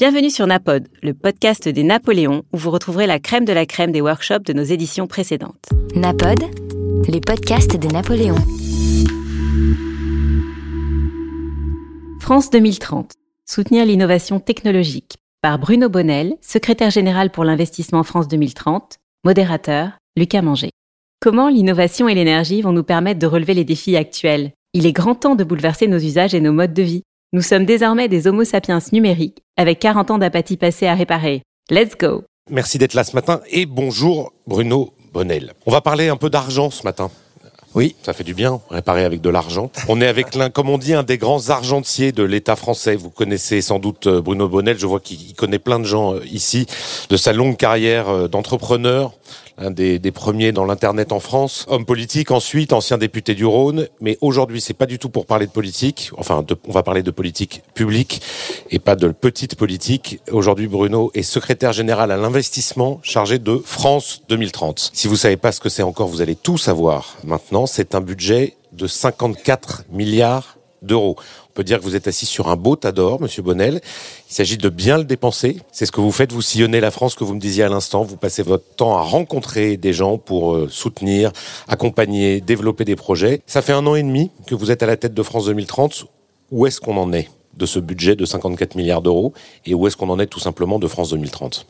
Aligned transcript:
Bienvenue 0.00 0.30
sur 0.30 0.46
Napod, 0.46 0.86
le 1.02 1.12
podcast 1.12 1.68
des 1.68 1.82
Napoléons 1.82 2.44
où 2.52 2.56
vous 2.56 2.70
retrouverez 2.70 3.08
la 3.08 3.18
crème 3.18 3.44
de 3.44 3.52
la 3.52 3.66
crème 3.66 3.90
des 3.90 4.00
workshops 4.00 4.44
de 4.44 4.52
nos 4.52 4.62
éditions 4.62 5.08
précédentes. 5.08 5.70
Napod, 5.96 6.38
les 7.08 7.20
podcasts 7.20 7.76
des 7.76 7.88
Napoléons. 7.88 8.36
France 12.20 12.48
2030. 12.50 13.10
Soutenir 13.44 13.84
l'innovation 13.86 14.38
technologique. 14.38 15.16
Par 15.42 15.58
Bruno 15.58 15.88
Bonnel, 15.88 16.36
secrétaire 16.42 16.90
général 16.90 17.30
pour 17.30 17.42
l'investissement 17.42 18.04
France 18.04 18.28
2030, 18.28 18.98
modérateur, 19.24 19.98
Lucas 20.16 20.42
Manger. 20.42 20.70
Comment 21.20 21.48
l'innovation 21.48 22.08
et 22.08 22.14
l'énergie 22.14 22.62
vont 22.62 22.72
nous 22.72 22.84
permettre 22.84 23.18
de 23.18 23.26
relever 23.26 23.54
les 23.54 23.64
défis 23.64 23.96
actuels? 23.96 24.52
Il 24.74 24.86
est 24.86 24.92
grand 24.92 25.16
temps 25.16 25.34
de 25.34 25.42
bouleverser 25.42 25.88
nos 25.88 25.98
usages 25.98 26.34
et 26.34 26.40
nos 26.40 26.52
modes 26.52 26.72
de 26.72 26.82
vie. 26.82 27.02
Nous 27.34 27.42
sommes 27.42 27.66
désormais 27.66 28.08
des 28.08 28.26
Homo 28.26 28.42
sapiens 28.44 28.78
numériques 28.90 29.42
avec 29.58 29.80
40 29.80 30.12
ans 30.12 30.18
d'apathie 30.18 30.56
passée 30.56 30.86
à 30.86 30.94
réparer. 30.94 31.42
Let's 31.68 31.94
go 32.00 32.24
Merci 32.48 32.78
d'être 32.78 32.94
là 32.94 33.04
ce 33.04 33.14
matin 33.14 33.42
et 33.50 33.66
bonjour 33.66 34.32
Bruno 34.46 34.94
Bonnel. 35.12 35.52
On 35.66 35.70
va 35.70 35.82
parler 35.82 36.08
un 36.08 36.16
peu 36.16 36.30
d'argent 36.30 36.70
ce 36.70 36.84
matin. 36.84 37.10
Oui. 37.74 37.94
Ça 38.02 38.14
fait 38.14 38.24
du 38.24 38.32
bien, 38.32 38.62
réparer 38.70 39.04
avec 39.04 39.20
de 39.20 39.28
l'argent. 39.28 39.70
On 39.88 40.00
est 40.00 40.06
avec 40.06 40.34
l'un, 40.34 40.48
comme 40.48 40.70
on 40.70 40.78
dit, 40.78 40.94
un 40.94 41.02
des 41.02 41.18
grands 41.18 41.50
argentiers 41.50 42.12
de 42.12 42.22
l'État 42.22 42.56
français. 42.56 42.96
Vous 42.96 43.10
connaissez 43.10 43.60
sans 43.60 43.78
doute 43.78 44.06
euh, 44.06 44.22
Bruno 44.22 44.48
Bonnel. 44.48 44.78
Je 44.78 44.86
vois 44.86 45.00
qu'il 45.00 45.34
connaît 45.34 45.58
plein 45.58 45.78
de 45.78 45.84
gens 45.84 46.14
euh, 46.14 46.24
ici, 46.32 46.66
de 47.10 47.16
sa 47.18 47.34
longue 47.34 47.58
carrière 47.58 48.08
euh, 48.08 48.26
d'entrepreneur, 48.26 49.12
un 49.58 49.70
des, 49.70 49.98
des, 49.98 50.12
premiers 50.12 50.52
dans 50.52 50.64
l'internet 50.64 51.12
en 51.12 51.20
France, 51.20 51.66
homme 51.68 51.84
politique 51.84 52.30
ensuite, 52.30 52.72
ancien 52.72 52.98
député 52.98 53.34
du 53.34 53.44
Rhône. 53.44 53.88
Mais 54.00 54.18
aujourd'hui, 54.20 54.60
c'est 54.60 54.74
pas 54.74 54.86
du 54.86 54.98
tout 54.98 55.08
pour 55.08 55.26
parler 55.26 55.46
de 55.46 55.50
politique. 55.50 56.10
Enfin, 56.16 56.44
on 56.66 56.72
va 56.72 56.82
parler 56.82 57.02
de 57.02 57.10
politique 57.10 57.62
publique 57.74 58.22
et 58.70 58.78
pas 58.78 58.96
de 58.96 59.08
petite 59.08 59.56
politique. 59.56 60.20
Aujourd'hui, 60.30 60.68
Bruno 60.68 61.10
est 61.14 61.22
secrétaire 61.22 61.72
général 61.72 62.10
à 62.10 62.16
l'investissement, 62.16 63.00
chargé 63.02 63.38
de 63.38 63.60
France 63.64 64.22
2030. 64.28 64.90
Si 64.92 65.08
vous 65.08 65.16
savez 65.16 65.36
pas 65.36 65.52
ce 65.52 65.60
que 65.60 65.68
c'est 65.68 65.82
encore, 65.82 66.08
vous 66.08 66.20
allez 66.20 66.36
tout 66.36 66.58
savoir 66.58 67.16
maintenant. 67.24 67.66
C'est 67.66 67.94
un 67.94 68.00
budget 68.00 68.56
de 68.72 68.86
54 68.86 69.84
milliards 69.90 70.57
d'euros. 70.82 71.16
On 71.50 71.52
peut 71.54 71.64
dire 71.64 71.78
que 71.78 71.84
vous 71.84 71.96
êtes 71.96 72.08
assis 72.08 72.26
sur 72.26 72.48
un 72.48 72.56
beau 72.56 72.76
tas 72.76 72.92
d'or, 72.92 73.20
Monsieur 73.20 73.42
Bonnel. 73.42 73.80
Il 74.30 74.34
s'agit 74.34 74.58
de 74.58 74.68
bien 74.68 74.98
le 74.98 75.04
dépenser. 75.04 75.58
C'est 75.72 75.86
ce 75.86 75.92
que 75.92 76.00
vous 76.00 76.12
faites. 76.12 76.32
Vous 76.32 76.42
sillonnez 76.42 76.80
la 76.80 76.90
France, 76.90 77.14
que 77.14 77.24
vous 77.24 77.34
me 77.34 77.40
disiez 77.40 77.64
à 77.64 77.68
l'instant. 77.68 78.02
Vous 78.02 78.16
passez 78.16 78.42
votre 78.42 78.64
temps 78.76 78.96
à 78.96 79.02
rencontrer 79.02 79.76
des 79.76 79.92
gens 79.92 80.18
pour 80.18 80.54
euh, 80.54 80.68
soutenir, 80.68 81.32
accompagner, 81.66 82.40
développer 82.40 82.84
des 82.84 82.96
projets. 82.96 83.42
Ça 83.46 83.62
fait 83.62 83.72
un 83.72 83.86
an 83.86 83.94
et 83.94 84.02
demi 84.02 84.30
que 84.46 84.54
vous 84.54 84.70
êtes 84.70 84.82
à 84.82 84.86
la 84.86 84.96
tête 84.96 85.14
de 85.14 85.22
France 85.22 85.46
2030. 85.46 86.06
Où 86.50 86.66
est-ce 86.66 86.80
qu'on 86.80 86.96
en 86.96 87.12
est 87.12 87.28
de 87.56 87.66
ce 87.66 87.78
budget 87.78 88.16
de 88.16 88.24
54 88.24 88.76
milliards 88.76 89.02
d'euros 89.02 89.32
et 89.66 89.74
où 89.74 89.86
est-ce 89.86 89.96
qu'on 89.96 90.10
en 90.10 90.18
est 90.18 90.26
tout 90.26 90.40
simplement 90.40 90.78
de 90.78 90.86
France 90.86 91.10
2030 91.10 91.66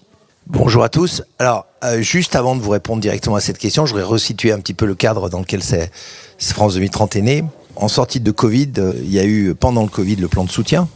Bonjour 0.46 0.82
à 0.82 0.88
tous. 0.88 1.22
Alors, 1.38 1.66
euh, 1.84 2.00
juste 2.00 2.34
avant 2.34 2.56
de 2.56 2.62
vous 2.62 2.70
répondre 2.70 3.02
directement 3.02 3.36
à 3.36 3.40
cette 3.40 3.58
question, 3.58 3.84
je 3.84 3.92
voudrais 3.92 4.08
resituer 4.08 4.50
un 4.50 4.60
petit 4.60 4.72
peu 4.72 4.86
le 4.86 4.94
cadre 4.94 5.28
dans 5.28 5.40
lequel 5.40 5.62
c'est 5.62 5.90
France 6.38 6.74
2030 6.74 7.16
est 7.16 7.22
né. 7.22 7.44
En 7.80 7.86
sortie 7.86 8.18
de 8.18 8.32
Covid, 8.32 8.72
euh, 8.78 8.92
il 9.04 9.12
y 9.12 9.20
a 9.20 9.24
eu 9.24 9.54
pendant 9.54 9.82
le 9.82 9.88
Covid 9.88 10.16
le 10.16 10.26
plan 10.26 10.42
de 10.42 10.50
soutien. 10.50 10.88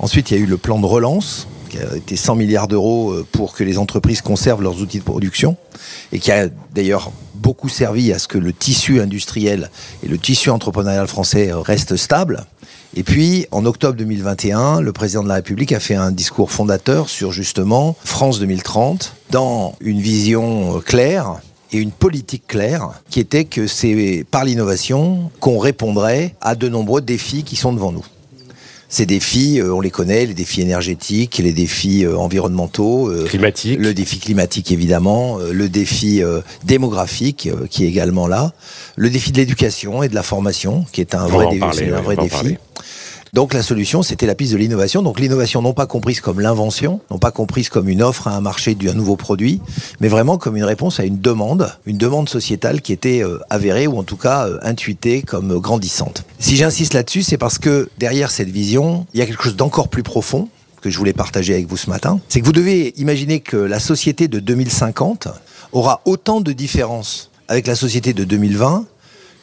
Ensuite, 0.00 0.30
il 0.30 0.36
y 0.36 0.40
a 0.40 0.42
eu 0.42 0.46
le 0.46 0.56
plan 0.56 0.80
de 0.80 0.86
relance 0.86 1.46
qui 1.68 1.78
a 1.78 1.94
été 1.94 2.16
100 2.16 2.34
milliards 2.34 2.66
d'euros 2.66 3.12
euh, 3.12 3.24
pour 3.30 3.54
que 3.54 3.62
les 3.62 3.78
entreprises 3.78 4.22
conservent 4.22 4.60
leurs 4.60 4.80
outils 4.82 4.98
de 4.98 5.04
production 5.04 5.56
et 6.10 6.18
qui 6.18 6.32
a 6.32 6.48
d'ailleurs 6.74 7.12
beaucoup 7.34 7.68
servi 7.68 8.12
à 8.12 8.18
ce 8.18 8.26
que 8.26 8.38
le 8.38 8.52
tissu 8.52 9.00
industriel 9.00 9.70
et 10.02 10.08
le 10.08 10.18
tissu 10.18 10.50
entrepreneurial 10.50 11.06
français 11.06 11.52
restent 11.54 11.94
stables. 11.94 12.44
Et 12.96 13.04
puis, 13.04 13.46
en 13.52 13.64
octobre 13.64 13.96
2021, 13.96 14.80
le 14.80 14.92
président 14.92 15.22
de 15.22 15.28
la 15.28 15.34
République 15.34 15.70
a 15.70 15.78
fait 15.78 15.94
un 15.94 16.10
discours 16.10 16.50
fondateur 16.50 17.08
sur 17.08 17.30
justement 17.30 17.94
France 18.04 18.40
2030, 18.40 19.14
dans 19.30 19.76
une 19.80 20.00
vision 20.00 20.80
claire 20.80 21.40
et 21.72 21.78
une 21.78 21.90
politique 21.90 22.46
claire, 22.46 22.90
qui 23.10 23.20
était 23.20 23.44
que 23.44 23.66
c'est 23.66 24.24
par 24.30 24.44
l'innovation 24.44 25.30
qu'on 25.40 25.58
répondrait 25.58 26.34
à 26.40 26.54
de 26.54 26.68
nombreux 26.68 27.00
défis 27.00 27.42
qui 27.42 27.56
sont 27.56 27.72
devant 27.72 27.92
nous. 27.92 28.04
Ces 28.88 29.04
défis, 29.04 29.60
on 29.64 29.80
les 29.80 29.90
connaît, 29.90 30.26
les 30.26 30.34
défis 30.34 30.62
énergétiques, 30.62 31.38
les 31.38 31.52
défis 31.52 32.06
environnementaux, 32.06 33.12
climatique, 33.26 33.78
le 33.80 33.92
défi 33.92 34.20
climatique 34.20 34.70
évidemment, 34.70 35.38
le 35.38 35.68
défi 35.68 36.22
démographique 36.62 37.50
qui 37.68 37.84
est 37.84 37.88
également 37.88 38.28
là, 38.28 38.52
le 38.94 39.10
défi 39.10 39.32
de 39.32 39.38
l'éducation 39.38 40.04
et 40.04 40.08
de 40.08 40.14
la 40.14 40.22
formation 40.22 40.86
qui 40.92 41.00
est 41.00 41.16
un 41.16 41.26
vrai, 41.26 41.48
dé 41.48 41.60
un 41.60 42.00
vrai 42.00 42.16
défi. 42.16 42.58
Donc 43.36 43.52
la 43.52 43.62
solution, 43.62 44.02
c'était 44.02 44.24
la 44.24 44.34
piste 44.34 44.54
de 44.54 44.56
l'innovation. 44.56 45.02
Donc 45.02 45.20
l'innovation 45.20 45.60
non 45.60 45.74
pas 45.74 45.84
comprise 45.84 46.22
comme 46.22 46.40
l'invention, 46.40 47.00
non 47.10 47.18
pas 47.18 47.30
comprise 47.30 47.68
comme 47.68 47.86
une 47.86 48.02
offre 48.02 48.28
à 48.28 48.34
un 48.34 48.40
marché 48.40 48.74
d'un 48.74 48.94
nouveau 48.94 49.16
produit, 49.16 49.60
mais 50.00 50.08
vraiment 50.08 50.38
comme 50.38 50.56
une 50.56 50.64
réponse 50.64 51.00
à 51.00 51.04
une 51.04 51.20
demande, 51.20 51.70
une 51.84 51.98
demande 51.98 52.30
sociétale 52.30 52.80
qui 52.80 52.94
était 52.94 53.22
euh, 53.22 53.38
avérée 53.50 53.86
ou 53.86 53.98
en 53.98 54.04
tout 54.04 54.16
cas 54.16 54.46
euh, 54.46 54.58
intuitée 54.62 55.20
comme 55.20 55.58
grandissante. 55.58 56.24
Si 56.38 56.56
j'insiste 56.56 56.94
là-dessus, 56.94 57.20
c'est 57.20 57.36
parce 57.36 57.58
que 57.58 57.90
derrière 57.98 58.30
cette 58.30 58.48
vision, 58.48 59.06
il 59.12 59.20
y 59.20 59.22
a 59.22 59.26
quelque 59.26 59.42
chose 59.42 59.56
d'encore 59.56 59.88
plus 59.88 60.02
profond 60.02 60.48
que 60.80 60.88
je 60.88 60.96
voulais 60.96 61.12
partager 61.12 61.52
avec 61.52 61.66
vous 61.68 61.76
ce 61.76 61.90
matin. 61.90 62.18
C'est 62.30 62.40
que 62.40 62.46
vous 62.46 62.52
devez 62.52 62.94
imaginer 62.96 63.40
que 63.40 63.58
la 63.58 63.80
société 63.80 64.28
de 64.28 64.40
2050 64.40 65.28
aura 65.72 66.00
autant 66.06 66.40
de 66.40 66.52
différences 66.52 67.30
avec 67.48 67.66
la 67.66 67.74
société 67.74 68.14
de 68.14 68.24
2020 68.24 68.86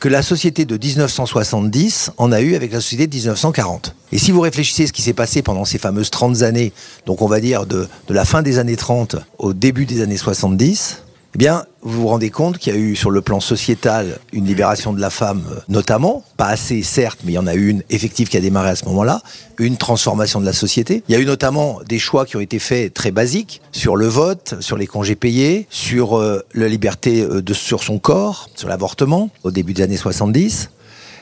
que 0.03 0.09
la 0.09 0.21
société 0.21 0.65
de 0.65 0.77
1970 0.77 2.11
en 2.17 2.33
a 2.33 2.41
eu 2.41 2.55
avec 2.55 2.73
la 2.73 2.81
société 2.81 3.07
de 3.07 3.15
1940. 3.15 3.95
Et 4.11 4.17
si 4.17 4.31
vous 4.31 4.41
réfléchissez 4.41 4.83
à 4.83 4.87
ce 4.87 4.91
qui 4.91 5.01
s'est 5.01 5.13
passé 5.13 5.41
pendant 5.41 5.63
ces 5.63 5.77
fameuses 5.77 6.09
30 6.09 6.41
années, 6.41 6.73
donc 7.05 7.21
on 7.21 7.27
va 7.27 7.39
dire 7.39 7.65
de, 7.65 7.87
de 8.09 8.13
la 8.13 8.25
fin 8.25 8.41
des 8.41 8.59
années 8.59 8.75
30 8.75 9.15
au 9.39 9.53
début 9.53 9.85
des 9.85 10.01
années 10.01 10.17
70, 10.17 11.02
eh 11.35 11.37
bien, 11.37 11.65
vous 11.81 12.01
vous 12.01 12.07
rendez 12.07 12.29
compte 12.29 12.59
qu'il 12.59 12.73
y 12.73 12.75
a 12.75 12.79
eu 12.79 12.95
sur 12.95 13.09
le 13.09 13.21
plan 13.21 13.39
sociétal 13.39 14.19
une 14.33 14.45
libération 14.45 14.93
de 14.93 15.01
la 15.01 15.09
femme, 15.09 15.43
notamment, 15.67 16.23
pas 16.37 16.45
assez 16.45 16.83
certes, 16.83 17.19
mais 17.23 17.31
il 17.31 17.35
y 17.35 17.39
en 17.39 17.47
a 17.47 17.55
eu 17.55 17.69
une 17.69 17.81
effective 17.89 18.29
qui 18.29 18.37
a 18.37 18.39
démarré 18.39 18.69
à 18.69 18.75
ce 18.75 18.85
moment-là, 18.85 19.21
une 19.57 19.77
transformation 19.77 20.39
de 20.39 20.45
la 20.45 20.53
société. 20.53 21.03
Il 21.09 21.13
y 21.13 21.15
a 21.15 21.19
eu 21.19 21.25
notamment 21.25 21.79
des 21.87 21.97
choix 21.97 22.27
qui 22.27 22.37
ont 22.37 22.39
été 22.39 22.59
faits 22.59 22.93
très 22.93 23.09
basiques 23.09 23.61
sur 23.71 23.95
le 23.95 24.05
vote, 24.05 24.55
sur 24.59 24.77
les 24.77 24.85
congés 24.85 25.15
payés, 25.15 25.65
sur 25.71 26.19
euh, 26.19 26.45
la 26.53 26.67
liberté 26.67 27.25
de, 27.25 27.53
sur 27.53 27.83
son 27.83 27.97
corps, 27.97 28.49
sur 28.55 28.69
l'avortement, 28.69 29.31
au 29.43 29.49
début 29.49 29.73
des 29.73 29.81
années 29.81 29.97
70. 29.97 30.69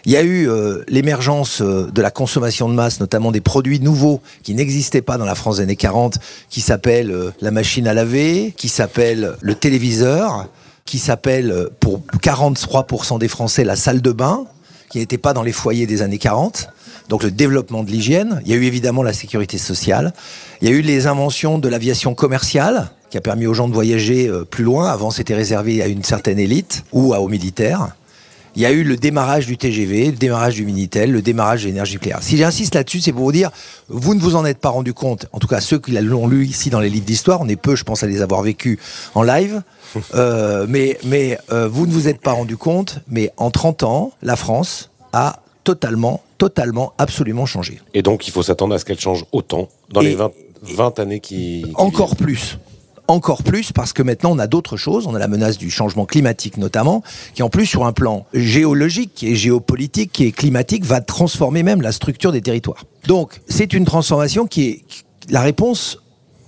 Il 0.06 0.12
y 0.12 0.18
a 0.18 0.24
eu 0.24 0.50
euh, 0.50 0.84
l'émergence 0.88 1.62
euh, 1.62 1.90
de 1.92 2.02
la 2.02 2.10
consommation 2.10 2.68
de 2.68 2.74
masse, 2.74 3.00
notamment 3.00 3.32
des 3.32 3.42
produits 3.42 3.80
nouveaux 3.80 4.22
qui 4.42 4.56
n'existaient 4.56 5.04
pas 5.04 5.18
dans 5.18 5.26
la 5.26 5.36
France 5.36 5.58
des 5.58 5.64
années 5.64 5.76
40, 5.76 6.18
qui 6.50 6.62
s'appellent 6.62 7.12
euh, 7.12 7.32
la 7.40 7.52
machine 7.52 7.88
à 7.88 7.94
laver, 7.94 8.54
qui 8.58 8.68
s'appelle 8.68 9.36
le 9.40 9.56
téléviseur, 9.56 10.48
qui 10.86 10.98
s'appelle 10.98 11.70
pour 11.80 12.02
43% 12.22 13.20
des 13.20 13.28
Français 13.28 13.64
la 13.64 13.76
salle 13.76 14.02
de 14.02 14.12
bain, 14.12 14.46
qui 14.90 14.98
n'était 14.98 15.20
pas 15.20 15.34
dans 15.34 15.44
les 15.44 15.52
foyers 15.52 15.86
des 15.86 16.02
années 16.02 16.18
40. 16.18 16.70
Donc 17.08 17.24
le 17.24 17.32
développement 17.32 17.84
de 17.84 17.92
l'hygiène. 17.92 18.42
Il 18.46 18.52
y 18.52 18.54
a 18.54 18.58
eu 18.58 18.64
évidemment 18.64 19.04
la 19.04 19.14
sécurité 19.14 19.58
sociale. 19.58 20.14
Il 20.62 20.68
y 20.68 20.72
a 20.72 20.76
eu 20.76 20.82
les 20.82 21.08
inventions 21.08 21.60
de 21.60 21.70
l'aviation 21.70 22.16
commerciale 22.16 22.92
qui 23.10 23.18
a 23.18 23.22
permis 23.22 23.46
aux 23.46 23.54
gens 23.54 23.68
de 23.68 23.74
voyager 23.74 24.32
plus 24.50 24.64
loin. 24.64 24.90
Avant, 24.90 25.12
c'était 25.12 25.36
réservé 25.36 25.82
à 25.82 25.88
une 25.88 26.04
certaine 26.04 26.40
élite 26.40 26.84
ou 26.92 27.14
aux 27.14 27.28
militaires 27.28 27.96
il 28.56 28.62
y 28.62 28.66
a 28.66 28.72
eu 28.72 28.84
le 28.84 28.98
démarrage 28.98 29.46
du 29.48 29.58
TGV, 29.58 30.08
le 30.12 30.18
démarrage 30.18 30.56
du 30.56 30.66
Minitel, 30.66 31.12
le 31.12 31.22
démarrage 31.22 31.64
de 31.64 31.68
l'énergie 31.68 31.94
nucléaire. 31.94 32.20
Si 32.22 32.38
j'insiste 32.38 32.76
là-dessus, 32.76 33.00
c'est 33.02 33.14
pour 33.14 33.24
vous 33.24 33.32
dire, 33.32 33.50
vous 33.88 34.14
ne 34.14 34.20
vous 34.20 34.36
en 34.36 34.46
êtes 34.46 34.58
pas 34.60 34.70
rendu 34.70 34.94
compte, 34.94 35.26
en 35.32 35.40
tout 35.40 35.48
cas 35.48 35.62
ceux 35.62 35.80
qui 35.80 35.92
l'ont 35.92 36.28
lu 36.28 36.46
ici 36.46 36.70
dans 36.70 36.80
les 36.80 36.90
livres 36.90 37.06
d'histoire, 37.06 37.42
on 37.42 37.48
est 37.48 37.56
peu, 37.56 37.76
je 37.76 37.84
pense, 37.84 38.04
à 38.04 38.08
les 38.08 38.22
avoir 38.22 38.42
vécus 38.42 38.78
en 39.16 39.24
live, 39.24 39.62
euh, 40.16 40.66
mais, 40.68 40.98
mais 41.06 41.38
euh, 41.52 41.68
vous 41.68 41.86
ne 41.88 41.92
vous 41.94 42.08
êtes 42.08 42.20
pas 42.22 42.34
rendu 42.34 42.58
compte, 42.58 43.00
mais 43.08 43.32
en 43.38 43.52
30 43.52 43.84
ans, 43.84 44.12
la 44.22 44.36
France 44.36 44.90
a 45.14 45.40
totalement, 45.64 46.22
totalement, 46.38 46.94
absolument 46.98 47.46
changé. 47.46 47.80
Et 47.94 48.02
donc 48.02 48.28
il 48.28 48.32
faut 48.32 48.44
s'attendre 48.44 48.74
à 48.76 48.80
ce 48.80 48.86
qu'elle 48.86 49.00
change 49.00 49.26
autant 49.32 49.70
dans 49.92 50.02
Et- 50.02 50.06
les 50.10 50.16
20, 50.16 50.32
20 50.64 51.00
années 51.00 51.20
qui... 51.20 51.64
qui 51.66 51.72
Encore 51.76 52.16
plus. 52.16 52.58
Encore 53.12 53.44
plus 53.44 53.74
parce 53.74 53.92
que 53.92 54.04
maintenant 54.04 54.32
on 54.32 54.40
a 54.40 54.48
d'autres 54.48 54.78
choses, 54.78 55.06
on 55.06 55.14
a 55.16 55.20
la 55.20 55.28
menace 55.28 55.58
du 55.58 55.70
changement 55.70 56.06
climatique 56.06 56.56
notamment, 56.56 57.04
qui 57.34 57.44
en 57.44 57.50
plus 57.50 57.66
sur 57.66 57.86
un 57.86 57.92
plan 57.92 58.26
géologique, 58.34 59.12
qui 59.14 59.34
est 59.34 59.36
géopolitique, 59.36 60.14
qui 60.14 60.28
est 60.28 60.32
climatique, 60.32 60.86
va 60.86 61.02
transformer 61.02 61.62
même 61.62 61.82
la 61.82 61.92
structure 61.92 62.32
des 62.32 62.40
territoires. 62.40 62.86
Donc 63.08 63.42
c'est 63.50 63.74
une 63.74 63.84
transformation 63.84 64.48
qui 64.48 64.70
est 64.70 64.84
la 65.30 65.42
réponse. 65.42 66.01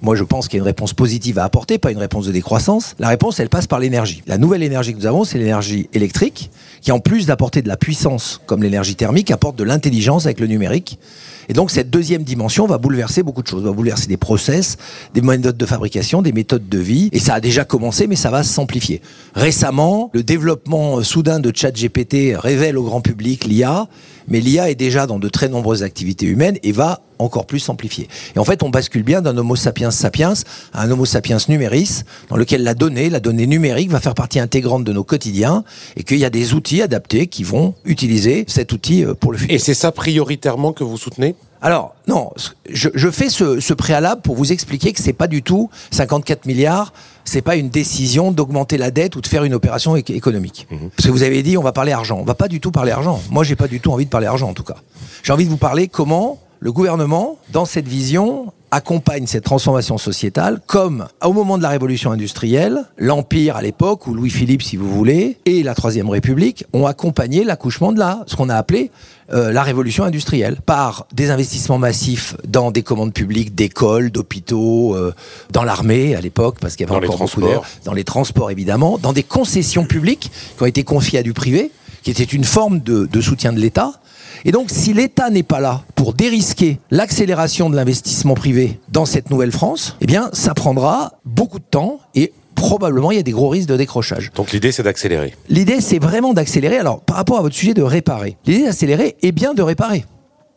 Moi, 0.03 0.17
je 0.17 0.25
pense 0.25 0.49
qu'il 0.49 0.57
y 0.57 0.59
a 0.59 0.63
une 0.63 0.67
réponse 0.67 0.93
positive 0.93 1.39
à 1.39 1.45
apporter, 1.45 1.77
pas 1.77 1.89
une 1.89 1.97
réponse 1.97 2.25
de 2.25 2.33
décroissance. 2.33 2.93
La 2.99 3.07
réponse, 3.07 3.39
elle 3.39 3.47
passe 3.47 3.67
par 3.67 3.79
l'énergie. 3.79 4.21
La 4.27 4.37
nouvelle 4.37 4.61
énergie 4.61 4.91
que 4.91 4.97
nous 4.97 5.05
avons, 5.05 5.23
c'est 5.23 5.37
l'énergie 5.37 5.87
électrique, 5.93 6.51
qui 6.81 6.91
en 6.91 6.99
plus 6.99 7.25
d'apporter 7.25 7.61
de 7.61 7.69
la 7.69 7.77
puissance, 7.77 8.41
comme 8.45 8.63
l'énergie 8.63 8.95
thermique, 8.95 9.31
apporte 9.31 9.55
de 9.55 9.63
l'intelligence 9.63 10.25
avec 10.25 10.41
le 10.41 10.47
numérique. 10.47 10.99
Et 11.47 11.53
donc 11.53 11.71
cette 11.71 11.89
deuxième 11.89 12.23
dimension 12.23 12.67
va 12.67 12.77
bouleverser 12.77 13.23
beaucoup 13.23 13.41
de 13.41 13.47
choses, 13.47 13.63
va 13.63 13.71
bouleverser 13.71 14.07
des 14.07 14.17
process, 14.17 14.77
des 15.13 15.21
méthodes 15.21 15.57
de 15.57 15.65
fabrication, 15.65 16.21
des 16.21 16.33
méthodes 16.33 16.67
de 16.67 16.79
vie. 16.79 17.09
Et 17.13 17.19
ça 17.19 17.35
a 17.35 17.39
déjà 17.39 17.63
commencé, 17.63 18.05
mais 18.07 18.17
ça 18.17 18.29
va 18.29 18.43
s'amplifier. 18.43 19.01
Récemment, 19.35 20.09
le 20.13 20.23
développement 20.23 21.01
soudain 21.01 21.39
de 21.39 21.51
ChatGPT 21.53 22.35
révèle 22.37 22.77
au 22.77 22.83
grand 22.83 23.01
public 23.01 23.45
l'IA 23.45 23.87
mais 24.27 24.39
l'IA 24.39 24.69
est 24.69 24.75
déjà 24.75 25.07
dans 25.07 25.19
de 25.19 25.29
très 25.29 25.49
nombreuses 25.49 25.83
activités 25.83 26.25
humaines 26.25 26.57
et 26.63 26.71
va 26.71 27.01
encore 27.19 27.45
plus 27.45 27.59
s'amplifier. 27.59 28.07
Et 28.35 28.39
en 28.39 28.43
fait, 28.43 28.63
on 28.63 28.69
bascule 28.69 29.03
bien 29.03 29.21
d'un 29.21 29.37
Homo 29.37 29.55
sapiens 29.55 29.91
sapiens 29.91 30.33
à 30.73 30.83
un 30.83 30.91
Homo 30.91 31.05
sapiens 31.05 31.37
numéris, 31.47 32.01
dans 32.29 32.35
lequel 32.35 32.63
la 32.63 32.73
donnée, 32.73 33.09
la 33.09 33.19
donnée 33.19 33.47
numérique, 33.47 33.89
va 33.89 33.99
faire 33.99 34.15
partie 34.15 34.39
intégrante 34.39 34.83
de 34.83 34.93
nos 34.93 35.03
quotidiens, 35.03 35.63
et 35.95 36.03
qu'il 36.03 36.17
y 36.17 36.25
a 36.25 36.29
des 36.29 36.53
outils 36.53 36.81
adaptés 36.81 37.27
qui 37.27 37.43
vont 37.43 37.75
utiliser 37.85 38.45
cet 38.47 38.73
outil 38.73 39.05
euh, 39.05 39.13
pour 39.13 39.31
le 39.31 39.37
futur. 39.37 39.55
Et 39.55 39.59
c'est 39.59 39.73
ça 39.73 39.91
prioritairement 39.91 40.73
que 40.73 40.83
vous 40.83 40.97
soutenez? 40.97 41.35
Alors 41.63 41.95
non, 42.07 42.31
je, 42.69 42.89
je 42.93 43.09
fais 43.09 43.29
ce, 43.29 43.61
ce, 43.61 43.73
préalable 43.73 44.21
pour 44.21 44.35
vous 44.35 44.51
expliquer 44.51 44.91
que 44.91 45.01
c'est 45.01 45.13
pas 45.13 45.27
du 45.27 45.41
tout 45.41 45.69
54 45.91 46.45
milliards, 46.45 46.91
c'est 47.23 47.41
pas 47.41 47.55
une 47.55 47.69
décision 47.69 48.33
d'augmenter 48.33 48.77
la 48.77 48.91
dette 48.91 49.15
ou 49.15 49.21
de 49.21 49.27
faire 49.27 49.45
une 49.45 49.53
opération 49.53 49.95
économique. 49.95 50.67
Mmh. 50.69 50.75
Parce 50.95 51.07
que 51.07 51.11
vous 51.11 51.23
avez 51.23 51.41
dit 51.41 51.57
on 51.57 51.63
va 51.63 51.71
parler 51.71 51.93
argent, 51.93 52.19
on 52.19 52.25
va 52.25 52.35
pas 52.35 52.49
du 52.49 52.59
tout 52.59 52.71
parler 52.71 52.91
argent. 52.91 53.21
Moi 53.29 53.45
j'ai 53.45 53.55
pas 53.55 53.69
du 53.69 53.79
tout 53.79 53.93
envie 53.93 54.03
de 54.03 54.09
parler 54.09 54.27
argent 54.27 54.49
en 54.49 54.53
tout 54.53 54.63
cas. 54.63 54.75
J'ai 55.23 55.31
envie 55.31 55.45
de 55.45 55.49
vous 55.49 55.57
parler 55.57 55.87
comment 55.87 56.37
le 56.63 56.71
gouvernement, 56.71 57.37
dans 57.51 57.65
cette 57.65 57.89
vision, 57.89 58.53
accompagne 58.71 59.27
cette 59.27 59.43
transformation 59.43 59.97
sociétale 59.97 60.61
comme 60.65 61.07
au 61.21 61.33
moment 61.33 61.57
de 61.57 61.63
la 61.63 61.67
révolution 61.67 62.13
industrielle, 62.13 62.85
l'Empire 62.97 63.57
à 63.57 63.61
l'époque, 63.61 64.07
ou 64.07 64.13
Louis-Philippe 64.13 64.63
si 64.63 64.77
vous 64.77 64.89
voulez, 64.89 65.35
et 65.45 65.61
la 65.61 65.75
Troisième 65.75 66.09
République 66.09 66.63
ont 66.71 66.85
accompagné 66.85 67.43
l'accouchement 67.43 67.91
de 67.91 67.99
la, 67.99 68.23
ce 68.27 68.37
qu'on 68.37 68.47
a 68.47 68.55
appelé 68.55 68.91
euh, 69.33 69.51
la 69.51 69.61
révolution 69.61 70.05
industrielle, 70.05 70.61
par 70.65 71.05
des 71.13 71.31
investissements 71.31 71.79
massifs 71.79 72.37
dans 72.47 72.71
des 72.71 72.81
commandes 72.81 73.11
publiques, 73.11 73.53
d'écoles, 73.53 74.09
d'hôpitaux, 74.09 74.95
euh, 74.95 75.13
dans 75.51 75.65
l'armée 75.65 76.15
à 76.15 76.21
l'époque, 76.21 76.59
parce 76.61 76.77
qu'il 76.77 76.87
y 76.87 76.89
avait 76.89 76.97
dans 76.97 77.13
encore 77.13 77.25
les 77.25 77.29
beaucoup 77.29 77.41
d'air, 77.41 77.61
dans 77.83 77.93
les 77.93 78.05
transports 78.05 78.51
évidemment, 78.51 78.97
dans 78.97 79.11
des 79.11 79.23
concessions 79.23 79.83
publiques 79.83 80.31
qui 80.55 80.63
ont 80.63 80.67
été 80.67 80.85
confiées 80.85 81.19
à 81.19 81.23
du 81.23 81.33
privé, 81.33 81.71
qui 82.03 82.11
était 82.11 82.23
une 82.23 82.45
forme 82.45 82.79
de, 82.79 83.05
de 83.05 83.21
soutien 83.21 83.51
de 83.51 83.59
l'État, 83.59 83.99
et 84.45 84.51
donc, 84.51 84.69
si 84.69 84.93
l'État 84.93 85.29
n'est 85.29 85.43
pas 85.43 85.59
là 85.59 85.83
pour 85.95 86.13
dérisquer 86.13 86.79
l'accélération 86.91 87.69
de 87.69 87.75
l'investissement 87.75 88.33
privé 88.33 88.79
dans 88.89 89.05
cette 89.05 89.29
nouvelle 89.29 89.51
France, 89.51 89.95
eh 90.01 90.05
bien, 90.05 90.29
ça 90.33 90.53
prendra 90.53 91.13
beaucoup 91.25 91.59
de 91.59 91.63
temps 91.63 91.99
et 92.13 92.33
probablement 92.55 93.11
il 93.11 93.17
y 93.17 93.19
a 93.19 93.23
des 93.23 93.31
gros 93.31 93.49
risques 93.49 93.69
de 93.69 93.77
décrochage. 93.77 94.31
Donc 94.35 94.51
l'idée 94.51 94.71
c'est 94.71 94.83
d'accélérer. 94.83 95.33
L'idée 95.49 95.81
c'est 95.81 95.99
vraiment 95.99 96.33
d'accélérer. 96.33 96.77
Alors 96.77 97.01
par 97.01 97.15
rapport 97.17 97.39
à 97.39 97.41
votre 97.41 97.55
sujet 97.55 97.73
de 97.73 97.81
réparer, 97.81 98.37
l'idée 98.45 98.65
d'accélérer 98.65 99.15
est 99.21 99.31
bien 99.31 99.53
de 99.53 99.61
réparer. 99.61 100.05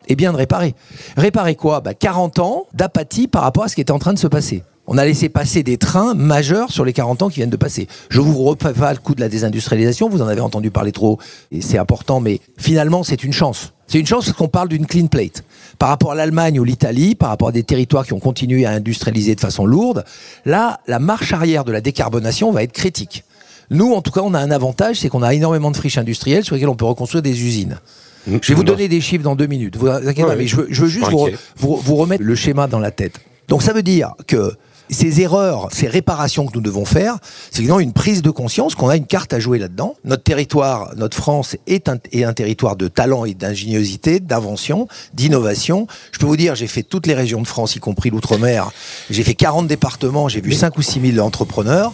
Est 0.08 0.14
bien 0.14 0.32
de 0.32 0.36
réparer. 0.36 0.74
Réparer 1.16 1.56
quoi? 1.56 1.80
Bah 1.80 1.94
40 1.94 2.38
ans 2.38 2.66
d'apathie 2.74 3.28
par 3.28 3.42
rapport 3.42 3.64
à 3.64 3.68
ce 3.68 3.74
qui 3.74 3.80
était 3.80 3.92
en 3.92 3.98
train 3.98 4.12
de 4.12 4.18
se 4.18 4.28
passer. 4.28 4.62
On 4.88 4.98
a 4.98 5.04
laissé 5.04 5.28
passer 5.28 5.62
des 5.62 5.78
trains 5.78 6.14
majeurs 6.14 6.70
sur 6.70 6.84
les 6.84 6.92
40 6.92 7.22
ans 7.22 7.28
qui 7.28 7.36
viennent 7.36 7.50
de 7.50 7.56
passer. 7.56 7.88
Je 8.08 8.20
vous 8.20 8.44
refais 8.44 8.72
pas 8.72 8.92
le 8.92 8.98
coup 8.98 9.14
de 9.14 9.20
la 9.20 9.28
désindustrialisation, 9.28 10.08
vous 10.08 10.22
en 10.22 10.28
avez 10.28 10.40
entendu 10.40 10.70
parler 10.70 10.92
trop, 10.92 11.18
et 11.50 11.60
c'est 11.60 11.78
important, 11.78 12.20
mais 12.20 12.40
finalement 12.56 13.02
c'est 13.02 13.24
une 13.24 13.32
chance. 13.32 13.72
C'est 13.88 13.98
une 13.98 14.06
chance 14.06 14.26
parce 14.26 14.36
qu'on 14.36 14.48
parle 14.48 14.68
d'une 14.68 14.86
clean 14.86 15.06
plate. 15.06 15.44
Par 15.78 15.88
rapport 15.88 16.12
à 16.12 16.14
l'Allemagne 16.14 16.58
ou 16.60 16.64
l'Italie, 16.64 17.14
par 17.14 17.30
rapport 17.30 17.48
à 17.48 17.52
des 17.52 17.62
territoires 17.62 18.06
qui 18.06 18.12
ont 18.12 18.20
continué 18.20 18.64
à 18.64 18.70
industrialiser 18.70 19.34
de 19.34 19.40
façon 19.40 19.66
lourde, 19.66 20.04
là, 20.44 20.80
la 20.86 20.98
marche 20.98 21.32
arrière 21.32 21.64
de 21.64 21.72
la 21.72 21.80
décarbonation 21.80 22.50
va 22.52 22.62
être 22.62 22.72
critique. 22.72 23.24
Nous, 23.70 23.92
en 23.92 24.02
tout 24.02 24.12
cas, 24.12 24.20
on 24.22 24.34
a 24.34 24.38
un 24.38 24.50
avantage, 24.50 25.00
c'est 25.00 25.08
qu'on 25.08 25.22
a 25.22 25.34
énormément 25.34 25.70
de 25.70 25.76
friches 25.76 25.98
industrielles 25.98 26.44
sur 26.44 26.54
lesquelles 26.54 26.68
on 26.68 26.76
peut 26.76 26.84
reconstruire 26.84 27.22
des 27.22 27.44
usines. 27.44 27.78
Je 28.26 28.48
vais 28.48 28.54
vous 28.54 28.64
donner 28.64 28.88
des 28.88 29.00
chiffres 29.00 29.22
dans 29.22 29.36
deux 29.36 29.46
minutes. 29.46 29.76
Vous 29.76 29.88
inquiétez 29.88 30.24
pas, 30.24 30.36
mais 30.36 30.46
je 30.46 30.56
veux, 30.56 30.66
je 30.70 30.82
veux 30.82 30.88
juste 30.88 31.10
vous, 31.10 31.28
vous, 31.56 31.76
vous 31.76 31.96
remettre 31.96 32.24
le 32.24 32.34
schéma 32.34 32.66
dans 32.66 32.80
la 32.80 32.90
tête. 32.90 33.20
Donc 33.48 33.62
ça 33.62 33.72
veut 33.72 33.82
dire 33.82 34.14
que 34.26 34.52
ces 34.90 35.20
erreurs, 35.20 35.68
ces 35.72 35.86
réparations 35.88 36.46
que 36.46 36.52
nous 36.54 36.60
devons 36.60 36.84
faire, 36.84 37.16
c'est 37.50 37.58
évidemment 37.58 37.80
une 37.80 37.92
prise 37.92 38.22
de 38.22 38.30
conscience 38.30 38.74
qu'on 38.74 38.88
a 38.88 38.96
une 38.96 39.06
carte 39.06 39.32
à 39.32 39.40
jouer 39.40 39.58
là-dedans. 39.58 39.96
Notre 40.04 40.22
territoire, 40.22 40.92
notre 40.96 41.16
France 41.16 41.56
est 41.66 41.88
un, 41.88 41.98
est 42.12 42.24
un 42.24 42.32
territoire 42.32 42.76
de 42.76 42.88
talent 42.88 43.24
et 43.24 43.34
d'ingéniosité, 43.34 44.20
d'invention, 44.20 44.88
d'innovation. 45.14 45.86
Je 46.12 46.18
peux 46.18 46.26
vous 46.26 46.36
dire, 46.36 46.54
j'ai 46.54 46.66
fait 46.66 46.82
toutes 46.82 47.06
les 47.06 47.14
régions 47.14 47.40
de 47.40 47.46
France, 47.46 47.76
y 47.76 47.80
compris 47.80 48.10
l'outre-mer. 48.10 48.70
J'ai 49.10 49.22
fait 49.22 49.34
40 49.34 49.66
départements, 49.66 50.28
j'ai 50.28 50.40
vu 50.40 50.52
5 50.52 50.76
ou 50.76 50.82
6 50.82 51.12
000 51.12 51.26
entrepreneurs 51.26 51.92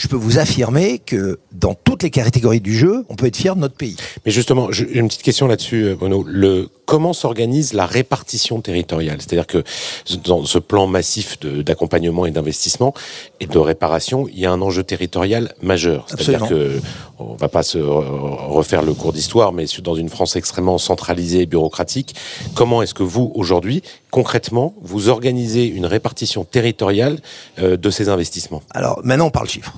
je 0.00 0.08
peux 0.08 0.16
vous 0.16 0.38
affirmer 0.38 0.98
que 0.98 1.40
dans 1.52 1.74
toutes 1.74 2.02
les 2.02 2.10
catégories 2.10 2.62
du 2.62 2.74
jeu, 2.74 3.04
on 3.10 3.16
peut 3.16 3.26
être 3.26 3.36
fier 3.36 3.54
de 3.54 3.60
notre 3.60 3.74
pays. 3.74 3.96
Mais 4.24 4.32
justement, 4.32 4.72
j'ai 4.72 4.90
une 4.98 5.08
petite 5.08 5.22
question 5.22 5.46
là-dessus, 5.46 5.94
Bruno. 5.94 6.24
Le, 6.26 6.70
comment 6.86 7.12
s'organise 7.12 7.74
la 7.74 7.84
répartition 7.84 8.62
territoriale? 8.62 9.18
C'est-à-dire 9.20 9.46
que 9.46 9.62
dans 10.24 10.46
ce 10.46 10.58
plan 10.58 10.86
massif 10.86 11.38
d'accompagnement 11.40 12.24
et 12.24 12.30
d'investissement 12.30 12.94
et 13.40 13.46
de 13.46 13.58
réparation, 13.58 14.26
il 14.28 14.40
y 14.40 14.46
a 14.46 14.52
un 14.52 14.62
enjeu 14.62 14.84
territorial 14.84 15.54
majeur. 15.60 16.06
C'est-à-dire 16.08 16.48
que 16.48 16.80
on 17.18 17.34
va 17.34 17.50
pas 17.50 17.62
se 17.62 17.76
refaire 17.76 18.80
le 18.80 18.94
cours 18.94 19.12
d'histoire, 19.12 19.52
mais 19.52 19.66
dans 19.82 19.96
une 19.96 20.08
France 20.08 20.34
extrêmement 20.34 20.78
centralisée 20.78 21.42
et 21.42 21.46
bureaucratique, 21.46 22.14
comment 22.54 22.80
est-ce 22.80 22.94
que 22.94 23.02
vous 23.02 23.30
aujourd'hui, 23.34 23.82
concrètement, 24.10 24.74
vous 24.82 25.08
organisez 25.08 25.66
une 25.66 25.86
répartition 25.86 26.44
territoriale 26.44 27.18
euh, 27.58 27.76
de 27.76 27.90
ces 27.90 28.08
investissements 28.08 28.62
Alors 28.70 29.00
maintenant, 29.04 29.26
on 29.26 29.30
parle 29.30 29.48
chiffres. 29.48 29.74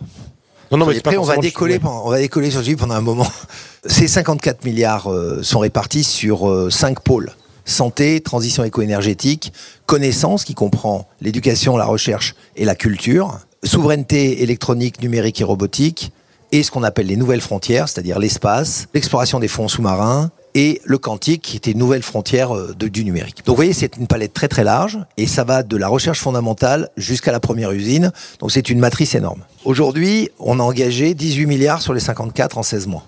Non, 0.71 0.79
non, 0.79 0.87
mais 0.87 0.97
après, 0.97 1.19
on 1.19 1.23
va 1.23 1.37
décoller, 1.37 1.79
pendant, 1.79 2.07
on 2.07 2.11
va 2.11 2.19
décoller 2.19 2.51
sur 2.51 2.63
le 2.63 2.77
pendant 2.77 2.95
un 2.95 3.03
moment. 3.03 3.27
Ces 3.87 4.09
54 4.09 4.65
milliards 4.65 5.13
euh, 5.13 5.43
sont 5.43 5.59
répartis 5.59 6.03
sur 6.03 6.49
euh, 6.49 6.71
cinq 6.71 7.01
pôles 7.01 7.33
santé, 7.65 8.21
transition 8.21 8.65
éco-énergétique, 8.65 9.53
connaissance 9.87 10.45
qui 10.45 10.55
comprend 10.55 11.09
l'éducation, 11.21 11.77
la 11.77 11.85
recherche 11.85 12.35
et 12.57 12.65
la 12.65 12.75
culture, 12.75 13.39
souveraineté 13.63 14.43
électronique, 14.43 15.01
numérique 15.01 15.41
et 15.41 15.45
robotique, 15.45 16.13
et 16.51 16.63
ce 16.63 16.71
qu'on 16.71 16.83
appelle 16.83 17.07
les 17.07 17.17
nouvelles 17.17 17.41
frontières, 17.41 17.89
c'est-à-dire 17.89 18.19
l'espace, 18.19 18.89
l'exploration 18.95 19.41
des 19.41 19.49
fonds 19.49 19.69
sous-marins, 19.69 20.31
et 20.55 20.81
le 20.85 20.99
quantique, 20.99 21.43
qui 21.43 21.57
était 21.57 21.73
une 21.73 21.79
nouvelle 21.79 22.03
frontière 22.03 22.55
de, 22.55 22.89
du 22.89 23.05
numérique. 23.05 23.39
Donc 23.39 23.55
vous 23.55 23.57
voyez, 23.57 23.73
c'est 23.73 23.97
une 23.97 24.07
palette 24.07 24.33
très 24.33 24.49
très 24.49 24.65
large, 24.65 24.99
et 25.17 25.27
ça 25.27 25.45
va 25.45 25.63
de 25.63 25.77
la 25.77 25.89
recherche 25.89 26.21
fondamentale 26.21 26.91
jusqu'à 26.97 27.33
la 27.33 27.41
première 27.41 27.73
usine, 27.73 28.13
donc 28.41 28.53
c'est 28.53 28.71
une 28.71 28.79
matrice 28.79 29.15
énorme. 29.15 29.43
Aujourd'hui, 29.65 30.31
on 30.39 30.61
a 30.61 30.63
engagé 30.63 31.15
18 31.15 31.47
milliards 31.47 31.83
sur 31.83 31.95
les 31.95 32.01
54 32.01 32.59
en 32.59 32.63
16 32.63 32.87
mois. 32.87 33.05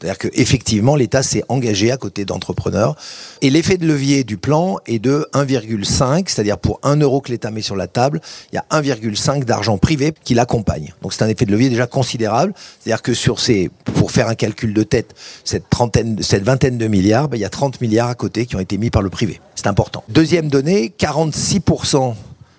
C'est-à-dire 0.00 0.18
qu'effectivement, 0.18 0.96
l'État 0.96 1.22
s'est 1.22 1.44
engagé 1.48 1.92
à 1.92 1.98
côté 1.98 2.24
d'entrepreneurs. 2.24 2.96
Et 3.42 3.50
l'effet 3.50 3.76
de 3.76 3.86
levier 3.86 4.24
du 4.24 4.38
plan 4.38 4.78
est 4.86 4.98
de 4.98 5.28
1,5, 5.34 6.24
c'est-à-dire 6.26 6.56
pour 6.56 6.80
1 6.82 6.96
euro 6.96 7.20
que 7.20 7.30
l'État 7.30 7.50
met 7.50 7.60
sur 7.60 7.76
la 7.76 7.86
table, 7.86 8.22
il 8.50 8.56
y 8.56 8.58
a 8.58 8.64
1,5 8.70 9.44
d'argent 9.44 9.76
privé 9.76 10.14
qui 10.24 10.32
l'accompagne. 10.32 10.94
Donc 11.02 11.12
c'est 11.12 11.22
un 11.22 11.28
effet 11.28 11.44
de 11.44 11.50
levier 11.50 11.68
déjà 11.68 11.86
considérable. 11.86 12.54
C'est-à-dire 12.80 13.02
que 13.02 13.12
sur 13.12 13.40
ces, 13.40 13.70
pour 13.84 14.10
faire 14.10 14.28
un 14.28 14.34
calcul 14.34 14.72
de 14.72 14.82
tête, 14.82 15.14
cette 15.44 15.68
trentaine, 15.68 16.22
cette 16.22 16.44
vingtaine 16.44 16.78
de 16.78 16.86
milliards, 16.86 17.28
ben, 17.28 17.36
il 17.36 17.40
y 17.40 17.44
a 17.44 17.50
30 17.50 17.82
milliards 17.82 18.08
à 18.08 18.14
côté 18.14 18.46
qui 18.46 18.56
ont 18.56 18.60
été 18.60 18.78
mis 18.78 18.88
par 18.88 19.02
le 19.02 19.10
privé. 19.10 19.38
C'est 19.54 19.66
important. 19.66 20.02
Deuxième 20.08 20.48
donnée, 20.48 20.94
46% 20.98 22.14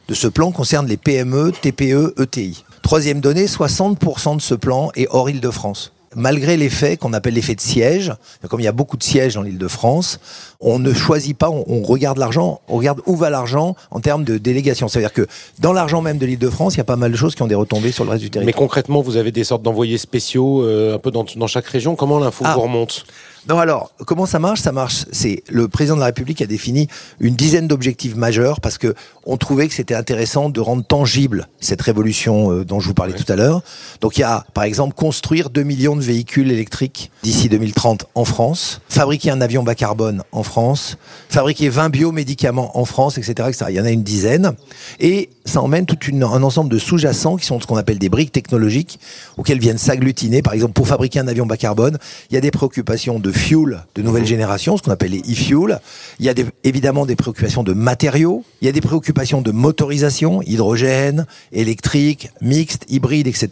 de 0.07 0.13
ce 0.13 0.27
plan 0.27 0.51
concerne 0.51 0.87
les 0.87 0.97
PME, 0.97 1.53
TPE, 1.59 2.13
ETI. 2.21 2.63
Troisième 2.83 3.19
donnée, 3.19 3.45
60% 3.45 4.35
de 4.35 4.41
ce 4.41 4.53
plan 4.53 4.91
est 4.95 5.07
hors 5.09 5.29
Île-de-France 5.29 5.91
malgré 6.15 6.57
l'effet 6.57 6.97
qu'on 6.97 7.13
appelle 7.13 7.33
l'effet 7.33 7.55
de 7.55 7.61
siège, 7.61 8.13
comme 8.49 8.59
il 8.59 8.63
y 8.63 8.67
a 8.67 8.71
beaucoup 8.71 8.97
de 8.97 9.03
sièges 9.03 9.35
dans 9.35 9.41
l'île 9.41 9.57
de 9.57 9.67
France, 9.67 10.19
on 10.59 10.79
ne 10.79 10.93
choisit 10.93 11.37
pas, 11.37 11.49
on, 11.49 11.63
on 11.67 11.81
regarde 11.81 12.17
l'argent, 12.17 12.61
on 12.67 12.77
regarde 12.77 13.01
où 13.05 13.15
va 13.15 13.29
l'argent 13.29 13.75
en 13.91 13.99
termes 13.99 14.23
de 14.23 14.37
délégation. 14.37 14.87
C'est-à-dire 14.87 15.13
que 15.13 15.27
dans 15.59 15.73
l'argent 15.73 16.01
même 16.01 16.17
de 16.17 16.25
l'île 16.25 16.39
de 16.39 16.49
France, 16.49 16.75
il 16.75 16.77
y 16.77 16.81
a 16.81 16.85
pas 16.85 16.95
mal 16.95 17.11
de 17.11 17.17
choses 17.17 17.35
qui 17.35 17.43
ont 17.43 17.47
des 17.47 17.55
retombées 17.55 17.91
sur 17.91 18.03
le 18.03 18.11
reste 18.11 18.23
du 18.23 18.29
territoire. 18.29 18.55
Mais 18.55 18.59
concrètement, 18.59 19.01
vous 19.01 19.17
avez 19.17 19.31
des 19.31 19.43
sortes 19.43 19.63
d'envoyés 19.63 19.97
spéciaux 19.97 20.63
euh, 20.63 20.95
un 20.95 20.99
peu 20.99 21.11
dans, 21.11 21.25
dans, 21.35 21.47
chaque 21.47 21.67
région. 21.67 21.95
Comment 21.95 22.19
l'info 22.19 22.43
ah. 22.47 22.53
vous 22.55 22.61
remonte? 22.61 23.05
Non, 23.49 23.57
alors, 23.57 23.91
comment 24.05 24.27
ça 24.27 24.37
marche? 24.37 24.61
Ça 24.61 24.71
marche, 24.71 25.05
c'est 25.11 25.43
le 25.49 25.67
président 25.67 25.95
de 25.95 25.99
la 25.99 26.07
République 26.07 26.41
a 26.43 26.45
défini 26.45 26.87
une 27.19 27.35
dizaine 27.35 27.67
d'objectifs 27.67 28.15
majeurs 28.15 28.61
parce 28.61 28.77
que 28.77 28.93
on 29.25 29.37
trouvait 29.37 29.67
que 29.67 29.73
c'était 29.73 29.95
intéressant 29.95 30.49
de 30.49 30.59
rendre 30.59 30.83
tangible 30.83 31.47
cette 31.59 31.81
révolution 31.81 32.51
euh, 32.51 32.65
dont 32.65 32.79
je 32.79 32.87
vous 32.87 32.93
parlais 32.93 33.13
tout 33.13 33.29
à 33.31 33.35
l'heure. 33.35 33.63
Donc 33.99 34.17
il 34.17 34.21
y 34.21 34.23
a, 34.23 34.45
par 34.53 34.63
exemple, 34.63 34.93
construire 34.93 35.49
2 35.49 35.63
millions 35.63 35.95
de 35.95 36.01
véhicules 36.01 36.51
électriques 36.51 37.09
d'ici 37.23 37.49
2030 37.49 38.05
en 38.13 38.25
France, 38.25 38.81
fabriquer 38.89 39.31
un 39.31 39.41
avion 39.41 39.63
bas 39.63 39.75
carbone 39.75 40.23
en 40.31 40.43
France, 40.43 40.97
fabriquer 41.29 41.69
20 41.69 41.89
biomédicaments 41.89 42.77
en 42.77 42.85
France, 42.85 43.17
etc., 43.17 43.49
etc. 43.49 43.65
Il 43.69 43.75
y 43.75 43.81
en 43.81 43.85
a 43.85 43.91
une 43.91 44.03
dizaine. 44.03 44.53
Et 44.99 45.29
ça 45.45 45.61
emmène 45.61 45.85
tout 45.85 45.97
une, 46.07 46.23
un 46.23 46.43
ensemble 46.43 46.69
de 46.69 46.77
sous-jacents 46.77 47.35
qui 47.35 47.45
sont 47.45 47.59
ce 47.59 47.67
qu'on 47.67 47.77
appelle 47.77 47.99
des 47.99 48.09
briques 48.09 48.31
technologiques 48.31 48.99
auxquelles 49.37 49.59
viennent 49.59 49.77
s'agglutiner. 49.77 50.41
Par 50.41 50.53
exemple, 50.53 50.73
pour 50.73 50.87
fabriquer 50.87 51.19
un 51.19 51.27
avion 51.27 51.45
bas 51.45 51.57
carbone, 51.57 51.97
il 52.29 52.35
y 52.35 52.37
a 52.37 52.41
des 52.41 52.51
préoccupations 52.51 53.19
de 53.19 53.31
fuel 53.31 53.83
de 53.95 54.01
nouvelle 54.01 54.25
génération, 54.25 54.77
ce 54.77 54.81
qu'on 54.81 54.91
appelle 54.91 55.11
les 55.11 55.21
e-fuel. 55.21 55.79
Il 56.19 56.25
y 56.25 56.29
a 56.29 56.33
des, 56.33 56.45
évidemment 56.63 57.05
des 57.05 57.15
préoccupations 57.15 57.63
de 57.63 57.73
matériaux. 57.73 58.43
Il 58.61 58.65
y 58.65 58.69
a 58.69 58.71
des 58.71 58.81
préoccupations 58.81 59.41
de 59.41 59.51
motorisation, 59.51 60.41
hydrogène, 60.43 61.25
électrique, 61.51 62.29
mixte, 62.41 62.85
hybride, 62.89 63.27
etc. 63.27 63.47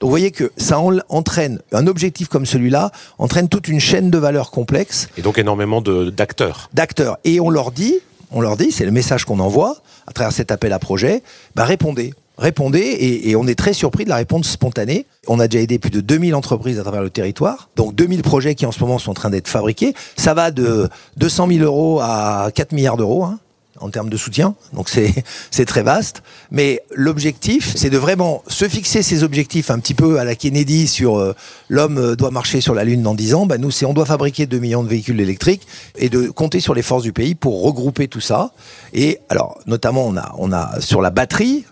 Donc 0.00 0.02
vous 0.02 0.10
voyez 0.10 0.30
que 0.30 0.52
ça 0.56 0.78
en, 0.78 0.98
entraîne, 1.08 1.60
un 1.72 1.86
objectif 1.86 2.28
comme 2.28 2.46
celui-là, 2.46 2.92
entraîne 3.18 3.48
toute 3.48 3.68
une 3.68 3.80
chaîne 3.80 4.10
de 4.10 4.18
valeurs 4.18 4.50
complexe. 4.50 5.08
Et 5.16 5.22
donc 5.22 5.38
énormément 5.38 5.80
d'acteurs. 5.80 6.70
D'acteurs. 6.72 7.18
Et 7.24 7.40
on 7.40 7.50
leur 7.50 7.72
dit, 7.72 7.94
on 8.30 8.40
leur 8.40 8.56
dit, 8.56 8.72
c'est 8.72 8.84
le 8.84 8.90
message 8.90 9.24
qu'on 9.24 9.40
envoie 9.40 9.76
à 10.06 10.12
travers 10.12 10.32
cet 10.32 10.50
appel 10.50 10.72
à 10.72 10.78
projet, 10.78 11.22
bah 11.54 11.64
répondez. 11.64 12.14
Répondez, 12.36 13.22
et, 13.24 13.36
on 13.36 13.46
est 13.46 13.54
très 13.54 13.72
surpris 13.72 14.02
de 14.02 14.08
la 14.08 14.16
réponse 14.16 14.48
spontanée. 14.48 15.06
On 15.28 15.38
a 15.38 15.46
déjà 15.46 15.62
aidé 15.62 15.78
plus 15.78 15.90
de 15.90 16.00
2000 16.00 16.34
entreprises 16.34 16.80
à 16.80 16.82
travers 16.82 17.02
le 17.02 17.10
territoire, 17.10 17.68
donc 17.76 17.94
2000 17.94 18.22
projets 18.22 18.56
qui 18.56 18.66
en 18.66 18.72
ce 18.72 18.80
moment 18.80 18.98
sont 18.98 19.12
en 19.12 19.14
train 19.14 19.30
d'être 19.30 19.46
fabriqués. 19.46 19.94
Ça 20.16 20.34
va 20.34 20.50
de 20.50 20.88
200 21.16 21.46
000 21.48 21.64
euros 21.64 22.00
à 22.02 22.50
4 22.52 22.72
milliards 22.72 22.96
d'euros. 22.96 23.22
Hein 23.22 23.38
en 23.80 23.90
termes 23.90 24.08
de 24.08 24.16
soutien. 24.16 24.54
Donc 24.72 24.88
c'est 25.50 25.64
très 25.64 25.82
vaste. 25.82 26.22
Mais 26.50 26.82
l'objectif, 26.94 27.72
c'est 27.76 27.90
de 27.90 27.98
vraiment 27.98 28.42
se 28.48 28.68
fixer 28.68 29.02
ces 29.02 29.22
objectifs 29.22 29.70
un 29.70 29.78
petit 29.78 29.94
peu 29.94 30.18
à 30.18 30.24
la 30.24 30.34
Kennedy 30.34 30.86
sur 30.86 31.18
euh, 31.18 31.34
l'homme 31.68 31.98
euh, 31.98 32.16
doit 32.16 32.30
marcher 32.30 32.60
sur 32.60 32.74
la 32.74 32.84
Lune 32.84 33.02
dans 33.02 33.14
10 33.14 33.34
ans. 33.34 33.46
Ben 33.46 33.60
nous, 33.60 33.70
c'est 33.70 33.86
on 33.86 33.94
doit 33.94 34.06
fabriquer 34.06 34.46
2 34.46 34.58
millions 34.58 34.82
de 34.82 34.88
véhicules 34.88 35.20
électriques 35.20 35.66
et 35.96 36.08
de 36.08 36.28
compter 36.28 36.60
sur 36.60 36.74
les 36.74 36.82
forces 36.82 37.02
du 37.02 37.12
pays 37.12 37.34
pour 37.34 37.62
regrouper 37.62 38.08
tout 38.08 38.20
ça. 38.20 38.52
Et 38.92 39.18
alors, 39.28 39.58
notamment, 39.66 40.06
on 40.06 40.16
a, 40.16 40.34
on 40.38 40.52
a 40.52 40.80
sur 40.80 41.00
la 41.00 41.10
batterie, 41.10 41.64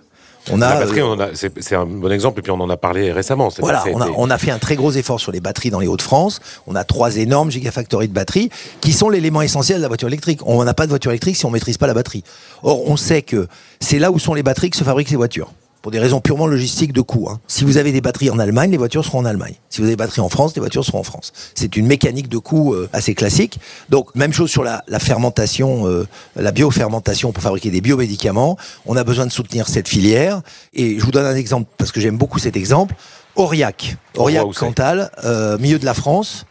on 0.51 0.61
a, 0.61 0.75
la 0.75 0.81
batterie, 0.81 1.01
euh, 1.01 1.51
c'est 1.61 1.77
un 1.77 1.87
bon 1.87 2.11
exemple, 2.11 2.41
et 2.41 2.43
puis 2.43 2.51
on 2.51 2.61
en 2.61 2.71
a 2.71 2.77
parlé 2.77 3.13
récemment. 3.13 3.49
Voilà, 3.59 3.85
on 3.93 4.01
a, 4.01 4.09
on 4.17 4.31
a, 4.31 4.39
fait 4.39 4.51
un 4.51 4.59
très 4.59 4.77
gros 4.77 4.91
effort 4.93 5.21
sur 5.21 5.31
les 5.31 5.41
batteries 5.41 5.71
dans 5.71 5.81
les 5.81 5.87
Hauts-de-France. 5.87 6.41
On 6.67 6.75
a 6.75 6.85
trois 6.85 7.17
énormes 7.17 7.51
gigafactories 7.51 8.09
de 8.09 8.13
batteries 8.13 8.51
qui 8.81 8.93
sont 8.93 9.09
l'élément 9.09 9.43
essentiel 9.43 9.79
de 9.79 9.83
la 9.83 9.89
voiture 9.89 10.09
électrique. 10.09 10.41
On 10.45 10.65
n'a 10.65 10.75
pas 10.75 10.85
de 10.85 10.91
voiture 10.91 11.11
électrique 11.11 11.37
si 11.37 11.47
on 11.47 11.51
maîtrise 11.51 11.79
pas 11.79 11.87
la 11.87 11.95
batterie. 11.95 12.25
Or, 12.63 12.89
on 12.89 12.97
sait 12.97 13.23
que 13.23 13.47
c'est 13.81 13.99
là 13.99 14.11
où 14.11 14.19
sont 14.19 14.35
les 14.35 14.43
batteries 14.43 14.71
que 14.71 14.77
se 14.77 14.85
fabriquent 14.85 15.09
ces 15.09 15.17
voitures 15.17 15.53
pour 15.83 15.91
des 15.91 15.99
raisons 15.99 16.21
purement 16.21 16.47
logistiques 16.47 16.93
de 16.93 17.01
coût. 17.01 17.29
Hein. 17.29 17.41
Si 17.49 17.65
vous 17.65 17.77
avez 17.77 17.93
des 17.93 18.01
batteries 18.01 18.31
en 18.31 18.39
Allemagne, 18.39 18.71
les 18.71 18.77
voitures 18.77 19.05
seront 19.05 19.19
en 19.19 19.25
Allemagne. 19.25 19.55
Si 19.69 19.81
vous 19.81 19.87
avez 19.87 19.95
des 19.95 19.97
batteries 19.97 20.21
en 20.21 20.29
France, 20.29 20.55
les 20.55 20.61
voitures 20.61 20.85
seront 20.85 21.01
en 21.01 21.03
France. 21.03 21.33
C'est 21.55 21.77
une 21.77 21.87
mécanique 21.87 22.29
de 22.29 22.39
coût 22.39 22.73
euh, 22.73 22.89
assez 22.93 23.15
classique. 23.15 23.59
Donc, 23.91 24.15
même 24.15 24.33
chose 24.33 24.51
sur 24.51 24.63
la, 24.63 24.85
la 24.87 25.01
fermentation, 25.01 25.89
euh, 25.89 26.07
la 26.37 26.53
biofermentation 26.53 27.33
pour 27.33 27.43
fabriquer 27.43 27.71
des 27.71 27.81
biomédicaments. 27.81 28.57
On 28.87 28.97
a 28.97 29.03
besoin 29.05 29.27
de 29.27 29.33
soutenir 29.33 29.69
cette 29.69 29.89
filière. 29.89 30.41
Et 30.73 30.99
je 31.01 31.05
vous 31.05 31.11
donne 31.11 31.27
un 31.27 31.37
exemple, 31.37 31.69
parce 31.77 31.91
que 31.91 32.01
j'aime 32.01 32.17
beaucoup 32.17 32.39
cet 32.39 32.57
exemple. 32.57 32.95
Aurillac, 33.35 33.97
Aurillac 34.17 34.53
Cantal, 34.55 35.11
euh, 35.25 35.59
milieu 35.59 35.79
de 35.79 35.87
la 35.87 35.95
France, 35.95 36.45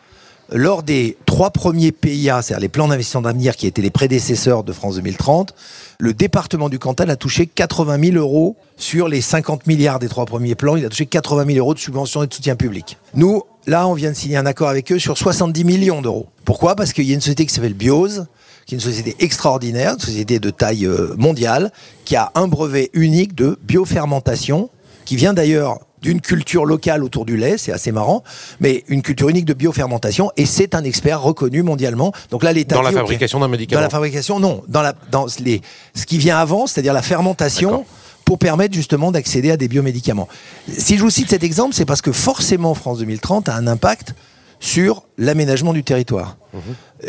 lors 0.52 0.84
des 0.84 1.18
trois 1.26 1.52
premiers 1.52 1.92
PIA, 1.92 2.42
c'est-à-dire 2.42 2.62
les 2.62 2.70
plans 2.70 2.88
d'investissement 2.88 3.22
d'avenir 3.22 3.56
qui 3.56 3.68
étaient 3.68 3.82
les 3.82 3.90
prédécesseurs 3.90 4.64
de 4.64 4.74
France 4.74 4.96
2030, 4.96 5.54
le 6.00 6.14
département 6.14 6.68
du 6.68 6.80
Cantal 6.80 7.10
a 7.10 7.16
touché 7.16 7.46
80 7.48 8.12
000 8.12 8.18
euros 8.18 8.58
sur 8.76 9.08
les 9.08 9.22
50 9.22 9.68
milliards 9.68 10.00
des 10.00 10.10
trois 10.10 10.26
premiers 10.26 10.56
plans. 10.56 10.76
Il 10.76 10.86
a 10.86 10.90
touché 10.90 11.06
80 11.06 11.46
000 11.46 11.58
euros 11.60 11.74
de 11.74 11.80
subventions 11.80 12.24
et 12.24 12.28
de 12.28 12.34
soutien 12.34 12.56
public. 12.56 12.98
Nous, 13.14 13.44
là, 13.68 13.88
on 13.88 13.94
vient 13.94 14.12
de 14.12 14.16
signer 14.16 14.38
un 14.38 14.46
accord 14.46 14.70
avec 14.70 14.92
eux 14.92 15.00
sur 15.00 15.18
70 15.18 15.64
millions 15.64 16.02
d'euros. 16.02 16.28
Pourquoi? 16.44 16.76
Parce 16.76 16.92
qu'il 16.94 17.06
y 17.06 17.12
a 17.12 17.14
une 17.14 17.22
société 17.22 17.46
qui 17.46 17.54
s'appelle 17.54 17.74
Biose, 17.74 18.26
qui 18.66 18.76
est 18.76 18.78
une 18.78 18.82
société 18.82 19.16
extraordinaire, 19.20 19.94
une 19.94 20.00
société 20.00 20.40
de 20.40 20.50
taille 20.50 20.86
euh, 20.86 21.14
mondiale, 21.18 21.72
qui 22.04 22.16
a 22.16 22.32
un 22.36 22.48
brevet 22.48 22.90
unique 22.94 23.36
de 23.36 23.58
biofermentation, 23.64 24.70
qui 25.12 25.18
vient 25.18 25.34
d'ailleurs 25.34 25.80
d'une 26.02 26.22
culture 26.22 26.64
locale 26.64 27.04
autour 27.04 27.26
du 27.26 27.36
lait, 27.36 27.58
c'est 27.58 27.74
assez 27.74 27.92
marrant, 27.92 28.24
mais 28.62 28.86
une 28.88 29.02
culture 29.02 29.28
unique 29.28 29.44
de 29.44 29.54
biofermentation, 29.54 30.32
et 30.38 30.46
c'est 30.46 30.74
un 30.74 30.86
expert 30.86 31.22
reconnu 31.22 31.64
mondialement. 31.64 32.14
Donc 32.30 32.46
là, 32.46 32.54
l'État 32.54 32.76
dans 32.76 32.82
la 32.82 32.94
fabrication 32.94 33.42
d'un 33.42 33.50
médicament. 33.50 33.82
Dans 33.82 33.84
la 33.84 33.90
fabrication, 33.90 34.40
non, 34.40 34.64
dans 34.70 34.82
la 34.82 34.94
dans 35.12 35.26
les 35.42 35.62
ce 35.96 36.06
qui 36.06 36.18
vient 36.18 36.38
avant, 36.38 36.66
c'est-à-dire 36.66 36.94
la 36.94 37.02
fermentation 37.02 37.86
pour 38.24 38.40
permettre 38.40 38.74
justement 38.74 39.12
d'accéder 39.12 39.52
à 39.52 39.58
des 39.58 39.68
biomédicaments. 39.68 40.30
Si 40.70 40.96
je 40.96 41.02
vous 41.02 41.10
cite 41.10 41.30
cet 41.30 41.44
exemple, 41.44 41.76
c'est 41.76 41.84
parce 41.84 42.02
que 42.02 42.14
forcément 42.14 42.74
France 42.74 43.00
2030 43.00 43.50
a 43.50 43.56
un 43.56 43.68
impact 43.68 44.16
sur 44.62 45.04
l'aménagement 45.18 45.74
du 45.74 45.84
territoire. 45.84 46.38
Mmh. 46.54 46.58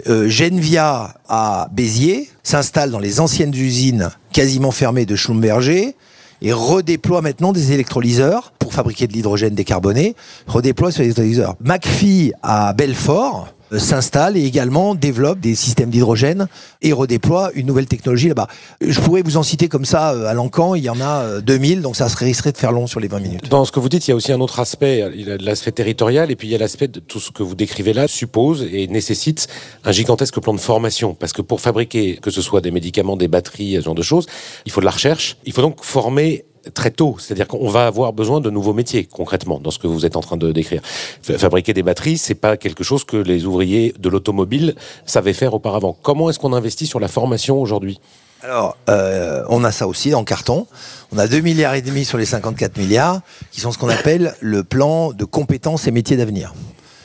Euh, 0.09 0.29
Genvia 0.29 1.15
à 1.29 1.69
Béziers 1.71 2.31
s'installe 2.43 2.91
dans 2.91 2.99
les 2.99 3.21
anciennes 3.21 3.55
usines 3.55 4.11
quasiment 4.33 4.73
fermées 4.73 5.07
de 5.07 5.15
Schlumberger 5.15 5.95
et 6.43 6.53
redéploie 6.53 7.23
maintenant 7.23 7.53
des 7.53 7.73
électrolyseurs 7.73 8.53
pour 8.59 8.75
fabriquer 8.75 9.07
de 9.07 9.13
l'hydrogène 9.13 9.55
décarboné, 9.55 10.15
redéploie 10.47 10.91
sur 10.91 11.01
les 11.01 11.07
électrolyseurs. 11.07 11.57
McPhee 11.65 12.33
à 12.43 12.73
Belfort 12.73 13.49
s'installe 13.79 14.37
et 14.37 14.45
également 14.45 14.95
développe 14.95 15.41
des 15.41 15.55
systèmes 15.55 15.91
d'hydrogène 15.91 16.49
et 16.81 16.93
redéploie 16.93 17.51
une 17.55 17.67
nouvelle 17.67 17.87
technologie 17.87 18.29
là-bas. 18.29 18.49
Je 18.81 19.01
pourrais 19.01 19.23
vous 19.23 19.37
en 19.37 19.43
citer 19.43 19.69
comme 19.69 19.85
ça 19.85 20.13
euh, 20.13 20.27
à 20.27 20.35
l'encan, 20.35 20.75
il 20.75 20.85
y 20.85 20.91
en 20.91 21.01
a 21.01 21.41
2000, 21.41 21.79
euh, 21.79 21.83
donc 21.83 21.97
ça 21.97 22.07
risquerait 22.07 22.53
de 22.53 22.59
faire 22.59 22.73
long 22.73 22.87
sur 22.87 23.01
les 23.01 23.09
20 23.09 23.21
minutes. 23.21 23.49
Dans 23.49 23.65
ce 23.65 23.73
que 23.73 23.81
vous 23.81 23.89
dites, 23.89 24.07
il 24.07 24.11
y 24.11 24.13
a 24.13 24.17
aussi 24.17 24.33
un 24.33 24.41
autre 24.41 24.61
aspect, 24.61 25.11
l'aspect 25.41 25.73
territorial 25.73 26.31
et 26.31 26.37
puis 26.37 26.49
il 26.49 26.51
y 26.51 26.55
a 26.55 26.59
l'aspect 26.59 26.89
de 26.89 27.01
tout 27.01 27.21
ce 27.21 27.31
que 27.31 27.43
vous 27.43 27.55
décrivez 27.55 27.93
là 27.93 28.09
suppose 28.09 28.67
et 28.73 28.87
nécessite 28.89 29.49
un 29.85 29.93
gigantesque 29.93 30.39
plan 30.41 30.55
de 30.55 30.61
formation 30.61 31.15
parce 31.15 31.33
que 31.33 31.43
pour 31.43 31.61
fabriquer 31.61 32.17
que 32.17 32.31
ce 32.31 32.43
soit 32.43 32.61
des 32.61 32.71
médicaments, 32.71 33.17
des 33.17 33.29
batteries, 33.29 33.77
ce 33.77 33.81
genre 33.81 33.95
de 33.95 34.03
choses, 34.03 34.27
il 34.67 34.73
faut 34.73 34.81
de 34.81 34.87
la 34.87 34.91
recherche, 34.91 35.37
il 35.45 35.53
faut 35.53 35.63
donc 35.63 35.83
former 35.83 36.45
très 36.75 36.91
tôt. 36.91 37.17
C'est-à-dire 37.19 37.49
qu'on 37.49 37.69
va 37.69 37.87
avoir 37.87 38.13
besoin 38.13 38.41
de 38.41 38.51
nouveaux 38.51 38.73
métiers, 38.73 39.05
concrètement, 39.05 39.59
dans 39.59 39.71
ce 39.71 39.79
que 39.79 39.87
vous 39.87 40.07
êtes 40.07 40.17
en 40.17 40.21
train 40.21 40.37
de 40.37 40.53
décrire. 40.53 40.83
Fabriquer 41.23 41.75
des 41.75 41.83
batteries, 41.83 42.19
c'est 42.19 42.35
pas 42.35 42.57
quelque 42.57 42.85
chose 42.85 43.05
que 43.05 43.17
les 43.17 43.45
ouvriers 43.47 43.95
de 43.99 44.09
l'automobile 44.09 44.75
savaient 45.07 45.33
faire 45.33 45.55
auparavant. 45.55 45.97
Comment 46.03 46.31
est-ce 46.31 46.39
qu'on 46.39 46.53
investit 46.53 46.87
sur 46.87 47.01
la 47.01 47.09
formation 47.09 47.61
aujourd'hui? 47.61 48.01
Alors, 48.43 48.77
euh, 48.89 49.45
on 49.51 49.63
a 49.63 49.71
ça 49.71 49.87
aussi 49.87 50.15
en 50.15 50.25
carton. 50.25 50.67
On 51.13 51.19
a 51.19 51.29
2 51.29 51.41
milliards 51.41 51.75
et 51.75 51.83
demi 51.83 52.05
sur 52.05 52.19
les 52.19 52.27
54 52.27 52.77
milliards, 52.77 53.21
qui 53.53 53.61
sont 53.61 53.71
ce 53.71 53.79
qu'on 53.79 53.89
appelle 53.89 54.35
le 54.41 54.65
plan 54.65 55.13
de 55.13 55.25
compétences 55.25 55.87
et 55.87 55.93
métiers 55.93 56.17
d'avenir 56.17 56.53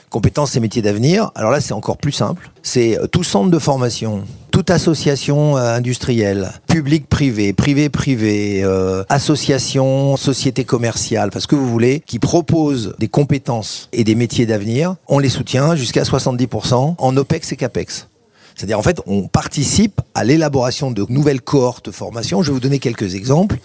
compétences 0.09 0.55
et 0.55 0.59
métiers 0.59 0.81
d'avenir. 0.81 1.31
Alors 1.35 1.51
là, 1.51 1.61
c'est 1.61 1.73
encore 1.73 1.97
plus 1.97 2.11
simple. 2.11 2.51
C'est 2.63 2.97
euh, 2.97 3.07
tout 3.07 3.23
centre 3.23 3.49
de 3.49 3.59
formation, 3.59 4.23
toute 4.51 4.69
association 4.69 5.57
euh, 5.57 5.75
industrielle, 5.75 6.51
public-privé, 6.67 7.53
privé-privé, 7.53 8.63
euh, 8.63 9.03
association, 9.09 10.17
société 10.17 10.63
commerciale, 10.63 11.29
parce 11.31 11.47
que 11.47 11.55
vous 11.55 11.67
voulez, 11.67 12.01
qui 12.05 12.19
propose 12.19 12.95
des 12.99 13.07
compétences 13.07 13.89
et 13.93 14.03
des 14.03 14.15
métiers 14.15 14.45
d'avenir, 14.45 14.95
on 15.07 15.19
les 15.19 15.29
soutient 15.29 15.75
jusqu'à 15.75 16.03
70% 16.03 16.95
en 16.97 17.17
OPEX 17.17 17.51
et 17.51 17.55
CAPEX. 17.55 18.07
C'est-à-dire, 18.55 18.79
en 18.79 18.83
fait, 18.83 18.99
on 19.05 19.27
participe 19.27 20.01
à 20.15 20.23
l'élaboration 20.23 20.89
de 20.89 21.05
nouvelles 21.09 21.41
cohortes 21.41 21.85
de 21.85 21.91
formation. 21.91 22.41
Je 22.41 22.47
vais 22.47 22.55
vous 22.55 22.59
donner 22.59 22.79
quelques 22.79 23.13
exemples. 23.13 23.57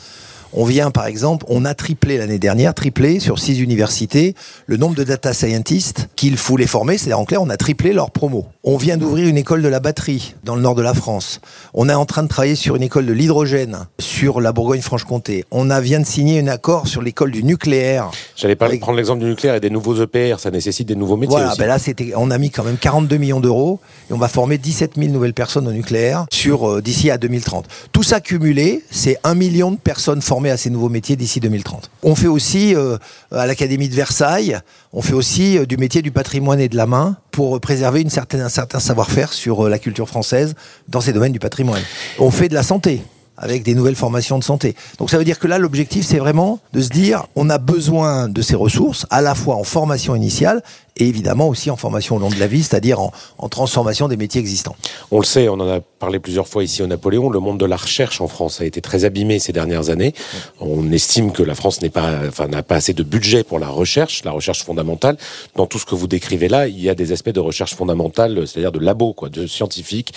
On 0.55 0.65
vient, 0.65 0.91
par 0.91 1.07
exemple, 1.07 1.47
on 1.49 1.65
a 1.65 1.75
triplé 1.75 2.19
l'année 2.19 2.39
dernière, 2.39 2.75
triplé 2.75 3.21
sur 3.21 3.39
six 3.39 3.59
universités, 3.61 4.35
le 4.67 4.77
nombre 4.77 4.95
de 4.95 5.05
data 5.05 5.33
scientists 5.33 6.09
qu'il 6.15 6.37
faut 6.37 6.59
les 6.59 6.67
former. 6.67 6.99
C'est-à-dire, 6.99 7.21
en 7.21 7.25
clair, 7.25 7.41
on 7.41 7.49
a 7.49 7.57
triplé 7.57 7.95
leur 7.95 8.11
promo. 8.11 8.47
On 8.65 8.77
vient 8.77 8.97
d'ouvrir 8.97 9.27
une 9.27 9.39
école 9.39 9.61
de 9.61 9.67
la 9.67 9.81
batterie 9.81 10.37
dans 10.45 10.55
le 10.55 10.63
nord 10.63 10.77
de 10.77 10.83
la 10.83 10.95
France. 10.95 11.41
On 11.75 11.89
est 11.89 11.95
en 11.95 12.07
train 12.07 12.23
de 12.23 12.29
travailler 12.29 12.55
sur 12.55 12.77
une 12.77 12.85
école 12.85 13.07
de 13.07 13.13
l'hydrogène 13.13 13.89
sur 13.99 14.41
la 14.41 14.53
Bourgogne-Franche-Comté. 14.53 15.45
On 15.51 15.69
a, 15.69 15.81
vient 15.81 15.99
de 15.99 16.07
signer 16.07 16.39
un 16.39 16.47
accord 16.47 16.87
sur 16.87 17.03
l'école 17.03 17.33
du 17.33 17.43
nucléaire. 17.43 18.13
J'allais 18.37 18.55
pas 18.55 18.69
prendre 18.79 18.99
l'exemple 18.99 19.19
du 19.19 19.27
nucléaire 19.27 19.57
et 19.57 19.61
des 19.61 19.69
nouveaux 19.69 20.01
EPR. 20.01 20.39
Ça 20.39 20.53
nécessite 20.53 20.87
des 20.87 20.95
nouveaux 20.95 21.17
métiers. 21.17 21.39
Voilà, 21.39 21.57
ben 21.59 21.67
là, 21.67 21.81
c'était, 21.81 22.13
on 22.15 22.31
a 22.31 22.39
mis 22.39 22.51
quand 22.51 22.63
même 22.63 22.77
42 22.77 23.17
millions 23.17 23.41
d'euros 23.41 23.81
et 24.09 24.13
on 24.13 24.19
va 24.19 24.29
former 24.29 24.59
17 24.59 24.93
000 24.97 25.11
nouvelles 25.11 25.35
personnes 25.35 25.67
au 25.67 25.73
nucléaire 25.73 26.27
sur, 26.31 26.71
euh, 26.71 26.81
d'ici 26.81 27.11
à 27.11 27.19
2030. 27.19 27.67
Tout 27.91 28.05
ça 28.05 28.21
cumulé, 28.21 28.85
c'est 28.93 29.19
un 29.25 29.35
million 29.35 29.73
de 29.73 29.77
personnes 29.77 30.23
formées 30.23 30.53
à 30.53 30.57
ces 30.57 30.71
nouveaux 30.71 30.89
métiers 30.89 31.17
d'ici 31.17 31.41
2030. 31.41 31.91
On 32.05 32.15
fait 32.15 32.29
aussi 32.29 32.77
euh, 32.77 32.97
à 33.33 33.45
l'Académie 33.49 33.89
de 33.89 33.95
Versailles, 33.97 34.61
on 34.93 35.03
fait 35.03 35.15
aussi 35.15 35.59
euh, 35.59 35.67
du 35.67 35.79
métier 35.79 36.01
du 36.01 36.13
patrimoine 36.13 36.61
et 36.61 36.69
de 36.69 36.77
la 36.77 36.87
main 36.87 37.17
pour 37.33 37.59
préserver 37.61 38.05
un 38.07 38.49
certain 38.49 38.79
savoir-faire 38.79 39.33
sur 39.33 39.67
euh, 39.67 39.69
la 39.69 39.79
culture 39.79 40.09
française 40.09 40.55
dans 40.89 41.01
ces 41.01 41.13
domaines 41.13 41.33
du 41.33 41.39
patrimoine. 41.39 41.83
On 42.19 42.31
fait 42.31 42.49
de 42.49 42.55
la 42.55 42.63
santé 42.63 43.03
avec 43.37 43.63
des 43.65 43.75
nouvelles 43.75 43.97
formations 43.97 44.39
de 44.39 44.45
santé. 44.45 44.77
Donc 44.99 45.11
ça 45.11 45.19
veut 45.19 45.25
dire 45.25 45.39
que 45.39 45.49
là, 45.49 45.59
l'objectif, 45.59 46.07
c'est 46.07 46.19
vraiment 46.19 46.61
de 46.73 46.81
se 46.81 46.91
dire, 46.91 47.27
on 47.35 47.51
a 47.51 47.59
besoin 47.59 48.29
de 48.29 48.43
ces 48.43 48.55
ressources, 48.55 49.07
à 49.11 49.21
la 49.21 49.35
fois 49.35 49.57
en 49.57 49.65
formation 49.65 50.15
initiale 50.15 50.63
et 50.97 51.09
évidemment 51.09 51.49
aussi 51.49 51.71
en 51.71 51.77
formation 51.77 52.17
au 52.17 52.19
long 52.19 52.29
de 52.29 52.39
la 52.39 52.47
vie, 52.47 52.63
c'est-à-dire 52.63 53.01
en, 53.01 53.13
en, 53.39 53.49
transformation 53.49 54.09
des 54.09 54.17
métiers 54.17 54.41
existants. 54.41 54.77
On 55.11 55.19
le 55.19 55.25
sait, 55.25 55.49
on 55.49 55.55
en 55.55 55.69
a 55.69 55.81
parlé 55.81 56.19
plusieurs 56.19 56.47
fois 56.47 56.65
ici 56.65 56.83
au 56.83 56.87
Napoléon, 56.87 57.31
le 57.31 57.41
monde 57.41 57.59
de 57.59 57.65
la 57.65 57.77
recherche 57.77 58.21
en 58.21 58.29
France 58.29 58.61
a 58.61 58.65
été 58.65 58.81
très 58.81 59.05
abîmé 59.05 59.39
ces 59.39 59.53
dernières 59.53 59.89
années. 59.89 60.15
On 60.61 60.93
estime 60.93 61.33
que 61.33 61.43
la 61.43 61.55
France 61.55 61.81
n'est 61.81 61.91
pas, 61.91 62.21
enfin, 62.29 62.49
n'a 62.49 62.63
pas 62.63 62.77
assez 62.77 62.93
de 62.93 63.03
budget 63.03 63.43
pour 63.43 63.59
la 63.59 63.69
recherche, 63.69 64.25
la 64.25 64.33
recherche 64.33 64.65
fondamentale. 64.65 65.17
Dans 65.57 65.67
tout 65.67 65.79
ce 65.79 65.87
que 65.87 65.95
vous 65.95 66.07
décrivez 66.07 66.49
là, 66.49 66.69
il 66.69 66.81
y 66.81 66.91
a 66.91 66.95
des 66.95 67.13
aspects 67.13 67.31
de 67.31 67.41
recherche 67.41 67.75
fondamentale, 67.75 68.47
c'est-à-dire 68.47 68.73
de 68.73 68.81
labo, 68.81 69.15
quoi, 69.15 69.29
de 69.29 69.47
scientifique. 69.47 70.13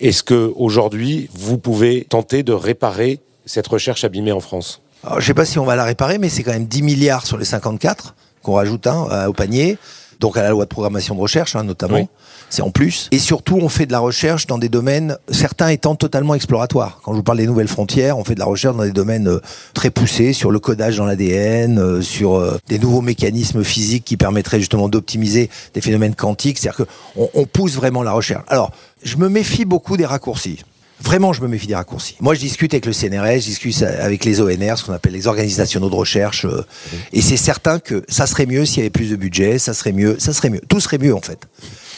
Est-ce 0.00 0.22
que 0.22 0.52
aujourd'hui, 0.56 1.28
vous 1.34 1.58
pouvez 1.58 2.04
tenter 2.04 2.42
de 2.42 2.52
réparer 2.52 3.18
cette 3.46 3.66
recherche 3.66 4.04
abîmée 4.04 4.32
en 4.32 4.40
France? 4.40 4.80
Alors, 5.02 5.20
Je 5.20 5.24
ne 5.24 5.26
sais 5.26 5.34
pas 5.34 5.44
si 5.44 5.58
on 5.58 5.64
va 5.64 5.74
la 5.74 5.84
réparer, 5.84 6.18
mais 6.18 6.28
c'est 6.28 6.42
quand 6.42 6.52
même 6.52 6.66
10 6.66 6.82
milliards 6.82 7.26
sur 7.26 7.36
les 7.36 7.44
54 7.44 8.14
qu'on 8.42 8.54
rajoute 8.54 8.86
hein, 8.86 9.26
au 9.26 9.32
panier 9.32 9.76
donc 10.20 10.36
à 10.36 10.42
la 10.42 10.50
loi 10.50 10.64
de 10.64 10.68
programmation 10.68 11.14
de 11.14 11.20
recherche 11.20 11.56
hein, 11.56 11.64
notamment. 11.64 12.08
C'est 12.50 12.62
en 12.62 12.70
plus. 12.70 13.08
Et 13.12 13.20
surtout, 13.20 13.58
on 13.62 13.68
fait 13.68 13.86
de 13.86 13.92
la 13.92 14.00
recherche 14.00 14.46
dans 14.48 14.58
des 14.58 14.68
domaines, 14.68 15.16
certains 15.30 15.68
étant 15.68 15.94
totalement 15.94 16.34
exploratoires. 16.34 16.98
Quand 17.04 17.12
je 17.12 17.18
vous 17.18 17.22
parle 17.22 17.38
des 17.38 17.46
nouvelles 17.46 17.68
frontières, 17.68 18.18
on 18.18 18.24
fait 18.24 18.34
de 18.34 18.40
la 18.40 18.44
recherche 18.44 18.76
dans 18.76 18.82
des 18.82 18.90
domaines 18.90 19.28
euh, 19.28 19.40
très 19.72 19.90
poussés, 19.90 20.32
sur 20.32 20.50
le 20.50 20.58
codage 20.58 20.96
dans 20.96 21.06
l'ADN, 21.06 21.78
euh, 21.78 22.02
sur 22.02 22.34
euh, 22.34 22.58
des 22.68 22.80
nouveaux 22.80 23.02
mécanismes 23.02 23.62
physiques 23.62 24.04
qui 24.04 24.16
permettraient 24.16 24.58
justement 24.58 24.88
d'optimiser 24.88 25.48
des 25.74 25.80
phénomènes 25.80 26.16
quantiques. 26.16 26.58
C'est-à-dire 26.58 26.86
qu'on 27.14 27.30
on 27.34 27.46
pousse 27.46 27.74
vraiment 27.74 28.02
la 28.02 28.12
recherche. 28.12 28.42
Alors, 28.48 28.72
je 29.04 29.16
me 29.16 29.28
méfie 29.28 29.64
beaucoup 29.64 29.96
des 29.96 30.06
raccourcis. 30.06 30.64
Vraiment, 31.02 31.32
je 31.32 31.40
me 31.40 31.48
méfie 31.48 31.66
des 31.66 31.74
raccourcis. 31.74 32.16
Moi, 32.20 32.34
je 32.34 32.40
discute 32.40 32.74
avec 32.74 32.86
le 32.86 32.92
CNRS, 32.92 33.40
je 33.40 33.46
discute 33.46 33.82
avec 33.82 34.24
les 34.24 34.40
ONR, 34.40 34.76
ce 34.76 34.84
qu'on 34.84 34.92
appelle 34.92 35.12
les 35.12 35.26
organisations 35.26 35.60
nationaux 35.60 35.90
de 35.90 35.94
recherche, 35.94 36.44
euh, 36.44 36.64
et 37.12 37.20
c'est 37.20 37.36
certain 37.36 37.78
que 37.78 38.04
ça 38.08 38.26
serait 38.26 38.46
mieux 38.46 38.64
s'il 38.64 38.78
y 38.78 38.80
avait 38.80 38.90
plus 38.90 39.10
de 39.10 39.16
budget, 39.16 39.58
ça 39.58 39.74
serait 39.74 39.92
mieux, 39.92 40.16
ça 40.18 40.32
serait 40.32 40.50
mieux, 40.50 40.60
tout 40.68 40.80
serait 40.80 40.98
mieux 40.98 41.14
en 41.14 41.20
fait. 41.20 41.48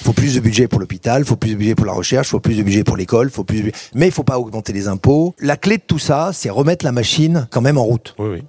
Il 0.01 0.05
faut 0.05 0.13
plus 0.13 0.35
de 0.35 0.41
budget 0.41 0.67
pour 0.67 0.81
l'hôpital, 0.81 1.23
il 1.23 1.25
faut 1.25 1.37
plus 1.37 1.51
de 1.51 1.57
budget 1.57 1.75
pour 1.75 1.87
la 1.87 1.93
recherche, 1.93 2.29
il 2.29 2.31
faut 2.31 2.41
plus 2.41 2.57
de 2.57 2.63
budget 2.63 2.85
pour 2.85 2.97
l'école, 2.97 3.31
faut 3.31 3.45
plus 3.45 3.63
de... 3.63 3.73
mais 3.95 4.07
il 4.07 4.13
faut 4.13 4.25
pas 4.25 4.39
augmenter 4.39 4.73
les 4.73 4.89
impôts. 4.89 5.35
La 5.39 5.57
clé 5.57 5.77
de 5.77 5.83
tout 5.87 6.01
ça, 6.01 6.31
c'est 6.33 6.51
remettre 6.51 6.85
la 6.85 6.93
machine 6.93 7.47
quand 7.51 7.61
même 7.61 7.79
en 7.79 7.85
route. 7.85 8.15
Oui, 8.19 8.29
oui. 8.33 8.43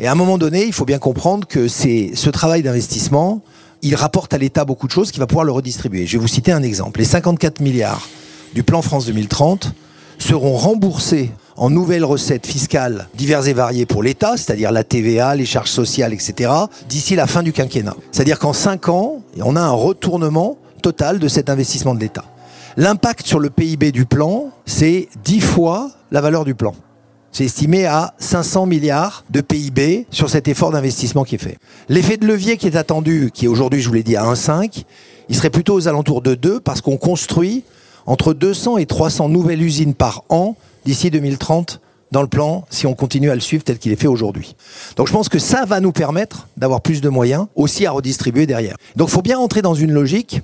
Et 0.00 0.06
à 0.06 0.12
un 0.12 0.16
moment 0.16 0.38
donné, 0.38 0.64
il 0.64 0.72
faut 0.72 0.84
bien 0.84 0.98
comprendre 0.98 1.46
que 1.46 1.68
c'est 1.68 2.12
ce 2.14 2.30
travail 2.30 2.62
d'investissement, 2.62 3.42
il 3.82 3.94
rapporte 3.94 4.34
à 4.34 4.38
l'État 4.38 4.64
beaucoup 4.64 4.86
de 4.86 4.92
choses 4.92 5.12
qui 5.12 5.18
va 5.18 5.26
pouvoir 5.26 5.44
le 5.44 5.52
redistribuer. 5.52 6.06
Je 6.06 6.16
vais 6.16 6.22
vous 6.22 6.28
citer 6.28 6.52
un 6.52 6.62
exemple. 6.62 7.00
Les 7.00 7.06
54 7.06 7.60
milliards 7.60 8.08
du 8.54 8.62
plan 8.62 8.82
France 8.82 9.06
2030 9.06 9.72
seront 10.18 10.56
remboursés 10.56 11.30
en 11.56 11.70
nouvelles 11.70 12.04
recettes 12.04 12.46
fiscales 12.46 13.08
diverses 13.14 13.46
et 13.46 13.52
variées 13.52 13.86
pour 13.86 14.02
l'État, 14.02 14.36
c'est-à-dire 14.36 14.72
la 14.72 14.84
TVA, 14.84 15.36
les 15.36 15.46
charges 15.46 15.70
sociales, 15.70 16.12
etc., 16.12 16.50
d'ici 16.88 17.14
la 17.14 17.26
fin 17.26 17.42
du 17.42 17.52
quinquennat. 17.52 17.96
C'est-à-dire 18.10 18.38
qu'en 18.38 18.52
5 18.52 18.88
ans, 18.88 19.22
on 19.40 19.56
a 19.56 19.60
un 19.60 19.70
retournement 19.70 20.58
total 20.82 21.18
de 21.18 21.28
cet 21.28 21.48
investissement 21.50 21.94
de 21.94 22.00
l'État. 22.00 22.24
L'impact 22.76 23.26
sur 23.26 23.38
le 23.38 23.50
PIB 23.50 23.92
du 23.92 24.04
plan, 24.04 24.50
c'est 24.66 25.08
10 25.24 25.40
fois 25.40 25.90
la 26.10 26.20
valeur 26.20 26.44
du 26.44 26.54
plan. 26.54 26.74
C'est 27.30 27.44
estimé 27.44 27.86
à 27.86 28.14
500 28.18 28.66
milliards 28.66 29.24
de 29.30 29.40
PIB 29.40 30.06
sur 30.10 30.30
cet 30.30 30.46
effort 30.46 30.70
d'investissement 30.70 31.24
qui 31.24 31.36
est 31.36 31.38
fait. 31.38 31.58
L'effet 31.88 32.16
de 32.16 32.26
levier 32.26 32.56
qui 32.56 32.66
est 32.66 32.76
attendu, 32.76 33.30
qui 33.32 33.46
est 33.46 33.48
aujourd'hui, 33.48 33.80
je 33.80 33.88
vous 33.88 33.94
l'ai 33.94 34.02
dit, 34.02 34.16
à 34.16 34.24
1,5, 34.24 34.84
il 35.28 35.34
serait 35.34 35.50
plutôt 35.50 35.74
aux 35.74 35.88
alentours 35.88 36.22
de 36.22 36.34
2 36.34 36.60
parce 36.60 36.80
qu'on 36.80 36.96
construit 36.96 37.64
entre 38.06 38.34
200 38.34 38.78
et 38.78 38.86
300 38.86 39.28
nouvelles 39.28 39.62
usines 39.62 39.94
par 39.94 40.24
an 40.28 40.56
d'ici 40.84 41.10
2030 41.10 41.80
dans 42.12 42.22
le 42.22 42.28
plan 42.28 42.64
si 42.70 42.86
on 42.86 42.94
continue 42.94 43.30
à 43.30 43.34
le 43.34 43.40
suivre 43.40 43.64
tel 43.64 43.78
qu'il 43.78 43.92
est 43.92 44.00
fait 44.00 44.06
aujourd'hui. 44.06 44.54
Donc 44.96 45.08
je 45.08 45.12
pense 45.12 45.28
que 45.28 45.38
ça 45.38 45.64
va 45.64 45.80
nous 45.80 45.92
permettre 45.92 46.48
d'avoir 46.56 46.80
plus 46.80 47.00
de 47.00 47.08
moyens 47.08 47.46
aussi 47.56 47.86
à 47.86 47.90
redistribuer 47.90 48.46
derrière. 48.46 48.76
Donc 48.96 49.08
il 49.08 49.12
faut 49.12 49.22
bien 49.22 49.38
entrer 49.38 49.62
dans 49.62 49.74
une 49.74 49.92
logique 49.92 50.40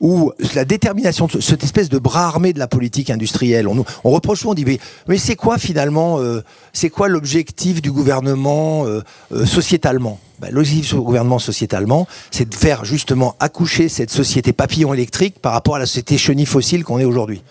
où 0.00 0.32
la 0.54 0.64
détermination, 0.64 1.28
cette 1.40 1.62
espèce 1.62 1.90
de 1.90 1.98
bras 1.98 2.26
armé 2.26 2.52
de 2.52 2.58
la 2.58 2.66
politique 2.66 3.10
industrielle, 3.10 3.68
on, 3.68 3.84
on 4.02 4.10
reproche 4.10 4.44
on 4.46 4.54
dit 4.54 4.64
mais, 5.06 5.18
c'est 5.18 5.36
quoi 5.36 5.58
finalement, 5.58 6.18
euh, 6.18 6.42
c'est 6.72 6.88
quoi 6.88 7.08
l'objectif 7.08 7.82
du 7.82 7.92
gouvernement 7.92 8.86
euh, 8.86 9.02
euh, 9.32 9.44
sociétalement? 9.44 10.18
Ben, 10.38 10.48
L'objectif 10.50 10.94
du 10.94 11.00
gouvernement 11.00 11.38
sociétalement, 11.38 12.08
c'est 12.30 12.48
de 12.48 12.54
faire 12.54 12.86
justement 12.86 13.36
accoucher 13.40 13.90
cette 13.90 14.10
société 14.10 14.54
papillon 14.54 14.94
électrique 14.94 15.38
par 15.40 15.52
rapport 15.52 15.76
à 15.76 15.78
la 15.78 15.86
société 15.86 16.16
chenille 16.16 16.46
fossile 16.46 16.82
qu'on 16.82 16.98
est 16.98 17.04
aujourd'hui. 17.04 17.42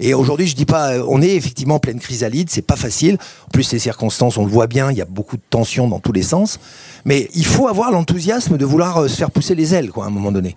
Et 0.00 0.12
aujourd'hui, 0.12 0.48
je 0.48 0.56
dis 0.56 0.66
pas, 0.66 0.98
on 1.06 1.22
est 1.22 1.36
effectivement 1.36 1.76
en 1.76 1.78
pleine 1.78 2.00
chrysalide, 2.00 2.50
c'est 2.50 2.62
pas 2.62 2.76
facile. 2.76 3.16
En 3.46 3.50
plus, 3.52 3.72
les 3.72 3.78
circonstances, 3.78 4.36
on 4.36 4.44
le 4.44 4.50
voit 4.50 4.66
bien, 4.66 4.90
il 4.90 4.98
y 4.98 5.00
a 5.00 5.06
beaucoup 5.06 5.36
de 5.36 5.42
tensions 5.48 5.86
dans 5.86 6.00
tous 6.00 6.10
les 6.12 6.24
sens. 6.24 6.58
Mais 7.04 7.28
il 7.32 7.46
faut 7.46 7.68
avoir 7.68 7.92
l'enthousiasme 7.92 8.58
de 8.58 8.64
vouloir 8.64 9.08
se 9.08 9.14
faire 9.16 9.30
pousser 9.30 9.54
les 9.54 9.72
ailes, 9.72 9.90
quoi, 9.90 10.04
à 10.04 10.08
un 10.08 10.10
moment 10.10 10.32
donné. 10.32 10.56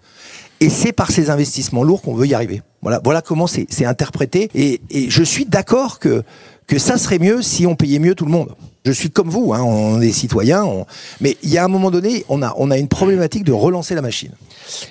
Et 0.59 0.69
c'est 0.69 0.91
par 0.91 1.11
ces 1.11 1.29
investissements 1.29 1.83
lourds 1.83 2.01
qu'on 2.01 2.15
veut 2.15 2.27
y 2.27 2.33
arriver. 2.33 2.61
Voilà, 2.81 2.99
voilà 3.03 3.21
comment 3.21 3.47
c'est 3.47 3.85
interprété. 3.85 4.49
Et, 4.55 4.81
et, 4.89 5.09
je 5.09 5.23
suis 5.23 5.45
d'accord 5.45 5.99
que, 5.99 6.23
que 6.65 6.79
ça 6.79 6.97
serait 6.97 7.19
mieux 7.19 7.41
si 7.41 7.67
on 7.67 7.75
payait 7.75 7.99
mieux 7.99 8.15
tout 8.15 8.25
le 8.25 8.31
monde. 8.31 8.55
Je 8.87 8.91
suis 8.93 9.09
comme 9.09 9.29
vous, 9.29 9.53
hein, 9.53 9.61
on 9.63 9.99
est 9.99 10.13
citoyens, 10.13 10.85
mais 11.19 11.35
il 11.43 11.49
y 11.49 11.57
a 11.57 11.65
un 11.65 11.67
moment 11.67 11.91
donné, 11.91 12.23
on 12.29 12.41
a, 12.41 12.53
on 12.57 12.71
a 12.71 12.77
une 12.77 12.87
problématique 12.87 13.43
de 13.43 13.51
relancer 13.51 13.95
la 13.95 14.01
machine. 14.01 14.31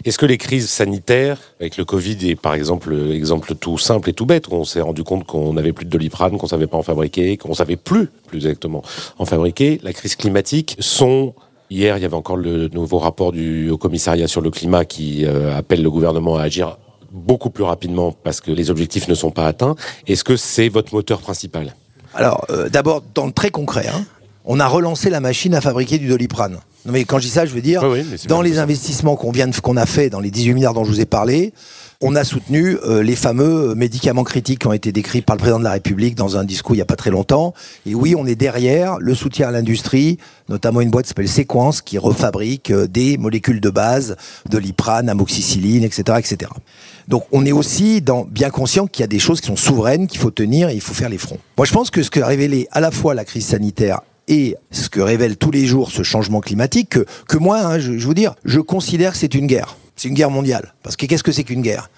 Est-ce 0.04 0.18
que 0.18 0.26
les 0.26 0.36
crises 0.36 0.68
sanitaires, 0.68 1.38
avec 1.60 1.78
le 1.78 1.86
Covid 1.86 2.18
et 2.28 2.36
par 2.36 2.52
exemple, 2.52 2.94
exemple 3.10 3.54
tout 3.54 3.78
simple 3.78 4.10
et 4.10 4.12
tout 4.12 4.26
bête, 4.26 4.52
on 4.52 4.64
s'est 4.64 4.82
rendu 4.82 5.02
compte 5.02 5.24
qu'on 5.24 5.54
n'avait 5.54 5.72
plus 5.72 5.86
de 5.86 5.90
doliprane, 5.90 6.36
qu'on 6.36 6.46
savait 6.46 6.66
pas 6.66 6.76
en 6.76 6.82
fabriquer, 6.82 7.38
qu'on 7.38 7.54
savait 7.54 7.76
plus, 7.76 8.08
plus 8.26 8.38
exactement, 8.38 8.82
en 9.18 9.24
fabriquer, 9.24 9.80
la 9.82 9.94
crise 9.94 10.14
climatique, 10.16 10.76
sont 10.78 11.34
Hier, 11.68 11.96
il 11.96 12.02
y 12.02 12.04
avait 12.04 12.14
encore 12.14 12.36
le 12.36 12.68
nouveau 12.68 12.98
rapport 12.98 13.32
du 13.32 13.72
Commissariat 13.80 14.28
sur 14.28 14.40
le 14.40 14.50
climat 14.50 14.84
qui 14.84 15.24
euh, 15.24 15.56
appelle 15.56 15.82
le 15.82 15.90
gouvernement 15.90 16.36
à 16.36 16.42
agir 16.42 16.78
beaucoup 17.10 17.50
plus 17.50 17.64
rapidement 17.64 18.12
parce 18.12 18.40
que 18.40 18.52
les 18.52 18.70
objectifs 18.70 19.08
ne 19.08 19.14
sont 19.14 19.30
pas 19.32 19.46
atteints. 19.46 19.74
Est-ce 20.06 20.22
que 20.22 20.36
c'est 20.36 20.68
votre 20.68 20.94
moteur 20.94 21.20
principal? 21.20 21.74
Alors, 22.14 22.46
euh, 22.50 22.68
d'abord, 22.68 23.02
dans 23.14 23.26
le 23.26 23.32
très 23.32 23.50
concret, 23.50 23.88
hein, 23.88 24.04
on 24.46 24.60
a 24.60 24.66
relancé 24.66 25.10
la 25.10 25.20
machine 25.20 25.54
à 25.54 25.60
fabriquer 25.60 25.98
du 25.98 26.08
doliprane. 26.08 26.58
Non, 26.86 26.92
mais 26.92 27.04
quand 27.04 27.18
je 27.18 27.24
dis 27.24 27.32
ça, 27.32 27.44
je 27.44 27.52
veux 27.52 27.60
dire, 27.60 27.82
dans 28.28 28.42
les 28.42 28.58
investissements 28.58 29.16
qu'on 29.16 29.32
vient 29.32 29.50
qu'on 29.50 29.76
a 29.76 29.86
fait 29.86 30.08
dans 30.08 30.20
les 30.20 30.30
18 30.30 30.54
milliards 30.54 30.72
dont 30.72 30.84
je 30.84 30.90
vous 30.90 31.00
ai 31.00 31.04
parlé, 31.04 31.52
on 32.00 32.14
a 32.14 32.22
soutenu 32.22 32.76
euh, 32.84 33.02
les 33.02 33.16
fameux 33.16 33.74
médicaments 33.74 34.22
critiques 34.22 34.60
qui 34.60 34.66
ont 34.68 34.72
été 34.72 34.92
décrits 34.92 35.22
par 35.22 35.34
le 35.34 35.40
président 35.40 35.58
de 35.58 35.64
la 35.64 35.72
République 35.72 36.14
dans 36.14 36.36
un 36.36 36.44
discours 36.44 36.74
il 36.74 36.78
n'y 36.78 36.82
a 36.82 36.86
pas 36.86 36.94
très 36.94 37.10
longtemps. 37.10 37.54
Et 37.86 37.94
oui, 37.94 38.14
on 38.16 38.24
est 38.26 38.36
derrière 38.36 38.98
le 39.00 39.14
soutien 39.14 39.48
à 39.48 39.50
l'industrie, 39.50 40.18
notamment 40.48 40.80
une 40.80 40.90
boîte 40.90 41.06
qui 41.06 41.08
s'appelle 41.08 41.28
Sequence 41.28 41.80
qui 41.82 41.98
refabrique 41.98 42.70
euh, 42.70 42.86
des 42.86 43.18
molécules 43.18 43.60
de 43.60 43.70
base, 43.70 44.16
de 44.48 44.58
l'iprane, 44.58 45.08
amoxicilline, 45.08 45.82
etc., 45.82 46.18
etc. 46.18 46.50
Donc 47.08 47.24
on 47.32 47.44
est 47.46 47.52
aussi 47.52 48.00
dans, 48.00 48.24
bien 48.24 48.50
conscient 48.50 48.86
qu'il 48.86 49.00
y 49.00 49.04
a 49.04 49.08
des 49.08 49.18
choses 49.18 49.40
qui 49.40 49.48
sont 49.48 49.56
souveraines, 49.56 50.06
qu'il 50.06 50.20
faut 50.20 50.30
tenir 50.30 50.68
et 50.68 50.74
il 50.74 50.80
faut 50.80 50.94
faire 50.94 51.08
les 51.08 51.18
fronts. 51.18 51.38
Moi 51.56 51.66
je 51.66 51.72
pense 51.72 51.90
que 51.90 52.02
ce 52.02 52.10
que 52.10 52.20
a 52.20 52.26
révélé 52.26 52.68
à 52.70 52.80
la 52.80 52.92
fois 52.92 53.14
la 53.14 53.24
crise 53.24 53.46
sanitaire 53.46 54.00
et 54.28 54.56
ce 54.70 54.88
que 54.88 55.00
révèle 55.00 55.36
tous 55.36 55.50
les 55.50 55.66
jours 55.66 55.90
ce 55.90 56.02
changement 56.02 56.40
climatique, 56.40 56.98
que, 57.28 57.36
moi, 57.38 57.60
hein, 57.60 57.78
je, 57.78 57.98
je 57.98 58.08
veux 58.08 58.14
dire, 58.14 58.34
je 58.44 58.60
considère 58.60 59.12
que 59.12 59.18
c'est 59.18 59.34
une 59.34 59.46
guerre. 59.46 59.76
C'est 59.96 60.08
une 60.08 60.14
guerre 60.14 60.30
mondiale. 60.30 60.74
Parce 60.82 60.96
que 60.96 61.06
qu'est-ce 61.06 61.22
que 61.22 61.32
c'est 61.32 61.44
qu'une 61.44 61.62
guerre? 61.62 61.90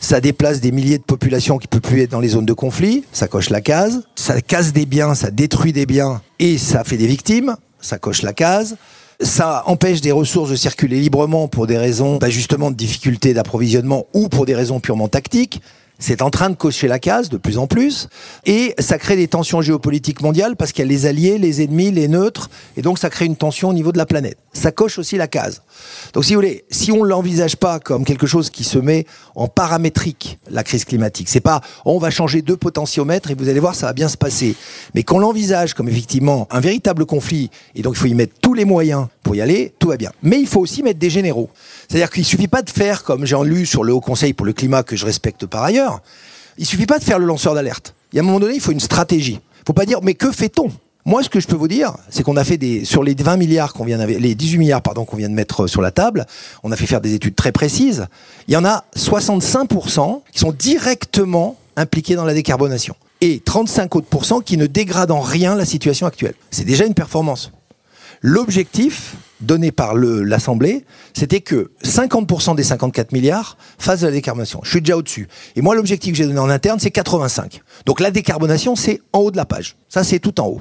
Ça 0.00 0.20
déplace 0.20 0.60
des 0.60 0.72
milliers 0.72 0.98
de 0.98 1.02
populations 1.02 1.58
qui 1.58 1.66
ne 1.66 1.78
peuvent 1.78 1.90
plus 1.90 2.02
être 2.02 2.10
dans 2.10 2.20
les 2.20 2.28
zones 2.28 2.44
de 2.44 2.52
conflit, 2.52 3.04
ça 3.12 3.26
coche 3.26 3.48
la 3.48 3.60
case, 3.60 4.02
ça 4.16 4.40
casse 4.40 4.72
des 4.72 4.86
biens, 4.86 5.14
ça 5.14 5.30
détruit 5.30 5.72
des 5.72 5.86
biens 5.86 6.20
et 6.38 6.58
ça 6.58 6.84
fait 6.84 6.98
des 6.98 7.06
victimes, 7.06 7.56
ça 7.80 7.98
coche 7.98 8.22
la 8.22 8.32
case. 8.32 8.76
Ça 9.20 9.62
empêche 9.66 10.00
des 10.00 10.10
ressources 10.10 10.50
de 10.50 10.56
circuler 10.56 10.98
librement 10.98 11.46
pour 11.46 11.68
des 11.68 11.78
raisons 11.78 12.16
bah, 12.16 12.30
justement 12.30 12.72
de 12.72 12.76
difficulté 12.76 13.32
d'approvisionnement 13.32 14.06
ou 14.12 14.28
pour 14.28 14.44
des 14.44 14.56
raisons 14.56 14.80
purement 14.80 15.08
tactiques. 15.08 15.62
C'est 15.98 16.22
en 16.22 16.30
train 16.30 16.50
de 16.50 16.56
cocher 16.56 16.88
la 16.88 16.98
case 16.98 17.28
de 17.28 17.36
plus 17.36 17.56
en 17.56 17.66
plus. 17.66 18.08
Et 18.46 18.74
ça 18.78 18.98
crée 18.98 19.16
des 19.16 19.28
tensions 19.28 19.60
géopolitiques 19.60 20.22
mondiales 20.22 20.56
parce 20.56 20.72
qu'il 20.72 20.84
y 20.84 20.88
a 20.88 20.90
les 20.90 21.06
alliés, 21.06 21.38
les 21.38 21.62
ennemis, 21.62 21.92
les 21.92 22.08
neutres. 22.08 22.50
Et 22.76 22.82
donc 22.82 22.98
ça 22.98 23.10
crée 23.10 23.26
une 23.26 23.36
tension 23.36 23.68
au 23.68 23.72
niveau 23.72 23.92
de 23.92 23.98
la 23.98 24.06
planète. 24.06 24.36
Ça 24.52 24.72
coche 24.72 24.98
aussi 24.98 25.16
la 25.16 25.28
case. 25.28 25.62
Donc 26.12 26.24
si 26.24 26.34
vous 26.34 26.40
voulez, 26.40 26.64
si 26.70 26.90
on 26.90 27.04
ne 27.04 27.08
l'envisage 27.08 27.56
pas 27.56 27.78
comme 27.78 28.04
quelque 28.04 28.26
chose 28.26 28.50
qui 28.50 28.64
se 28.64 28.78
met 28.78 29.06
en 29.36 29.46
paramétrique, 29.46 30.38
la 30.50 30.64
crise 30.64 30.84
climatique, 30.84 31.28
c'est 31.28 31.40
pas 31.40 31.60
on 31.84 31.98
va 31.98 32.10
changer 32.10 32.42
deux 32.42 32.56
potentiomètres 32.56 33.30
et 33.30 33.34
vous 33.34 33.48
allez 33.48 33.60
voir 33.60 33.74
ça 33.74 33.86
va 33.86 33.92
bien 33.92 34.08
se 34.08 34.16
passer. 34.16 34.56
Mais 34.94 35.04
qu'on 35.04 35.20
l'envisage 35.20 35.74
comme 35.74 35.88
effectivement 35.88 36.48
un 36.50 36.60
véritable 36.60 37.06
conflit 37.06 37.50
et 37.76 37.82
donc 37.82 37.94
il 37.94 37.98
faut 38.00 38.06
y 38.06 38.14
mettre 38.14 38.34
tous 38.40 38.54
les 38.54 38.64
moyens 38.64 39.06
pour 39.22 39.36
y 39.36 39.40
aller, 39.40 39.72
tout 39.78 39.88
va 39.88 39.96
bien. 39.96 40.10
Mais 40.22 40.40
il 40.40 40.46
faut 40.46 40.60
aussi 40.60 40.82
mettre 40.82 40.98
des 40.98 41.10
généraux. 41.10 41.50
C'est-à-dire 41.88 42.10
qu'il 42.10 42.24
suffit 42.24 42.48
pas 42.48 42.62
de 42.62 42.70
faire 42.70 43.02
comme 43.04 43.24
j'ai 43.24 43.36
lu 43.44 43.66
sur 43.66 43.84
le 43.84 43.92
Haut 43.92 44.00
Conseil 44.00 44.32
pour 44.32 44.46
le 44.46 44.52
climat 44.52 44.82
que 44.82 44.96
je 44.96 45.04
respecte 45.04 45.46
par 45.46 45.62
ailleurs. 45.62 46.00
Il 46.58 46.66
suffit 46.66 46.86
pas 46.86 46.98
de 46.98 47.04
faire 47.04 47.18
le 47.18 47.26
lanceur 47.26 47.54
d'alerte. 47.54 47.94
Il 48.12 48.16
y 48.16 48.18
a 48.18 48.22
un 48.22 48.26
moment 48.26 48.40
donné, 48.40 48.54
il 48.54 48.60
faut 48.60 48.72
une 48.72 48.80
stratégie. 48.80 49.40
Il 49.60 49.66
faut 49.66 49.72
pas 49.72 49.86
dire 49.86 50.00
mais 50.02 50.14
que 50.14 50.30
fait-on? 50.30 50.70
Moi, 51.06 51.22
ce 51.22 51.28
que 51.28 51.38
je 51.38 51.46
peux 51.46 51.56
vous 51.56 51.68
dire, 51.68 51.94
c'est 52.08 52.22
qu'on 52.22 52.36
a 52.38 52.44
fait 52.44 52.56
des 52.56 52.86
sur 52.86 53.02
les 53.02 53.14
20 53.14 53.36
milliards 53.36 53.74
qu'on 53.74 53.84
vient 53.84 53.98
les 54.06 54.34
18 54.34 54.56
milliards 54.56 54.80
pardon 54.80 55.04
qu'on 55.04 55.18
vient 55.18 55.28
de 55.28 55.34
mettre 55.34 55.66
sur 55.66 55.82
la 55.82 55.90
table, 55.90 56.24
on 56.62 56.72
a 56.72 56.76
fait 56.76 56.86
faire 56.86 57.02
des 57.02 57.12
études 57.12 57.34
très 57.34 57.52
précises. 57.52 58.06
Il 58.48 58.54
y 58.54 58.56
en 58.56 58.64
a 58.64 58.84
65 58.96 59.68
qui 60.32 60.38
sont 60.38 60.52
directement 60.52 61.58
impliqués 61.76 62.14
dans 62.14 62.24
la 62.24 62.32
décarbonation 62.32 62.94
et 63.20 63.40
35 63.40 63.96
autres 63.96 64.42
qui 64.44 64.56
ne 64.56 64.66
dégradent 64.66 65.10
en 65.10 65.20
rien 65.20 65.54
la 65.54 65.64
situation 65.64 66.06
actuelle. 66.06 66.34
C'est 66.50 66.64
déjà 66.64 66.84
une 66.84 66.94
performance. 66.94 67.52
L'objectif 68.20 69.16
donné 69.40 69.72
par 69.72 69.94
l'Assemblée, 69.94 70.84
c'était 71.12 71.40
que 71.40 71.70
50% 71.84 72.54
des 72.56 72.62
54 72.62 73.12
milliards 73.12 73.56
fassent 73.78 74.00
de 74.00 74.06
la 74.06 74.12
décarbonation. 74.12 74.60
Je 74.62 74.70
suis 74.70 74.80
déjà 74.80 74.96
au-dessus. 74.96 75.28
Et 75.56 75.62
moi, 75.62 75.74
l'objectif 75.74 76.12
que 76.12 76.18
j'ai 76.18 76.26
donné 76.26 76.38
en 76.38 76.50
interne, 76.50 76.78
c'est 76.80 76.90
85. 76.90 77.60
Donc 77.86 78.00
la 78.00 78.10
décarbonation, 78.10 78.76
c'est 78.76 79.00
en 79.12 79.20
haut 79.20 79.30
de 79.30 79.36
la 79.36 79.44
page. 79.44 79.76
Ça, 79.88 80.04
c'est 80.04 80.18
tout 80.18 80.40
en 80.40 80.46
haut. 80.46 80.60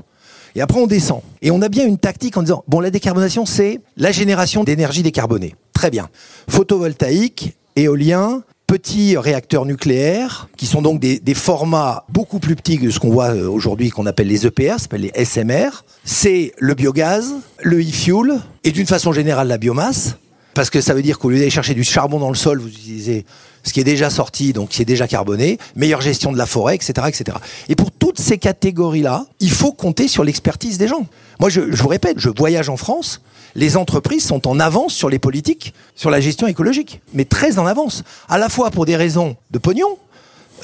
Et 0.56 0.62
après, 0.62 0.80
on 0.80 0.88
descend. 0.88 1.22
Et 1.42 1.52
on 1.52 1.62
a 1.62 1.70
bien 1.70 1.86
une 1.86 1.98
tactique 1.98 2.38
en 2.38 2.44
disant, 2.44 2.64
bon, 2.68 2.80
la 2.80 2.92
décarbonation, 2.92 3.46
c'est 3.46 3.80
la 3.98 4.12
génération 4.12 4.64
d'énergie 4.64 5.02
décarbonée. 5.02 5.56
Très 5.74 5.90
bien. 5.90 6.10
Photovoltaïque, 6.48 7.58
éolien, 7.76 8.44
petits 8.74 9.18
réacteurs 9.18 9.68
nucléaires, 9.68 10.50
qui 10.58 10.66
sont 10.66 10.82
donc 10.82 11.00
des, 11.00 11.34
formats 11.36 12.06
beaucoup 12.10 12.40
plus 12.40 12.56
petits 12.56 12.80
que 12.80 12.90
ce 12.90 13.00
qu'on 13.00 13.12
voit 13.12 13.30
euh, 13.30 13.48
aujourd'hui, 13.48 13.92
qu'on 13.92 14.08
appelle 14.08 14.26
les 14.26 14.48
EPR, 14.48 14.80
s'appelle 14.80 15.12
les 15.14 15.26
SMR. 15.26 15.84
C'est 16.04 16.54
le 16.58 16.74
biogaz, 16.74 17.36
le 17.62 17.80
e-fuel, 17.80 18.40
et 18.64 18.72
d'une 18.72 18.88
façon 18.88 19.14
générale 19.14 19.48
la 19.48 19.60
biomasse, 19.60 20.18
parce 20.56 20.72
que 20.72 20.82
ça 20.82 20.96
veut 20.96 21.04
dire 21.04 21.20
qu'au 21.20 21.30
lieu 21.30 21.38
d'aller 21.38 21.52
chercher 21.52 21.76
du 21.76 21.84
charbon 21.84 22.18
dans 22.18 22.30
le 22.30 22.36
sol, 22.36 22.60
vous 22.60 22.68
utilisez 22.68 23.26
ce 23.64 23.74
qui 23.74 23.80
est 23.80 23.86
déjà 23.86 24.10
sorti, 24.10 24.54
donc 24.54 24.70
qui 24.70 24.82
est 24.82 24.86
déjà 24.86 25.08
carboné, 25.08 25.58
meilleure 25.76 26.02
gestion 26.02 26.32
de 26.32 26.38
la 26.38 26.46
forêt, 26.46 26.76
etc., 26.76 27.08
etc. 27.08 27.38
Et 27.70 27.76
pour 27.76 27.92
toutes 27.92 28.20
ces 28.20 28.38
catégories-là, 28.38 29.26
il 29.40 29.52
faut 29.52 29.72
compter 29.72 30.08
sur 30.08 30.24
l'expertise 30.24 30.78
des 30.78 30.88
gens. 30.88 31.06
Moi, 31.40 31.50
je, 31.50 31.72
je 31.72 31.82
vous 31.82 31.90
répète, 31.90 32.20
je 32.20 32.30
voyage 32.30 32.70
en 32.70 32.78
France, 32.78 33.22
les 33.56 33.78
entreprises 33.78 34.26
sont 34.26 34.48
en 34.48 34.60
avance 34.60 34.94
sur 34.94 35.10
les 35.10 35.20
politiques, 35.20 35.74
sur 35.96 36.10
la 36.10 36.20
gestion 36.20 36.48
écologique, 36.48 37.02
mais 37.14 37.26
très 37.26 37.60
en 37.60 37.66
avance, 37.66 38.04
à 38.28 38.38
la 38.38 38.50
fois 38.50 38.72
pour 38.72 38.86
des 38.86 38.96
raisons 38.96 39.36
de 39.52 39.60
pognon, 39.60 39.98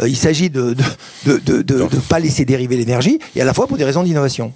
Euh, 0.01 0.07
il 0.07 0.15
s'agit 0.15 0.49
de 0.49 0.75
ne 1.25 1.37
de, 1.37 1.61
de, 1.61 1.61
de, 1.61 1.99
pas 2.07 2.19
laisser 2.19 2.45
dériver 2.45 2.77
l'énergie, 2.77 3.19
et 3.35 3.41
à 3.41 3.45
la 3.45 3.53
fois 3.53 3.67
pour 3.67 3.77
des 3.77 3.83
raisons 3.83 4.03
d'innovation. 4.03 4.53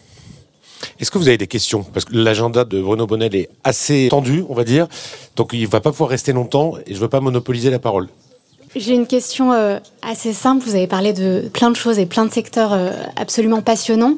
Est-ce 0.99 1.11
que 1.11 1.17
vous 1.17 1.27
avez 1.27 1.37
des 1.37 1.47
questions? 1.47 1.83
Parce 1.83 2.05
que 2.05 2.15
l'agenda 2.15 2.63
de 2.65 2.81
Bruno 2.81 3.07
Bonnel 3.07 3.35
est 3.35 3.49
assez 3.63 4.07
tendu, 4.09 4.43
on 4.47 4.53
va 4.53 4.63
dire. 4.63 4.87
Donc 5.35 5.51
il 5.53 5.67
va 5.67 5.81
pas 5.81 5.91
pouvoir 5.91 6.09
rester 6.11 6.33
longtemps 6.33 6.75
et 6.85 6.93
je 6.93 6.99
veux 6.99 7.09
pas 7.09 7.19
monopoliser 7.19 7.69
la 7.71 7.79
parole. 7.79 8.07
J'ai 8.75 8.93
une 8.93 9.05
question 9.05 9.53
euh, 9.53 9.77
assez 10.01 10.33
simple. 10.33 10.65
Vous 10.65 10.73
avez 10.73 10.87
parlé 10.87 11.13
de 11.13 11.49
plein 11.53 11.69
de 11.69 11.75
choses 11.75 11.99
et 11.99 12.07
plein 12.07 12.25
de 12.25 12.31
secteurs 12.31 12.73
euh, 12.73 12.91
absolument 13.15 13.61
passionnants. 13.61 14.15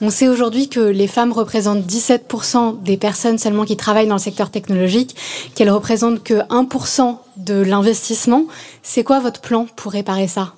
On 0.00 0.10
sait 0.10 0.28
aujourd'hui 0.28 0.68
que 0.68 0.78
les 0.78 1.08
femmes 1.08 1.32
représentent 1.32 1.84
17% 1.84 2.82
des 2.82 2.96
personnes 2.98 3.38
seulement 3.38 3.64
qui 3.64 3.76
travaillent 3.76 4.06
dans 4.06 4.16
le 4.16 4.20
secteur 4.20 4.50
technologique, 4.50 5.16
qu'elles 5.54 5.70
représentent 5.70 6.22
que 6.22 6.34
1% 6.34 7.16
de 7.38 7.54
l'investissement. 7.54 8.44
C'est 8.82 9.02
quoi 9.02 9.18
votre 9.18 9.40
plan 9.40 9.66
pour 9.74 9.92
réparer 9.92 10.28
ça? 10.28 10.52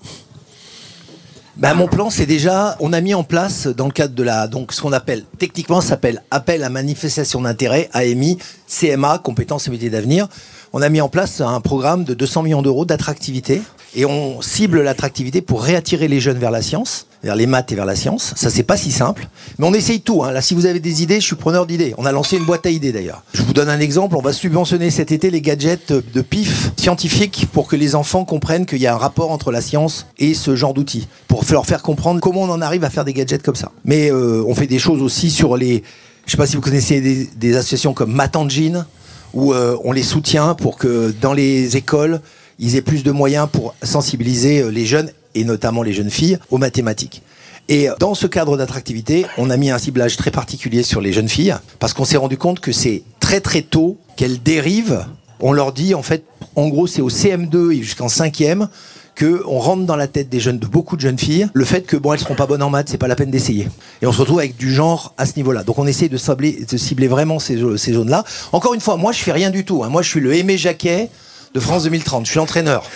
Ben, 1.57 1.75
mon 1.75 1.89
plan, 1.89 2.11
c'est 2.11 2.27
déjà, 2.27 2.77
on 2.79 2.93
a 2.93 3.01
mis 3.01 3.15
en 3.15 3.25
place 3.25 3.67
dans 3.67 3.87
le 3.87 3.93
cadre 3.93 4.15
de 4.15 4.23
la, 4.23 4.47
donc 4.47 4.73
ce 4.73 4.81
qu'on 4.81 4.93
appelle, 4.93 5.25
techniquement, 5.39 5.81
s'appelle 5.81 6.23
appel 6.31 6.63
à 6.63 6.69
manifestation 6.69 7.41
d'intérêt, 7.41 7.89
AMI, 7.93 8.39
CMA, 8.69 9.19
compétences 9.19 9.69
et 9.69 9.71
métiers 9.71 9.91
d'avenir. 9.91 10.29
On 10.73 10.83
a 10.83 10.89
mis 10.89 11.01
en 11.01 11.09
place 11.09 11.41
un 11.41 11.61
programme 11.61 12.05
de 12.05 12.15
200 12.15 12.43
millions 12.43 12.63
d'euros 12.63 12.85
d'attractivité 12.85 13.63
et 13.95 14.05
on 14.05 14.43
cible 14.43 14.83
l'attractivité 14.83 15.41
pour 15.41 15.63
réattirer 15.63 16.09
les 16.09 16.21
jeunes 16.21 16.39
vers 16.39 16.51
la 16.51 16.63
science 16.63 17.09
vers 17.23 17.37
les 17.37 17.47
maths 17.47 17.73
et 17.73 17.75
vers 17.75 17.85
la 17.85 17.97
science. 17.97 18.33
Ça, 18.37 18.51
c'est 18.51 18.63
pas 18.63 18.77
si 18.77 18.93
simple. 18.93 19.29
Mais 19.59 19.67
on 19.67 19.75
essaye 19.75 20.01
tout. 20.01 20.23
Hein. 20.23 20.33
Là, 20.33 20.41
si 20.41 20.55
vous 20.55 20.67
avez 20.67 20.81
des 20.81 21.03
idées, 21.03 21.21
je 21.21 21.27
suis 21.27 21.37
preneur 21.37 21.67
d'idées. 21.67 21.95
On 21.99 22.07
a 22.07 22.13
lancé 22.13 22.37
une 22.37 22.45
boîte 22.45 22.67
à 22.67 22.71
idées 22.71 22.93
d'ailleurs. 22.93 23.23
Je 23.33 23.43
vous 23.43 23.53
donne 23.53 23.69
un 23.69 23.81
exemple. 23.81 24.17
On 24.17 24.23
va 24.23 24.33
subventionner 24.33 24.91
cet 24.91 25.13
été 25.13 25.31
les 25.31 25.41
gadgets 25.41 25.93
de 25.93 26.21
pif 26.21 26.71
scientifiques 26.77 27.47
pour 27.53 27.69
que 27.69 27.77
les 27.77 27.95
enfants 27.95 28.25
comprennent 28.25 28.67
qu'il 28.67 28.79
y 28.79 28.87
a 28.87 28.95
un 28.95 28.99
rapport 28.99 29.31
entre 29.31 29.51
la 29.51 29.61
science 29.61 30.07
et 30.19 30.35
ce 30.35 30.55
genre 30.55 30.75
d'outils. 30.75 31.09
Pour 31.27 31.45
leur 31.51 31.67
faire 31.67 31.83
comprendre 31.83 32.21
comment 32.21 32.43
on 32.43 32.51
en 32.51 32.61
arrive 32.61 32.85
à 32.85 32.91
faire 32.91 33.05
des 33.05 33.13
gadgets 33.13 33.43
comme 33.43 33.57
ça. 33.57 33.73
Mais 33.85 34.11
euh, 34.11 34.45
on 34.47 34.55
fait 34.55 34.67
des 34.67 34.79
choses 34.79 35.03
aussi 35.03 35.31
sur 35.31 35.57
les... 35.57 35.83
Je 36.29 36.33
sais 36.33 36.37
pas 36.37 36.47
si 36.47 36.57
vous 36.57 36.63
connaissez 36.63 37.01
des, 37.01 37.57
associations 37.57 37.95
comme 37.95 38.13
Matangine, 38.13 38.85
où 39.33 39.55
euh, 39.55 39.79
on 39.83 39.93
les 39.93 40.03
soutient 40.03 40.55
pour 40.55 40.77
que 40.77 41.11
dans 41.23 41.33
les 41.33 41.79
écoles, 41.79 42.21
ils 42.59 42.77
aient 42.77 42.83
plus 42.83 43.03
de 43.03 43.11
moyens 43.11 43.49
pour 43.51 43.75
sensibiliser 43.83 44.61
euh, 44.61 44.69
les 44.69 44.85
jeunes 44.85 45.11
et 45.35 45.45
notamment 45.45 45.83
les 45.83 45.95
jeunes 45.95 46.11
filles, 46.11 46.39
aux 46.51 46.59
mathématiques. 46.59 47.23
Et 47.71 47.89
dans 47.99 48.13
ce 48.15 48.27
cadre 48.27 48.59
d'attractivité, 48.59 49.25
on 49.39 49.49
a 49.49 49.57
mis 49.57 49.71
un 49.71 49.79
ciblage 49.79 50.19
très 50.19 50.31
particulier 50.31 50.83
sur 50.83 51.01
les 51.01 51.15
jeunes 51.15 51.31
filles, 51.31 51.57
parce 51.79 51.95
qu'on 51.95 52.05
s'est 52.05 52.19
rendu 52.19 52.37
compte 52.37 52.61
que 52.61 52.73
c'est 52.73 53.05
très 53.21 53.41
très 53.41 53.63
tôt 53.63 53.97
qu'elles 54.17 54.43
dérivent. 54.43 55.07
On 55.41 55.55
leur 55.55 55.73
dit, 55.73 55.95
en 55.95 56.03
fait, 56.03 56.25
en 56.57 56.69
gros, 56.69 56.87
c'est 56.87 57.01
au 57.01 57.09
CM2 57.09 57.73
et 57.73 57.83
jusqu'en 57.83 58.09
5e 58.09 58.69
que 59.19 59.43
on 59.47 59.59
rentre 59.59 59.85
dans 59.85 59.97
la 59.97 60.07
tête 60.07 60.29
des 60.29 60.39
jeunes, 60.39 60.61
de 60.61 60.67
beaucoup 60.69 60.95
de 60.95 61.01
jeunes 61.01 61.19
filles, 61.19 61.49
le 61.53 61.65
fait 61.65 61.83
que 61.83 61.97
bon, 61.97 62.13
elles 62.13 62.21
seront 62.21 62.37
pas 62.37 62.47
bonnes 62.47 62.63
en 62.63 62.71
maths, 62.71 62.89
c'est 62.89 62.99
pas 62.99 63.09
la 63.09 63.17
peine 63.17 63.33
d'essayer. 63.33 63.69
Et 64.01 64.07
on 64.07 64.13
se 64.13 64.21
retrouve 64.21 64.39
avec 64.39 64.57
du 64.57 64.73
genre 64.73 65.13
à 65.19 65.27
ce 65.27 65.33
niveau-là. 65.37 65.65
Donc 65.65 65.77
on 65.81 65.89
essaie 65.89 66.09
de 66.09 66.17
cibler, 66.17 66.65
de 66.71 66.77
cibler 66.77 67.09
vraiment 67.09 67.41
ces, 67.41 67.59
ces 67.77 67.95
zones-là. 67.95 68.25
Encore 68.53 68.75
une 68.75 68.81
fois, 68.81 68.97
moi 68.97 69.11
je 69.11 69.19
fais 69.19 69.33
rien 69.33 69.51
du 69.51 69.65
tout. 69.65 69.83
Hein. 69.83 69.89
Moi 69.89 70.03
je 70.03 70.09
suis 70.09 70.21
le 70.21 70.37
Aimé 70.37 70.57
Jacquet 70.57 71.11
de 71.53 71.59
France 71.59 71.83
2030. 71.83 72.27
Je 72.27 72.31
suis 72.31 72.39
l'entraîneur. 72.39 72.85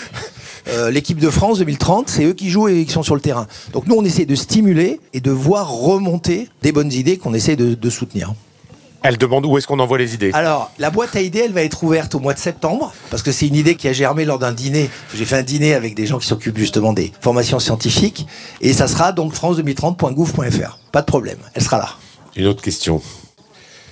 Euh, 0.69 0.93
l'équipe 0.93 1.19
de 1.19 1.29
France 1.29 1.59
2030, 1.59 2.09
c'est 2.09 2.25
eux 2.25 2.35
qui 2.35 2.49
jouent 2.49 2.69
et 2.69 2.85
qui 2.85 2.93
sont 2.93 3.03
sur 3.03 3.17
le 3.17 3.21
terrain. 3.21 3.49
Donc 3.73 3.89
nous, 3.89 3.97
on 3.97 4.05
essaie 4.05 4.27
de 4.27 4.37
stimuler 4.37 5.01
et 5.13 5.21
de 5.21 5.33
voir 5.33 5.69
remonter 5.73 6.49
des 6.63 6.71
bonnes 6.71 6.93
idées 6.93 7.19
qu'on 7.19 7.35
essaie 7.35 7.57
de, 7.57 7.91
soutenir. 7.91 8.33
Elle 9.05 9.19
demande 9.19 9.45
où 9.47 9.59
est-ce 9.59 9.67
qu'on 9.67 9.81
envoie 9.81 9.99
les 9.99 10.15
idées. 10.15 10.31
Alors, 10.33 10.71
la 10.79 10.91
boîte 10.91 11.17
à 11.17 11.21
idées, 11.21 11.41
elle 11.47 11.53
va 11.53 11.63
être 11.63 11.83
ouverte 11.83 12.15
au 12.15 12.21
mois 12.21 12.35
de 12.35 12.39
septembre, 12.39 12.93
parce 13.11 13.23
que 13.23 13.33
c'est 13.33 13.49
une 13.49 13.57
idée 13.57 13.75
qui 13.75 13.89
a 13.89 13.93
germé 13.93 14.25
lors 14.25 14.39
d'un 14.39 14.53
dîner. 14.53 14.91
J'ai 15.13 15.25
fait 15.25 15.37
un 15.37 15.43
dîner 15.43 15.75
avec 15.75 15.97
des 15.97 16.07
gens 16.07 16.19
qui 16.19 16.27
s'occupent 16.29 16.59
justement 16.59 16.93
des 16.93 17.13
formations 17.21 17.59
scientifiques, 17.59 18.29
et 18.61 18.73
ça 18.73 18.87
sera 18.87 19.11
donc 19.11 19.35
france2030.gouv.fr. 19.35 20.79
Pas 20.93 21.01
de 21.01 21.07
problème, 21.07 21.39
elle 21.55 21.63
sera 21.63 21.79
là. 21.79 21.89
Une 22.37 22.47
autre 22.47 22.63
question. 22.63 23.03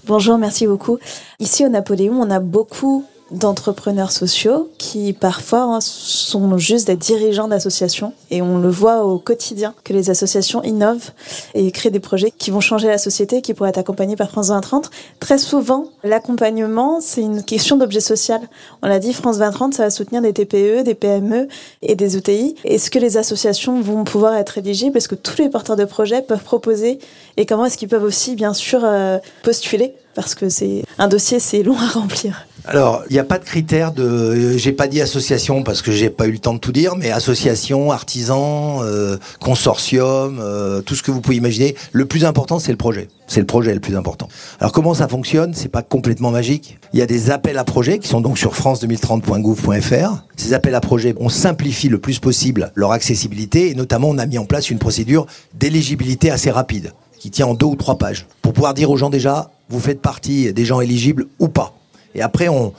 Bonjour, 0.07 0.38
merci 0.38 0.66
beaucoup. 0.66 0.99
Ici 1.40 1.66
au 1.66 1.68
Napoléon, 1.68 2.14
on 2.14 2.31
a 2.31 2.38
beaucoup 2.38 3.05
d'entrepreneurs 3.30 4.12
sociaux 4.12 4.70
qui 4.78 5.12
parfois 5.12 5.62
hein, 5.62 5.78
sont 5.80 6.58
juste 6.58 6.86
des 6.86 6.96
dirigeants 6.96 7.48
d'associations 7.48 8.12
et 8.30 8.42
on 8.42 8.58
le 8.58 8.68
voit 8.68 9.04
au 9.04 9.18
quotidien 9.18 9.74
que 9.84 9.92
les 9.92 10.10
associations 10.10 10.62
innovent 10.62 11.10
et 11.54 11.70
créent 11.70 11.90
des 11.90 12.00
projets 12.00 12.30
qui 12.30 12.50
vont 12.50 12.60
changer 12.60 12.88
la 12.88 12.98
société, 12.98 13.42
qui 13.42 13.54
pourraient 13.54 13.70
être 13.70 13.78
accompagnés 13.78 14.16
par 14.16 14.30
France 14.30 14.48
2030. 14.48 14.90
Très 15.20 15.38
souvent, 15.38 15.86
l'accompagnement, 16.04 17.00
c'est 17.00 17.22
une 17.22 17.42
question 17.42 17.76
d'objet 17.76 18.00
social. 18.00 18.40
On 18.82 18.88
l'a 18.88 18.98
dit, 18.98 19.12
France 19.12 19.38
2030, 19.38 19.74
ça 19.74 19.84
va 19.84 19.90
soutenir 19.90 20.22
des 20.22 20.32
TPE, 20.32 20.82
des 20.82 20.94
PME 20.94 21.48
et 21.82 21.94
des 21.94 22.16
ETI. 22.16 22.56
Est-ce 22.64 22.90
que 22.90 22.98
les 22.98 23.16
associations 23.16 23.80
vont 23.80 24.04
pouvoir 24.04 24.34
être 24.34 24.58
éligibles 24.58 24.96
Est-ce 24.96 25.08
que 25.08 25.14
tous 25.14 25.38
les 25.38 25.48
porteurs 25.48 25.76
de 25.76 25.84
projets 25.84 26.22
peuvent 26.22 26.44
proposer 26.44 26.98
Et 27.36 27.46
comment 27.46 27.66
est-ce 27.66 27.78
qu'ils 27.78 27.88
peuvent 27.88 28.04
aussi, 28.04 28.34
bien 28.34 28.54
sûr, 28.54 28.80
euh, 28.84 29.18
postuler? 29.42 29.94
Parce 30.14 30.34
que 30.34 30.48
c'est 30.48 30.82
un 30.98 31.08
dossier, 31.08 31.38
c'est 31.38 31.62
long 31.62 31.76
à 31.78 31.88
remplir. 31.94 32.46
Alors, 32.66 33.05
il 33.09 33.14
n'y 33.14 33.18
a 33.18 33.25
pas 33.25 33.38
de 33.38 33.44
critère 33.44 33.92
de. 33.92 34.03
Euh, 34.03 34.59
j'ai 34.59 34.73
pas 34.73 34.87
dit 34.87 35.01
association 35.01 35.62
parce 35.62 35.83
que 35.83 35.92
j'ai 35.92 36.11
pas 36.11 36.27
eu 36.27 36.33
le 36.33 36.38
temps 36.38 36.55
de 36.55 36.59
tout 36.59 36.73
dire, 36.73 36.94
mais 36.96 37.11
association, 37.11 37.90
artisan, 37.90 38.83
euh, 38.83 39.16
consortium, 39.40 40.38
euh, 40.40 40.83
tout 40.83 40.94
ce 40.94 41.03
que 41.03 41.11
vous 41.11 41.20
pouvez 41.20 41.37
imaginer. 41.37 41.75
Le 41.92 42.05
plus 42.05 42.25
important, 42.25 42.59
c'est 42.59 42.70
le 42.73 42.77
projet. 42.77 43.09
C'est 43.27 43.40
le 43.40 43.46
projet 43.46 43.73
le 43.73 43.81
plus 43.81 43.96
important. 43.96 44.29
Alors, 44.61 44.73
comment 44.73 44.92
ça 44.92 45.09
fonctionne 45.09 45.55
C'est 45.55 45.68
pas 45.68 45.83
complètement 45.83 46.31
magique. 46.31 46.79
Il 46.92 46.99
y 46.99 47.03
a 47.03 47.07
des 47.07 47.31
appels 47.31 47.59
à 47.59 47.64
projets 47.64 47.99
qui 47.99 48.09
sont 48.09 48.20
donc 48.20 48.38
sur 48.38 48.55
france2030.gouv.fr. 48.55 50.25
Ces 50.37 50.53
appels 50.53 50.75
à 50.75 50.81
projets, 50.81 51.14
on 51.18 51.29
simplifie 51.29 51.88
le 51.88 51.99
plus 51.99 52.18
possible 52.18 52.73
leur 52.75 52.92
accessibilité 52.92 53.70
et 53.70 53.75
notamment, 53.75 54.09
on 54.09 54.18
a 54.18 54.27
mis 54.27 54.38
en 54.38 54.44
place 54.44 54.70
une 54.70 54.79
procédure 54.79 55.27
d'éligibilité 55.55 56.31
assez 56.31 56.51
rapide 56.51 56.92
qui 57.18 57.31
tient 57.31 57.46
en 57.46 57.55
deux 57.55 57.66
ou 57.66 57.77
trois 57.77 57.99
pages 57.99 58.27
pour 58.42 58.53
pouvoir 58.53 58.75
dire 58.75 58.90
aux 58.90 58.96
gens 58.96 59.11
déjà, 59.11 59.51
vous 59.68 59.81
faites 59.81 60.01
partie 60.01 60.53
des 60.53 60.64
gens 60.64 60.81
éligibles 60.81 61.27
ou 61.38 61.49
pas. 61.49 61.79
Et 62.14 62.23
après, 62.23 62.49
on, 62.49 62.75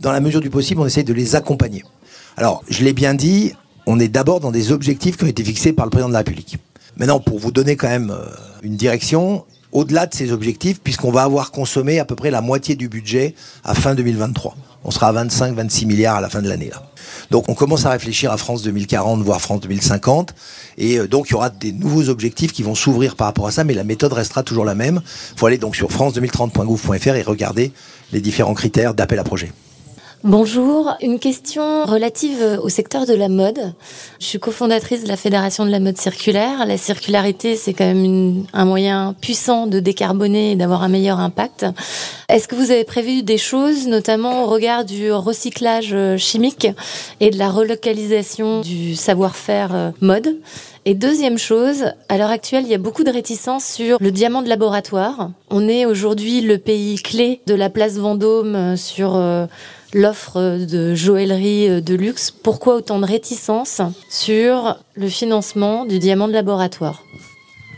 dans 0.00 0.12
la 0.12 0.20
mesure 0.20 0.40
du 0.40 0.50
possible, 0.50 0.80
on 0.80 0.86
essaie 0.86 1.02
de 1.02 1.12
les 1.12 1.34
accompagner. 1.36 1.84
Alors, 2.36 2.62
je 2.68 2.84
l'ai 2.84 2.92
bien 2.92 3.14
dit, 3.14 3.52
on 3.86 3.98
est 3.98 4.08
d'abord 4.08 4.40
dans 4.40 4.50
des 4.50 4.72
objectifs 4.72 5.16
qui 5.16 5.24
ont 5.24 5.28
été 5.28 5.44
fixés 5.44 5.72
par 5.72 5.86
le 5.86 5.90
président 5.90 6.08
de 6.08 6.12
la 6.12 6.20
République. 6.20 6.58
Maintenant, 6.96 7.20
pour 7.20 7.38
vous 7.38 7.52
donner 7.52 7.76
quand 7.76 7.88
même 7.88 8.10
euh, 8.10 8.26
une 8.62 8.76
direction, 8.76 9.44
au-delà 9.72 10.06
de 10.06 10.14
ces 10.14 10.32
objectifs, 10.32 10.80
puisqu'on 10.80 11.10
va 11.10 11.22
avoir 11.22 11.50
consommé 11.50 11.98
à 11.98 12.04
peu 12.04 12.14
près 12.14 12.30
la 12.30 12.40
moitié 12.40 12.76
du 12.76 12.88
budget 12.88 13.34
à 13.64 13.74
fin 13.74 13.94
2023. 13.94 14.54
On 14.84 14.90
sera 14.90 15.08
à 15.08 15.24
25-26 15.24 15.86
milliards 15.86 16.16
à 16.16 16.20
la 16.20 16.28
fin 16.28 16.42
de 16.42 16.48
l'année. 16.48 16.70
Donc 17.30 17.48
on 17.48 17.54
commence 17.54 17.86
à 17.86 17.90
réfléchir 17.90 18.32
à 18.32 18.36
France 18.36 18.62
2040, 18.62 19.22
voire 19.22 19.40
France 19.40 19.60
2050. 19.60 20.34
Et 20.78 20.98
euh, 20.98 21.08
donc 21.08 21.28
il 21.28 21.32
y 21.32 21.34
aura 21.34 21.50
des 21.50 21.72
nouveaux 21.72 22.08
objectifs 22.08 22.52
qui 22.52 22.62
vont 22.62 22.74
s'ouvrir 22.74 23.16
par 23.16 23.28
rapport 23.28 23.46
à 23.46 23.52
ça, 23.52 23.64
mais 23.64 23.74
la 23.74 23.84
méthode 23.84 24.12
restera 24.12 24.42
toujours 24.42 24.64
la 24.64 24.74
même. 24.74 25.00
Il 25.32 25.38
faut 25.38 25.46
aller 25.46 25.58
donc 25.58 25.76
sur 25.76 25.88
france2030.gouv.fr 25.88 27.14
et 27.14 27.22
regarder 27.22 27.72
les 28.12 28.20
différents 28.20 28.54
critères 28.54 28.94
d'appel 28.94 29.18
à 29.18 29.24
projet. 29.24 29.52
Bonjour, 30.24 30.94
une 31.02 31.18
question 31.18 31.84
relative 31.84 32.60
au 32.62 32.68
secteur 32.68 33.06
de 33.06 33.12
la 33.12 33.28
mode. 33.28 33.74
Je 34.20 34.26
suis 34.26 34.38
cofondatrice 34.38 35.02
de 35.02 35.08
la 35.08 35.16
Fédération 35.16 35.66
de 35.66 35.70
la 35.70 35.80
mode 35.80 35.98
circulaire. 35.98 36.64
La 36.64 36.76
circularité, 36.76 37.56
c'est 37.56 37.72
quand 37.72 37.86
même 37.86 38.44
un 38.52 38.64
moyen 38.64 39.16
puissant 39.20 39.66
de 39.66 39.80
décarboner 39.80 40.52
et 40.52 40.56
d'avoir 40.56 40.84
un 40.84 40.88
meilleur 40.88 41.18
impact. 41.18 41.66
Est-ce 42.28 42.46
que 42.46 42.54
vous 42.54 42.70
avez 42.70 42.84
prévu 42.84 43.24
des 43.24 43.36
choses, 43.36 43.88
notamment 43.88 44.44
au 44.44 44.46
regard 44.46 44.84
du 44.84 45.10
recyclage 45.10 45.96
chimique 46.18 46.68
et 47.18 47.30
de 47.30 47.38
la 47.38 47.50
relocalisation 47.50 48.60
du 48.60 48.94
savoir-faire 48.94 49.74
euh, 49.74 49.90
mode? 50.00 50.36
Et 50.84 50.94
deuxième 50.94 51.38
chose, 51.38 51.84
à 52.08 52.18
l'heure 52.18 52.30
actuelle, 52.30 52.64
il 52.64 52.70
y 52.70 52.74
a 52.74 52.78
beaucoup 52.78 53.04
de 53.04 53.10
réticences 53.10 53.64
sur 53.64 53.98
le 54.00 54.10
diamant 54.10 54.42
de 54.42 54.48
laboratoire. 54.48 55.30
On 55.50 55.68
est 55.68 55.86
aujourd'hui 55.86 56.40
le 56.40 56.58
pays 56.58 56.96
clé 56.96 57.40
de 57.46 57.54
la 57.54 57.70
place 57.70 57.98
Vendôme 57.98 58.56
euh, 58.56 58.76
sur 58.76 59.14
euh, 59.14 59.46
l'offre 59.94 60.64
de 60.64 60.94
joaillerie 60.94 61.68
euh, 61.68 61.80
de 61.80 61.94
luxe. 61.94 62.30
Pourquoi 62.30 62.76
autant 62.76 62.98
de 62.98 63.06
réticences 63.06 63.80
sur 64.08 64.78
le 64.94 65.08
financement 65.08 65.84
du 65.84 65.98
diamant 65.98 66.28
de 66.28 66.32
laboratoire? 66.32 67.02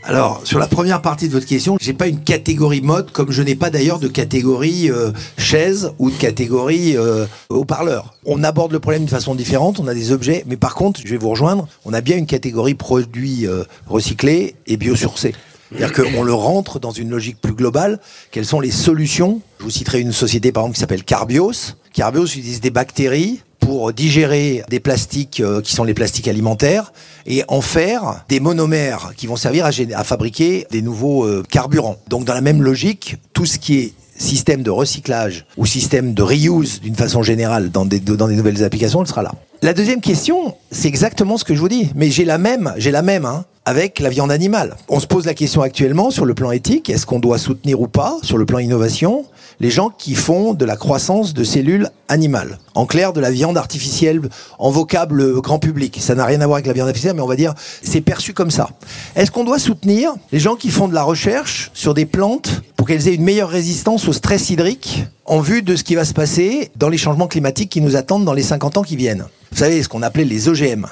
Alors, 0.03 0.41
sur 0.43 0.59
la 0.59 0.67
première 0.67 1.01
partie 1.01 1.27
de 1.27 1.33
votre 1.33 1.47
question, 1.47 1.77
j'ai 1.81 1.93
pas 1.93 2.07
une 2.07 2.19
catégorie 2.19 2.81
mode 2.81 3.11
comme 3.11 3.31
je 3.31 3.41
n'ai 3.41 3.55
pas 3.55 3.71
d'ailleurs 3.71 3.97
de 3.97 4.07
catégorie 4.07 4.91
euh, 4.91 5.11
chaise 5.37 5.93
ou 5.97 6.11
de 6.11 6.15
catégorie 6.15 6.95
euh, 6.95 7.25
haut-parleur. 7.49 8.13
On 8.23 8.43
aborde 8.43 8.71
le 8.71 8.79
problème 8.79 9.01
d'une 9.01 9.09
façon 9.09 9.33
différente, 9.33 9.79
on 9.79 9.87
a 9.87 9.95
des 9.95 10.11
objets, 10.11 10.43
mais 10.45 10.57
par 10.57 10.75
contre, 10.75 11.01
je 11.03 11.09
vais 11.09 11.17
vous 11.17 11.29
rejoindre, 11.29 11.67
on 11.85 11.93
a 11.93 12.01
bien 12.01 12.17
une 12.17 12.27
catégorie 12.27 12.75
produits 12.75 13.47
recyclés 13.87 14.55
et 14.67 14.77
biosourcés. 14.77 15.33
C'est-à-dire 15.71 15.93
qu'on 15.93 16.23
le 16.23 16.33
rentre 16.33 16.79
dans 16.79 16.91
une 16.91 17.09
logique 17.09 17.41
plus 17.41 17.53
globale. 17.53 17.99
Quelles 18.31 18.45
sont 18.45 18.59
les 18.59 18.71
solutions? 18.71 19.41
Je 19.59 19.63
vous 19.63 19.71
citerai 19.71 20.01
une 20.01 20.11
société 20.11 20.51
par 20.51 20.63
exemple 20.63 20.75
qui 20.75 20.79
s'appelle 20.81 21.03
Carbios. 21.03 21.75
Carbios 21.95 22.25
utilise 22.25 22.59
des 22.59 22.71
bactéries 22.71 23.41
pour 23.61 23.93
digérer 23.93 24.63
des 24.69 24.81
plastiques 24.81 25.39
euh, 25.39 25.61
qui 25.61 25.73
sont 25.73 25.85
les 25.85 25.93
plastiques 25.93 26.27
alimentaires 26.27 26.91
et 27.25 27.45
en 27.47 27.61
faire 27.61 28.25
des 28.27 28.41
monomères 28.41 29.13
qui 29.15 29.27
vont 29.27 29.37
servir 29.37 29.65
à, 29.65 30.03
fabriquer 30.03 30.67
des 30.71 30.81
nouveaux 30.81 31.23
euh, 31.23 31.41
carburants. 31.49 31.95
Donc 32.09 32.25
dans 32.25 32.33
la 32.33 32.41
même 32.41 32.61
logique, 32.61 33.15
tout 33.31 33.45
ce 33.45 33.57
qui 33.57 33.77
est 33.77 33.93
système 34.17 34.61
de 34.61 34.69
recyclage 34.69 35.45
ou 35.55 35.65
système 35.65 36.13
de 36.13 36.21
reuse 36.21 36.81
d'une 36.81 36.95
façon 36.95 37.23
générale 37.23 37.71
dans 37.71 37.85
des, 37.85 38.01
dans 38.01 38.27
des 38.27 38.35
nouvelles 38.35 38.63
applications, 38.65 39.01
elle 39.01 39.07
sera 39.07 39.23
là. 39.23 39.31
La 39.61 39.73
deuxième 39.73 40.01
question, 40.01 40.55
c'est 40.71 40.89
exactement 40.89 41.37
ce 41.37 41.45
que 41.45 41.55
je 41.55 41.61
vous 41.61 41.69
dis. 41.69 41.91
Mais 41.95 42.11
j'ai 42.11 42.25
la 42.25 42.37
même, 42.37 42.73
j'ai 42.75 42.91
la 42.91 43.01
même, 43.03 43.25
hein, 43.25 43.45
avec 43.65 43.99
la 43.99 44.09
viande 44.09 44.31
animale. 44.31 44.77
On 44.89 44.99
se 44.99 45.07
pose 45.07 45.25
la 45.25 45.33
question 45.33 45.61
actuellement 45.61 46.11
sur 46.11 46.25
le 46.25 46.35
plan 46.35 46.51
éthique, 46.51 46.89
est-ce 46.89 47.05
qu'on 47.05 47.19
doit 47.19 47.39
soutenir 47.39 47.81
ou 47.81 47.87
pas, 47.87 48.17
sur 48.21 48.37
le 48.37 48.45
plan 48.45 48.59
innovation, 48.59 49.25
les 49.59 49.71
gens 49.71 49.89
qui 49.89 50.15
font 50.15 50.53
de 50.53 50.65
la 50.65 50.75
croissance 50.75 51.33
de 51.33 51.43
cellules 51.43 51.89
animales. 52.07 52.59
En 52.75 52.85
clair, 52.85 53.13
de 53.13 53.19
la 53.19 53.31
viande 53.31 53.57
artificielle 53.57 54.21
en 54.59 54.69
vocable 54.69 55.41
grand 55.41 55.59
public. 55.59 55.97
Ça 55.99 56.13
n'a 56.13 56.25
rien 56.25 56.41
à 56.41 56.45
voir 56.45 56.57
avec 56.57 56.67
la 56.67 56.73
viande 56.73 56.87
artificielle, 56.87 57.15
mais 57.15 57.21
on 57.21 57.27
va 57.27 57.35
dire, 57.35 57.53
c'est 57.81 58.01
perçu 58.01 58.33
comme 58.33 58.51
ça. 58.51 58.69
Est-ce 59.15 59.31
qu'on 59.31 59.43
doit 59.43 59.59
soutenir 59.59 60.13
les 60.31 60.39
gens 60.39 60.55
qui 60.55 60.69
font 60.69 60.87
de 60.87 60.93
la 60.93 61.03
recherche 61.03 61.71
sur 61.73 61.93
des 61.93 62.05
plantes 62.05 62.61
pour 62.75 62.85
qu'elles 62.85 63.07
aient 63.07 63.15
une 63.15 63.23
meilleure 63.23 63.49
résistance 63.49 64.07
au 64.07 64.13
stress 64.13 64.49
hydrique 64.49 65.05
en 65.25 65.39
vue 65.39 65.63
de 65.63 65.75
ce 65.75 65.83
qui 65.83 65.95
va 65.95 66.05
se 66.05 66.13
passer 66.13 66.69
dans 66.75 66.89
les 66.89 66.97
changements 66.97 67.27
climatiques 67.27 67.71
qui 67.71 67.81
nous 67.81 67.95
attendent 67.95 68.25
dans 68.25 68.33
les 68.33 68.43
50 68.43 68.77
ans 68.77 68.83
qui 68.83 68.95
viennent? 68.95 69.25
Vous 69.51 69.57
savez, 69.57 69.81
ce 69.81 69.89
qu'on 69.89 70.03
appelait 70.03 70.25
les 70.25 70.49
OGM. 70.49 70.85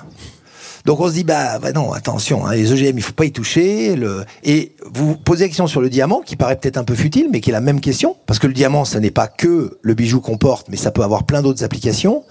Donc 0.86 1.00
on 1.00 1.08
se 1.08 1.14
dit 1.14 1.24
bah, 1.24 1.60
bah 1.60 1.72
non 1.72 1.94
attention 1.94 2.46
hein, 2.46 2.54
les 2.54 2.72
OGM 2.72 2.98
il 2.98 3.02
faut 3.02 3.14
pas 3.14 3.26
y 3.26 3.32
toucher 3.32 3.96
le... 3.96 4.26
et 4.44 4.74
vous 4.94 5.16
posez 5.16 5.46
la 5.46 5.48
question 5.48 5.68
sur 5.68 5.80
le 5.80 5.90
diamant 5.90 6.22
qui 6.26 6.36
paraît 6.36 6.58
peut-être 6.58 6.78
un 6.78 6.84
peu 6.84 6.96
futile 6.96 7.28
mais 7.32 7.40
qui 7.40 7.52
est 7.52 7.54
la 7.54 7.62
même 7.62 7.80
question 7.80 8.18
parce 8.26 8.38
que 8.38 8.48
le 8.48 8.54
diamant 8.54 8.84
ça 8.84 9.00
n'est 9.00 9.12
pas 9.12 9.28
que 9.28 9.78
le 9.82 9.94
bijou 9.94 10.20
qu'on 10.20 10.38
porte 10.38 10.68
mais 10.70 10.76
ça 10.76 10.92
peut 10.92 11.04
avoir 11.04 11.24
plein 11.24 11.42
d'autres 11.42 11.64
applications 11.64 12.24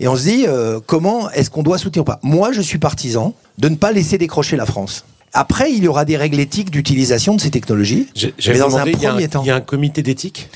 et 0.00 0.08
on 0.08 0.16
se 0.16 0.24
dit 0.24 0.46
euh, 0.48 0.80
comment 0.84 1.30
est-ce 1.30 1.50
qu'on 1.50 1.62
doit 1.62 1.78
soutenir 1.78 2.02
ou 2.02 2.04
pas? 2.04 2.18
Moi 2.22 2.50
je 2.50 2.60
suis 2.60 2.78
partisan 2.78 3.34
de 3.58 3.68
ne 3.68 3.76
pas 3.76 3.92
laisser 3.92 4.18
décrocher 4.18 4.56
la 4.56 4.66
France 4.66 5.04
après, 5.34 5.72
il 5.72 5.82
y 5.82 5.88
aura 5.88 6.04
des 6.04 6.16
règles 6.18 6.40
éthiques 6.40 6.70
d'utilisation 6.70 7.34
de 7.34 7.40
ces 7.40 7.50
technologies. 7.50 8.08
Mais 8.46 8.58
dans 8.58 8.76
un 8.76 8.84
premier 8.84 9.28
temps. 9.28 9.42
Il 9.42 9.48
y 9.48 9.50
a 9.50 9.56
un 9.56 9.60
comité 9.60 10.02
d'éthique? 10.02 10.50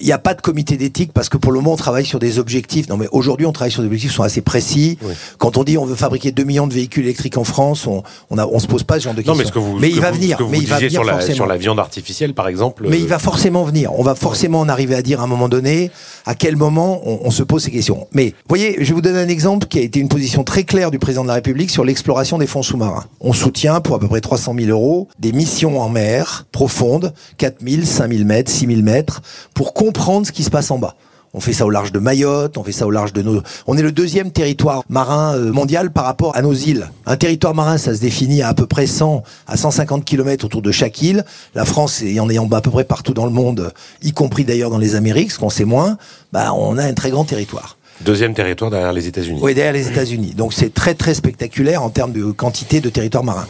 Il 0.00 0.06
n'y 0.06 0.12
a 0.12 0.18
pas 0.18 0.34
de 0.34 0.40
comité 0.40 0.76
d'éthique 0.76 1.12
parce 1.12 1.28
que 1.28 1.36
pour 1.36 1.52
le 1.52 1.58
moment 1.60 1.72
on 1.72 1.76
travaille 1.76 2.06
sur 2.06 2.18
des 2.18 2.38
objectifs. 2.38 2.88
Non 2.88 2.96
mais 2.96 3.08
aujourd'hui 3.12 3.46
on 3.46 3.52
travaille 3.52 3.72
sur 3.72 3.82
des 3.82 3.86
objectifs 3.86 4.10
qui 4.10 4.16
sont 4.16 4.22
assez 4.22 4.40
précis. 4.40 4.98
Quand 5.38 5.56
on 5.56 5.64
dit 5.64 5.78
on 5.78 5.84
veut 5.84 5.94
fabriquer 5.94 6.32
2 6.32 6.44
millions 6.44 6.66
de 6.66 6.74
véhicules 6.74 7.04
électriques 7.04 7.36
en 7.36 7.44
France, 7.44 7.86
on 7.86 8.02
on, 8.30 8.38
a, 8.38 8.46
on 8.46 8.58
se 8.58 8.66
pose 8.66 8.82
pas 8.82 8.98
ce 8.98 9.04
genre 9.04 9.14
de 9.14 9.18
questions. 9.18 9.34
Non 9.34 9.38
mais, 9.38 9.44
ce 9.44 9.52
que 9.52 9.58
vous, 9.58 9.78
mais 9.78 9.90
il 9.90 10.00
va 10.00 10.10
venir. 10.10 10.38
mais 10.50 10.58
il 10.58 10.66
va 10.66 10.76
venir 10.76 10.90
sur 10.90 11.04
la, 11.04 11.20
sur 11.20 11.46
la 11.46 11.56
viande 11.56 11.78
artificielle 11.78 12.34
par 12.34 12.48
exemple. 12.48 12.86
Mais 12.88 12.98
il 12.98 13.06
va 13.06 13.18
forcément 13.18 13.64
venir. 13.64 13.92
On 13.98 14.02
va 14.02 14.14
forcément 14.14 14.60
en 14.60 14.68
arriver 14.68 14.94
à 14.94 15.02
dire 15.02 15.20
à 15.20 15.24
un 15.24 15.26
moment 15.26 15.48
donné 15.48 15.90
à 16.26 16.34
quel 16.34 16.56
moment 16.56 17.00
on, 17.04 17.20
on 17.24 17.30
se 17.30 17.42
pose 17.42 17.64
ces 17.64 17.70
questions. 17.70 18.06
Mais 18.12 18.34
voyez, 18.48 18.76
je 18.80 18.84
vais 18.88 18.94
vous 18.94 19.00
donner 19.00 19.20
un 19.20 19.28
exemple 19.28 19.66
qui 19.66 19.78
a 19.78 19.82
été 19.82 20.00
une 20.00 20.08
position 20.08 20.44
très 20.44 20.64
claire 20.64 20.90
du 20.90 20.98
président 20.98 21.22
de 21.22 21.28
la 21.28 21.34
République 21.34 21.70
sur 21.70 21.84
l'exploration 21.84 22.38
des 22.38 22.46
fonds 22.46 22.62
sous-marins. 22.62 23.04
On 23.20 23.32
soutient 23.32 23.80
pour 23.80 23.96
à 23.96 23.98
peu 23.98 24.08
près 24.08 24.20
300 24.20 24.54
000 24.58 24.70
euros 24.70 25.08
des 25.18 25.32
missions 25.32 25.80
en 25.80 25.88
mer 25.88 26.46
profondes, 26.52 27.12
4 27.38 27.56
000, 27.66 27.82
5 27.84 28.12
000 28.12 28.24
mètres, 28.24 28.50
6 28.50 28.66
000 28.66 28.82
mètres, 28.82 29.22
pour 29.54 29.72
comprendre 29.90 30.24
ce 30.24 30.30
qui 30.30 30.44
se 30.44 30.50
passe 30.50 30.70
en 30.70 30.78
bas. 30.78 30.94
On 31.34 31.40
fait 31.40 31.52
ça 31.52 31.66
au 31.66 31.70
large 31.70 31.90
de 31.90 31.98
Mayotte, 31.98 32.58
on 32.58 32.62
fait 32.62 32.70
ça 32.70 32.86
au 32.86 32.92
large 32.92 33.12
de 33.12 33.22
nos... 33.22 33.42
On 33.66 33.76
est 33.76 33.82
le 33.82 33.90
deuxième 33.90 34.30
territoire 34.30 34.84
marin 34.88 35.34
euh, 35.34 35.52
mondial 35.52 35.90
par 35.90 36.04
rapport 36.04 36.36
à 36.36 36.42
nos 36.42 36.52
îles. 36.52 36.90
Un 37.06 37.16
territoire 37.16 37.56
marin, 37.56 37.76
ça 37.76 37.92
se 37.92 38.00
définit 38.00 38.40
à 38.42 38.48
à 38.48 38.54
peu 38.54 38.66
près 38.66 38.86
100 38.86 39.24
à 39.48 39.56
150 39.56 40.04
km 40.04 40.44
autour 40.44 40.62
de 40.62 40.70
chaque 40.70 41.02
île. 41.02 41.24
La 41.56 41.64
France, 41.64 42.02
et 42.02 42.20
en 42.20 42.30
ayant 42.30 42.48
à 42.50 42.60
peu 42.60 42.70
près 42.70 42.84
partout 42.84 43.14
dans 43.14 43.24
le 43.24 43.32
monde, 43.32 43.72
y 44.00 44.12
compris 44.12 44.44
d'ailleurs 44.44 44.70
dans 44.70 44.78
les 44.78 44.94
Amériques, 44.94 45.32
ce 45.32 45.40
qu'on 45.40 45.50
sait 45.50 45.64
moins, 45.64 45.98
bah, 46.32 46.52
on 46.54 46.78
a 46.78 46.84
un 46.84 46.94
très 46.94 47.10
grand 47.10 47.24
territoire. 47.24 47.76
Deuxième 48.00 48.34
territoire 48.34 48.70
derrière 48.70 48.92
les 48.92 49.08
États-Unis. 49.08 49.40
Oui, 49.42 49.54
derrière 49.54 49.72
les 49.72 49.88
États-Unis. 49.88 50.34
Donc 50.36 50.52
c'est 50.52 50.72
très 50.72 50.94
très 50.94 51.14
spectaculaire 51.14 51.82
en 51.82 51.90
termes 51.90 52.12
de 52.12 52.30
quantité 52.30 52.80
de 52.80 52.90
territoire 52.90 53.24
marin. 53.24 53.46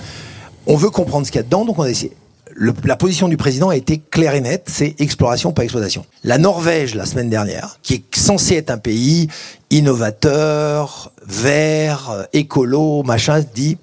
On 0.66 0.76
veut 0.76 0.90
comprendre 0.90 1.26
ce 1.26 1.32
qu'il 1.32 1.38
y 1.38 1.44
a 1.44 1.44
dedans, 1.44 1.66
donc 1.66 1.78
on 1.78 1.82
a 1.82 1.90
essayé 1.90 2.12
la 2.60 2.96
position 2.96 3.28
du 3.28 3.36
président 3.36 3.70
a 3.70 3.76
été 3.76 3.98
claire 4.10 4.34
et 4.34 4.40
nette, 4.40 4.68
c'est 4.70 4.94
exploration, 5.00 5.52
pas 5.52 5.64
exploitation. 5.64 6.04
La 6.24 6.36
Norvège, 6.36 6.94
la 6.94 7.06
semaine 7.06 7.30
dernière, 7.30 7.78
qui 7.82 7.94
est 7.94 8.16
censée 8.16 8.56
être 8.56 8.70
un 8.70 8.78
pays 8.78 9.28
innovateur, 9.70 11.12
vert, 11.26 12.26
écolo, 12.32 13.02
machin, 13.02 13.42
dit 13.54 13.78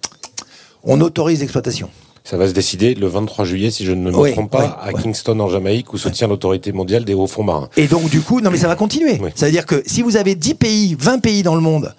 on 0.83 1.01
autorise 1.01 1.39
l'exploitation. 1.39 1.89
Ça 2.23 2.37
va 2.37 2.47
se 2.47 2.53
décider 2.53 2.93
le 2.93 3.07
23 3.07 3.45
juillet, 3.45 3.71
si 3.71 3.85
je 3.85 3.93
ne 3.93 4.11
me 4.11 4.31
trompe 4.33 4.51
pas, 4.51 4.79
à 4.81 4.91
Kingston 4.93 5.39
en 5.39 5.47
Jamaïque, 5.47 5.93
où 5.93 5.97
se 5.97 6.09
tient 6.09 6.27
l'autorité 6.27 6.71
mondiale 6.71 7.05
des 7.05 7.13
hauts 7.13 7.25
fonds 7.25 7.43
marins. 7.43 7.69
Et 7.77 7.87
donc 7.87 8.09
du 8.09 8.21
coup, 8.21 8.41
non 8.41 8.51
mais 8.51 8.57
ça 8.57 8.67
va 8.67 8.75
continuer. 8.75 9.19
Ça 9.35 9.47
veut 9.47 9.51
dire 9.51 9.65
que 9.65 9.81
si 9.85 10.01
vous 10.01 10.17
avez 10.17 10.35
10 10.35 10.53
pays, 10.55 10.95
20 10.99 11.19
pays 11.19 11.41
dans 11.41 11.55
le 11.55 11.61
monde 11.61 11.95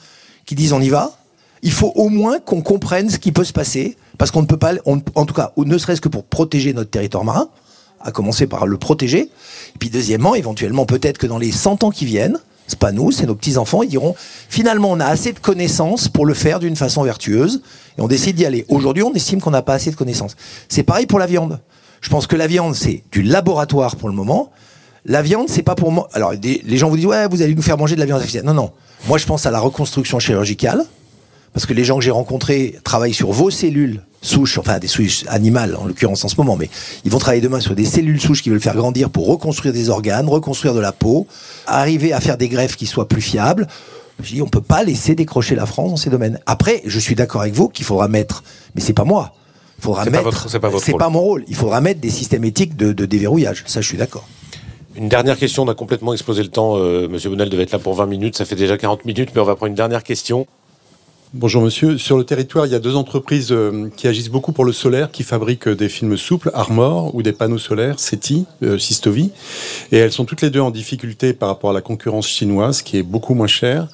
qui 0.47 0.55
disent 0.55 0.73
on 0.73 0.81
y 0.81 0.91
va, 0.91 1.19
il 1.63 1.73
faut 1.73 1.93
au 1.97 2.09
moins 2.09 2.39
qu'on 2.39 2.61
comprenne 2.61 3.11
ce 3.11 3.19
qui 3.19 3.33
peut 3.33 3.45
se 3.45 3.53
passer, 3.53 3.97
parce 4.19 4.31
qu'on 4.31 4.43
ne 4.43 4.47
peut 4.47 4.57
pas, 4.57 4.73
en 4.85 5.25
tout 5.25 5.35
cas, 5.35 5.53
ne 5.57 5.79
serait-ce 5.79 6.01
que 6.01 6.09
pour 6.09 6.25
protéger 6.25 6.75
notre 6.75 6.91
territoire 6.91 7.25
marin, 7.25 7.49
à 8.01 8.13
commencer 8.13 8.47
par 8.47 8.67
le 8.67 8.77
protéger, 8.77 9.21
et 9.23 9.79
puis 9.79 9.91
deuxièmement, 9.91 10.35
éventuellement, 10.35 10.87
peut-être 10.87 11.19
que 11.19 11.27
dans 11.27 11.39
les 11.39 11.53
100 11.53 11.85
ans 11.85 11.91
qui 11.91 12.05
viennent, 12.05 12.39
c'est 12.67 12.79
pas 12.79 12.93
nous, 12.93 13.11
c'est 13.11 13.27
nos 13.27 13.35
petits-enfants, 13.35 13.83
ils 13.83 13.89
diront, 13.89 14.15
finalement, 14.49 14.91
on 14.91 15.01
a 15.01 15.07
assez 15.07 15.33
de 15.33 15.39
connaissances 15.39 16.09
pour 16.09 16.27
le 16.27 16.35
faire 16.35 16.59
d'une 16.59 16.77
façon 16.77 17.03
vertueuse, 17.03 17.63
et 17.97 18.03
on 18.03 18.09
décide 18.09 18.37
d'y 18.37 18.45
aller. 18.45 18.67
Aujourd'hui, 18.69 19.03
on 19.03 19.15
estime 19.15 19.41
qu'on 19.41 19.51
n'a 19.51 19.63
pas 19.63 19.75
assez 19.75 19.91
de 19.91 19.97
connaissances. 19.97 20.37
C'est 20.69 20.83
pareil 20.83 21.07
pour 21.07 21.19
la 21.19 21.27
viande. 21.27 21.61
Je 22.01 22.11
pense 22.11 22.27
que 22.27 22.37
la 22.37 22.47
viande, 22.47 22.75
c'est 22.75 23.03
du 23.11 23.23
laboratoire 23.23 23.97
pour 23.97 24.09
le 24.09 24.15
moment. 24.15 24.51
La 25.05 25.23
viande, 25.23 25.49
c'est 25.49 25.63
pas 25.63 25.75
pour 25.75 25.91
moi. 25.91 26.09
Alors, 26.13 26.33
les 26.33 26.77
gens 26.77 26.91
vous 26.91 26.97
disent, 26.97 27.07
ouais, 27.07 27.27
vous 27.29 27.41
allez 27.41 27.55
nous 27.55 27.63
faire 27.63 27.79
manger 27.79 27.95
de 27.95 28.01
la 28.01 28.07
viande 28.07 28.19
artificielle. 28.19 28.45
Non, 28.45 28.55
non. 28.55 28.73
Moi, 29.07 29.17
je 29.19 29.27
pense 29.27 29.47
à 29.47 29.51
la 29.51 29.61
reconstruction 29.61 30.19
chirurgicale 30.19 30.85
parce 31.55 31.65
que 31.65 31.73
les 31.73 31.85
gens 31.85 31.99
que 31.99 32.05
j'ai 32.05 32.11
rencontrés 32.11 32.79
travaillent 32.85 33.15
sur 33.15 33.33
vos 33.33 33.51
cellules 33.51 34.03
souches, 34.21 34.59
enfin 34.59 34.79
des 34.79 34.89
souches 34.89 35.25
animales 35.29 35.77
en 35.77 35.85
l'occurrence 35.85 36.25
en 36.25 36.29
ce 36.29 36.37
moment, 36.37 36.57
mais 36.57 36.69
ils 37.05 37.11
vont 37.11 37.19
travailler 37.19 37.43
demain 37.43 37.61
sur 37.61 37.75
des 37.75 37.85
cellules 37.85 38.21
souches 38.21 38.43
qui 38.43 38.51
veulent 38.51 38.61
faire 38.61 38.77
grandir 38.77 39.11
pour 39.11 39.27
reconstruire 39.27 39.73
des 39.73 39.91
organes, 39.91 40.29
reconstruire 40.29 40.75
de 40.75 40.81
la 40.81 40.93
peau, 40.93 41.27
arriver 41.67 42.13
à 42.13 42.21
faire 42.21 42.37
des 42.37 42.49
greffes 42.49 42.77
qui 42.77 42.87
soient 42.87 43.09
plus 43.09 43.21
fiables. 43.21 43.67
Je 44.21 44.35
dis, 44.35 44.43
on 44.43 44.49
peut 44.49 44.61
pas 44.61 44.83
laisser 44.83 45.15
décrocher 45.15 45.55
la 45.55 45.67
France 45.67 45.91
dans 45.91 45.97
ces 45.97 46.11
domaines. 46.11 46.41
Après, 46.47 46.83
je 46.85 46.99
suis 46.99 47.15
d'accord 47.15 47.43
avec 47.43 47.55
vous 47.55 47.69
qu'il 47.69 47.85
faudra 47.85 48.09
mettre, 48.09 48.43
mais 48.75 48.81
c'est 48.81 48.93
pas 48.93 49.05
moi. 49.05 49.33
Il 49.79 49.85
faudra 49.85 50.05
mettre. 50.07 50.49
C'est 50.49 50.59
pas, 50.59 50.69
votre, 50.69 50.99
pas, 50.99 51.09
mon 51.09 51.21
rôle. 51.21 51.45
Il 51.47 51.55
faudra 51.55 51.81
mettre 51.81 52.01
des 52.01 52.11
systèmes 52.11 52.45
éthiques 52.45 52.77
de, 52.77 52.93
déverrouillage. 53.07 53.63
Ça, 53.67 53.81
je 53.81 53.87
suis 53.87 53.97
d'accord. 53.97 54.27
Une 54.97 55.09
dernière 55.09 55.39
question, 55.39 55.63
on 55.63 55.69
a 55.69 55.75
complètement 55.75 56.13
explosé 56.13 56.43
le 56.43 56.49
temps. 56.49 56.77
Euh, 56.77 57.07
Monsieur 57.09 57.31
Bonnel 57.31 57.49
devait 57.49 57.63
être 57.63 57.71
là 57.71 57.79
pour 57.79 57.95
20 57.95 58.07
minutes, 58.07 58.37
ça 58.37 58.45
fait 58.45 58.57
déjà 58.57 58.77
40 58.77 59.05
minutes, 59.05 59.31
mais 59.33 59.41
on 59.41 59.45
va 59.45 59.55
prendre 59.55 59.71
une 59.71 59.77
dernière 59.77 60.03
question. 60.03 60.49
Bonjour 61.35 61.61
monsieur. 61.61 61.99
Sur 61.99 62.17
le 62.17 62.25
territoire, 62.25 62.65
il 62.65 62.73
y 62.73 62.75
a 62.75 62.79
deux 62.79 62.97
entreprises 62.97 63.53
euh, 63.53 63.91
qui 63.95 64.09
agissent 64.09 64.31
beaucoup 64.31 64.53
pour 64.53 64.65
le 64.65 64.73
solaire, 64.73 65.11
qui 65.11 65.23
fabriquent 65.23 65.69
des 65.69 65.91
films 65.91 66.17
souples, 66.17 66.51
Armor, 66.55 67.15
ou 67.15 67.21
des 67.21 67.33
panneaux 67.33 67.59
solaires, 67.59 68.01
SETI, 68.01 68.47
euh, 68.63 68.79
Sistovi. 68.79 69.31
Et 69.93 69.99
elles 69.99 70.11
sont 70.11 70.25
toutes 70.25 70.41
les 70.41 70.49
deux 70.49 70.61
en 70.61 70.71
difficulté 70.71 71.35
par 71.35 71.51
rapport 71.51 71.69
à 71.69 71.73
la 71.75 71.83
concurrence 71.83 72.27
chinoise, 72.27 72.81
qui 72.81 72.97
est 72.97 73.03
beaucoup 73.03 73.35
moins 73.35 73.47
chère. 73.47 73.89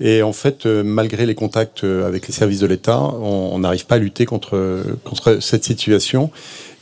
Et 0.00 0.24
en 0.24 0.32
fait, 0.32 0.66
euh, 0.66 0.82
malgré 0.82 1.24
les 1.24 1.36
contacts 1.36 1.84
avec 1.84 2.26
les 2.26 2.34
services 2.34 2.58
de 2.58 2.66
l'État, 2.66 3.00
on 3.00 3.60
n'arrive 3.60 3.86
pas 3.86 3.94
à 3.94 3.98
lutter 3.98 4.26
contre, 4.26 4.82
contre 5.04 5.38
cette 5.40 5.62
situation. 5.62 6.32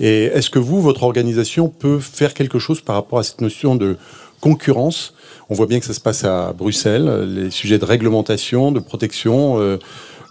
Et 0.00 0.24
est-ce 0.24 0.48
que 0.48 0.58
vous, 0.58 0.80
votre 0.80 1.02
organisation, 1.02 1.68
peut 1.68 2.00
faire 2.00 2.32
quelque 2.32 2.58
chose 2.58 2.80
par 2.80 2.94
rapport 2.94 3.18
à 3.18 3.22
cette 3.22 3.42
notion 3.42 3.76
de 3.76 3.98
concurrence 4.40 5.12
on 5.50 5.54
voit 5.54 5.66
bien 5.66 5.80
que 5.80 5.86
ça 5.86 5.92
se 5.92 6.00
passe 6.00 6.24
à 6.24 6.52
Bruxelles, 6.56 7.24
les 7.26 7.50
sujets 7.50 7.78
de 7.78 7.84
réglementation, 7.84 8.70
de 8.70 8.78
protection. 8.78 9.60
Euh, 9.60 9.78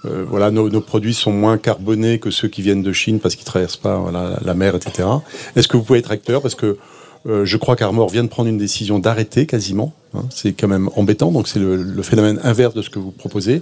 euh, 0.06 0.26
voilà, 0.28 0.50
nos, 0.50 0.70
produits 0.80 1.14
sont 1.14 1.34
moins 1.34 1.58
carbonés 1.58 2.20
que 2.20 2.32
ceux 2.32 2.48
qui 2.48 2.62
viennent 2.62 2.82
de 2.82 2.94
Chine 2.94 3.20
parce 3.20 3.36
qu'ils 3.36 3.46
traversent 3.46 3.78
pas 3.78 4.02
la 4.42 4.54
mer, 4.54 4.76
etc. 4.76 5.08
Est-ce 5.58 5.68
que 5.68 5.76
vous 5.76 5.84
pouvez 5.84 6.00
être 6.00 6.12
acteur? 6.12 6.42
Parce 6.42 6.56
que 6.56 6.78
euh, 7.28 7.44
je 7.44 7.58
crois 7.58 7.76
qu'Armor 7.76 8.10
vient 8.10 8.24
de 8.24 8.30
prendre 8.30 8.48
une 8.48 8.58
décision 8.58 8.98
d'arrêter 8.98 9.46
quasiment. 9.46 9.92
Hein. 10.14 10.24
c'est 10.30 10.54
quand 10.54 10.70
même 10.70 10.90
embêtant. 10.96 11.34
Donc 11.34 11.50
c'est 11.50 11.60
le, 11.60 12.02
phénomène 12.02 12.40
inverse 12.44 12.74
de 12.74 12.82
ce 12.82 12.90
que 12.90 12.98
vous 12.98 13.12
proposez. 13.12 13.62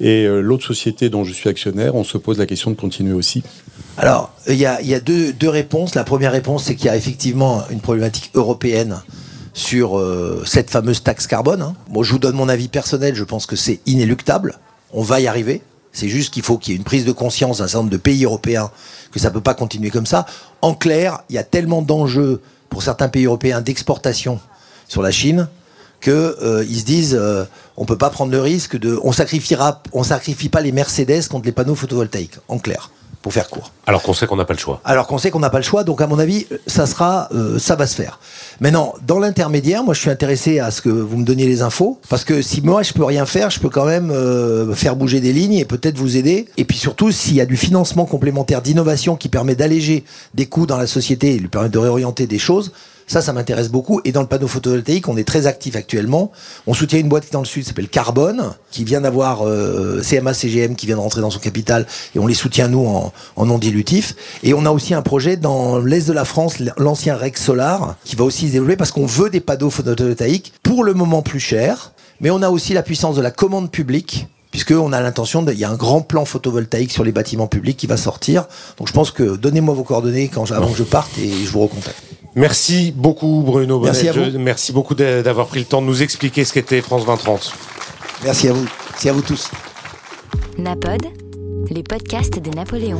Et 0.00 0.26
l'autre 0.26 0.66
société 0.66 1.08
dont 1.08 1.24
je 1.24 1.32
suis 1.32 1.48
actionnaire, 1.48 1.94
on 1.94 2.04
se 2.04 2.18
pose 2.18 2.38
la 2.38 2.44
question 2.44 2.70
de 2.70 2.76
continuer 2.76 3.14
aussi. 3.14 3.42
Alors 3.96 4.34
il 4.48 4.56
y 4.56 4.66
a, 4.66 5.00
deux, 5.00 5.32
deux 5.32 5.48
réponses. 5.48 5.94
La 5.94 6.04
première 6.04 6.32
réponse, 6.32 6.64
c'est 6.64 6.74
qu'il 6.74 6.86
y 6.86 6.90
a 6.90 6.96
effectivement 6.96 7.62
une 7.70 7.80
problématique 7.80 8.32
européenne 8.34 9.00
sur 9.52 9.98
euh, 9.98 10.42
cette 10.46 10.70
fameuse 10.70 11.02
taxe 11.02 11.26
carbone. 11.26 11.62
Hein. 11.62 11.74
Moi, 11.88 12.04
je 12.04 12.12
vous 12.12 12.18
donne 12.18 12.36
mon 12.36 12.48
avis 12.48 12.68
personnel, 12.68 13.14
je 13.14 13.24
pense 13.24 13.46
que 13.46 13.56
c'est 13.56 13.80
inéluctable. 13.86 14.58
On 14.92 15.02
va 15.02 15.20
y 15.20 15.26
arriver. 15.26 15.62
C'est 15.92 16.08
juste 16.08 16.32
qu'il 16.32 16.42
faut 16.42 16.56
qu'il 16.56 16.72
y 16.72 16.76
ait 16.76 16.78
une 16.78 16.84
prise 16.84 17.04
de 17.04 17.12
conscience 17.12 17.58
d'un 17.58 17.66
certain 17.66 17.78
nombre 17.78 17.90
de 17.90 17.96
pays 17.96 18.24
européens 18.24 18.70
que 19.10 19.18
ça 19.18 19.28
ne 19.28 19.34
peut 19.34 19.40
pas 19.40 19.54
continuer 19.54 19.90
comme 19.90 20.06
ça. 20.06 20.24
En 20.62 20.74
clair, 20.74 21.22
il 21.28 21.34
y 21.34 21.38
a 21.38 21.42
tellement 21.42 21.82
d'enjeux 21.82 22.40
pour 22.68 22.82
certains 22.82 23.08
pays 23.08 23.24
européens 23.24 23.60
d'exportation 23.60 24.40
sur 24.88 25.02
la 25.02 25.10
Chine 25.10 25.48
qu'ils 26.00 26.12
euh, 26.12 26.64
se 26.64 26.84
disent 26.84 27.16
euh, 27.18 27.44
on 27.76 27.84
peut 27.84 27.98
pas 27.98 28.10
prendre 28.10 28.32
le 28.32 28.40
risque 28.40 28.78
de 28.78 28.98
on 29.02 29.12
sacrifiera 29.12 29.82
on 29.92 30.02
sacrifie 30.02 30.48
pas 30.48 30.60
les 30.60 30.72
Mercedes 30.72 31.28
contre 31.28 31.44
les 31.44 31.52
panneaux 31.52 31.74
photovoltaïques 31.74 32.38
en 32.48 32.58
clair 32.58 32.90
pour 33.22 33.32
faire 33.32 33.48
court. 33.48 33.72
Alors 33.86 34.02
qu'on 34.02 34.14
sait 34.14 34.26
qu'on 34.26 34.36
n'a 34.36 34.44
pas 34.44 34.54
le 34.54 34.58
choix. 34.58 34.80
Alors 34.84 35.06
qu'on 35.06 35.18
sait 35.18 35.30
qu'on 35.30 35.40
n'a 35.40 35.50
pas 35.50 35.58
le 35.58 35.64
choix, 35.64 35.84
donc 35.84 36.00
à 36.00 36.06
mon 36.06 36.18
avis, 36.18 36.46
ça 36.66 36.86
sera, 36.86 37.28
euh, 37.34 37.58
ça 37.58 37.76
va 37.76 37.86
se 37.86 37.94
faire. 37.94 38.18
Maintenant, 38.60 38.94
dans 39.06 39.18
l'intermédiaire, 39.18 39.84
moi, 39.84 39.94
je 39.94 40.00
suis 40.00 40.10
intéressé 40.10 40.58
à 40.58 40.70
ce 40.70 40.80
que 40.80 40.88
vous 40.88 41.16
me 41.18 41.24
donniez 41.24 41.46
les 41.46 41.62
infos, 41.62 41.98
parce 42.08 42.24
que 42.24 42.40
si 42.40 42.62
moi 42.62 42.82
je 42.82 42.92
peux 42.92 43.04
rien 43.04 43.26
faire, 43.26 43.50
je 43.50 43.60
peux 43.60 43.68
quand 43.68 43.84
même 43.84 44.10
euh, 44.10 44.74
faire 44.74 44.96
bouger 44.96 45.20
des 45.20 45.32
lignes 45.32 45.54
et 45.54 45.64
peut-être 45.64 45.98
vous 45.98 46.16
aider. 46.16 46.46
Et 46.56 46.64
puis 46.64 46.78
surtout, 46.78 47.10
s'il 47.12 47.34
y 47.34 47.40
a 47.40 47.46
du 47.46 47.56
financement 47.56 48.06
complémentaire 48.06 48.62
d'innovation 48.62 49.16
qui 49.16 49.28
permet 49.28 49.54
d'alléger 49.54 50.04
des 50.34 50.46
coûts 50.46 50.66
dans 50.66 50.78
la 50.78 50.86
société 50.86 51.34
et 51.34 51.38
lui 51.38 51.48
permet 51.48 51.68
de 51.68 51.78
réorienter 51.78 52.26
des 52.26 52.38
choses, 52.38 52.72
Ça, 53.10 53.22
ça 53.22 53.32
m'intéresse 53.32 53.70
beaucoup. 53.70 54.00
Et 54.04 54.12
dans 54.12 54.20
le 54.20 54.28
panneau 54.28 54.46
photovoltaïque, 54.46 55.08
on 55.08 55.16
est 55.16 55.24
très 55.24 55.48
actif 55.48 55.74
actuellement. 55.74 56.30
On 56.68 56.74
soutient 56.74 57.00
une 57.00 57.08
boîte 57.08 57.24
qui 57.24 57.30
est 57.30 57.32
dans 57.32 57.40
le 57.40 57.44
sud, 57.44 57.64
s'appelle 57.64 57.88
Carbone, 57.88 58.52
qui 58.70 58.84
vient 58.84 59.00
d'avoir 59.00 59.44
euh, 59.44 60.00
CMA 60.00 60.32
CGM 60.32 60.76
qui 60.76 60.86
vient 60.86 60.94
de 60.94 61.00
rentrer 61.00 61.20
dans 61.20 61.30
son 61.30 61.40
capital, 61.40 61.88
et 62.14 62.20
on 62.20 62.28
les 62.28 62.34
soutient 62.34 62.68
nous 62.68 62.86
en, 62.86 63.12
en 63.34 63.46
non 63.46 63.58
dilutif. 63.58 64.14
Et 64.44 64.54
on 64.54 64.64
a 64.64 64.70
aussi 64.70 64.94
un 64.94 65.02
projet 65.02 65.36
dans 65.36 65.80
l'est 65.80 66.06
de 66.06 66.12
la 66.12 66.24
France, 66.24 66.58
l'ancien 66.78 67.16
Rex 67.16 67.42
Solar, 67.42 67.96
qui 68.04 68.14
va 68.14 68.22
aussi 68.22 68.46
se 68.46 68.52
développer 68.52 68.76
parce 68.76 68.92
qu'on 68.92 69.06
veut 69.06 69.28
des 69.28 69.40
panneaux 69.40 69.70
photovoltaïques 69.70 70.52
pour 70.62 70.84
le 70.84 70.94
moment 70.94 71.22
plus 71.22 71.40
chers. 71.40 71.90
Mais 72.20 72.30
on 72.30 72.42
a 72.42 72.48
aussi 72.50 72.74
la 72.74 72.84
puissance 72.84 73.16
de 73.16 73.22
la 73.22 73.32
commande 73.32 73.72
publique 73.72 74.28
puisqu'on 74.52 74.92
a 74.92 75.00
l'intention, 75.00 75.44
il 75.48 75.58
y 75.58 75.64
a 75.64 75.70
un 75.70 75.76
grand 75.76 76.02
plan 76.02 76.24
photovoltaïque 76.24 76.92
sur 76.92 77.02
les 77.02 77.12
bâtiments 77.12 77.48
publics 77.48 77.76
qui 77.76 77.88
va 77.88 77.96
sortir. 77.96 78.46
Donc 78.78 78.86
je 78.86 78.92
pense 78.92 79.10
que 79.10 79.34
donnez-moi 79.34 79.74
vos 79.74 79.84
coordonnées 79.84 80.28
quand, 80.28 80.52
avant 80.52 80.70
que 80.70 80.78
je 80.78 80.84
parte 80.84 81.18
et 81.18 81.28
je 81.28 81.50
vous 81.50 81.62
recontacte. 81.62 82.00
Merci 82.34 82.92
beaucoup 82.92 83.42
Bruno 83.44 83.78
Bonnet. 83.78 83.92
Merci 83.92 84.08
à 84.08 84.12
vous. 84.12 84.38
merci 84.38 84.72
beaucoup 84.72 84.94
d'avoir 84.94 85.46
pris 85.46 85.60
le 85.60 85.66
temps 85.66 85.82
de 85.82 85.86
nous 85.86 86.02
expliquer 86.02 86.44
ce 86.44 86.52
qu'était 86.52 86.80
France 86.80 87.04
2030. 87.04 87.54
Merci 88.24 88.48
à 88.48 88.52
vous. 88.52 88.66
Merci 88.90 89.08
à 89.08 89.12
vous 89.12 89.22
tous. 89.22 89.50
Napod, 90.58 91.02
les 91.70 91.82
podcasts 91.82 92.38
de 92.38 92.50
Napoléon. 92.50 92.98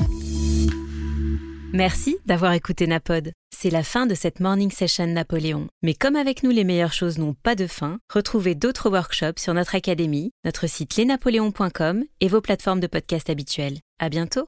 Merci 1.72 2.18
d'avoir 2.26 2.52
écouté 2.52 2.88
Napod. 2.88 3.32
C'est 3.56 3.70
la 3.70 3.84
fin 3.84 4.06
de 4.06 4.14
cette 4.14 4.40
Morning 4.40 4.72
Session 4.72 5.06
Napoléon. 5.06 5.68
Mais 5.82 5.94
comme 5.94 6.16
avec 6.16 6.42
nous 6.42 6.50
les 6.50 6.64
meilleures 6.64 6.92
choses 6.92 7.18
n'ont 7.18 7.34
pas 7.34 7.54
de 7.54 7.68
fin, 7.68 7.98
retrouvez 8.12 8.56
d'autres 8.56 8.90
workshops 8.90 9.38
sur 9.38 9.54
notre 9.54 9.76
académie, 9.76 10.32
notre 10.44 10.66
site 10.68 10.96
lesnapoléons.com 10.96 12.04
et 12.20 12.28
vos 12.28 12.40
plateformes 12.40 12.80
de 12.80 12.88
podcast 12.88 13.30
habituelles. 13.30 13.78
À 14.00 14.08
bientôt! 14.08 14.38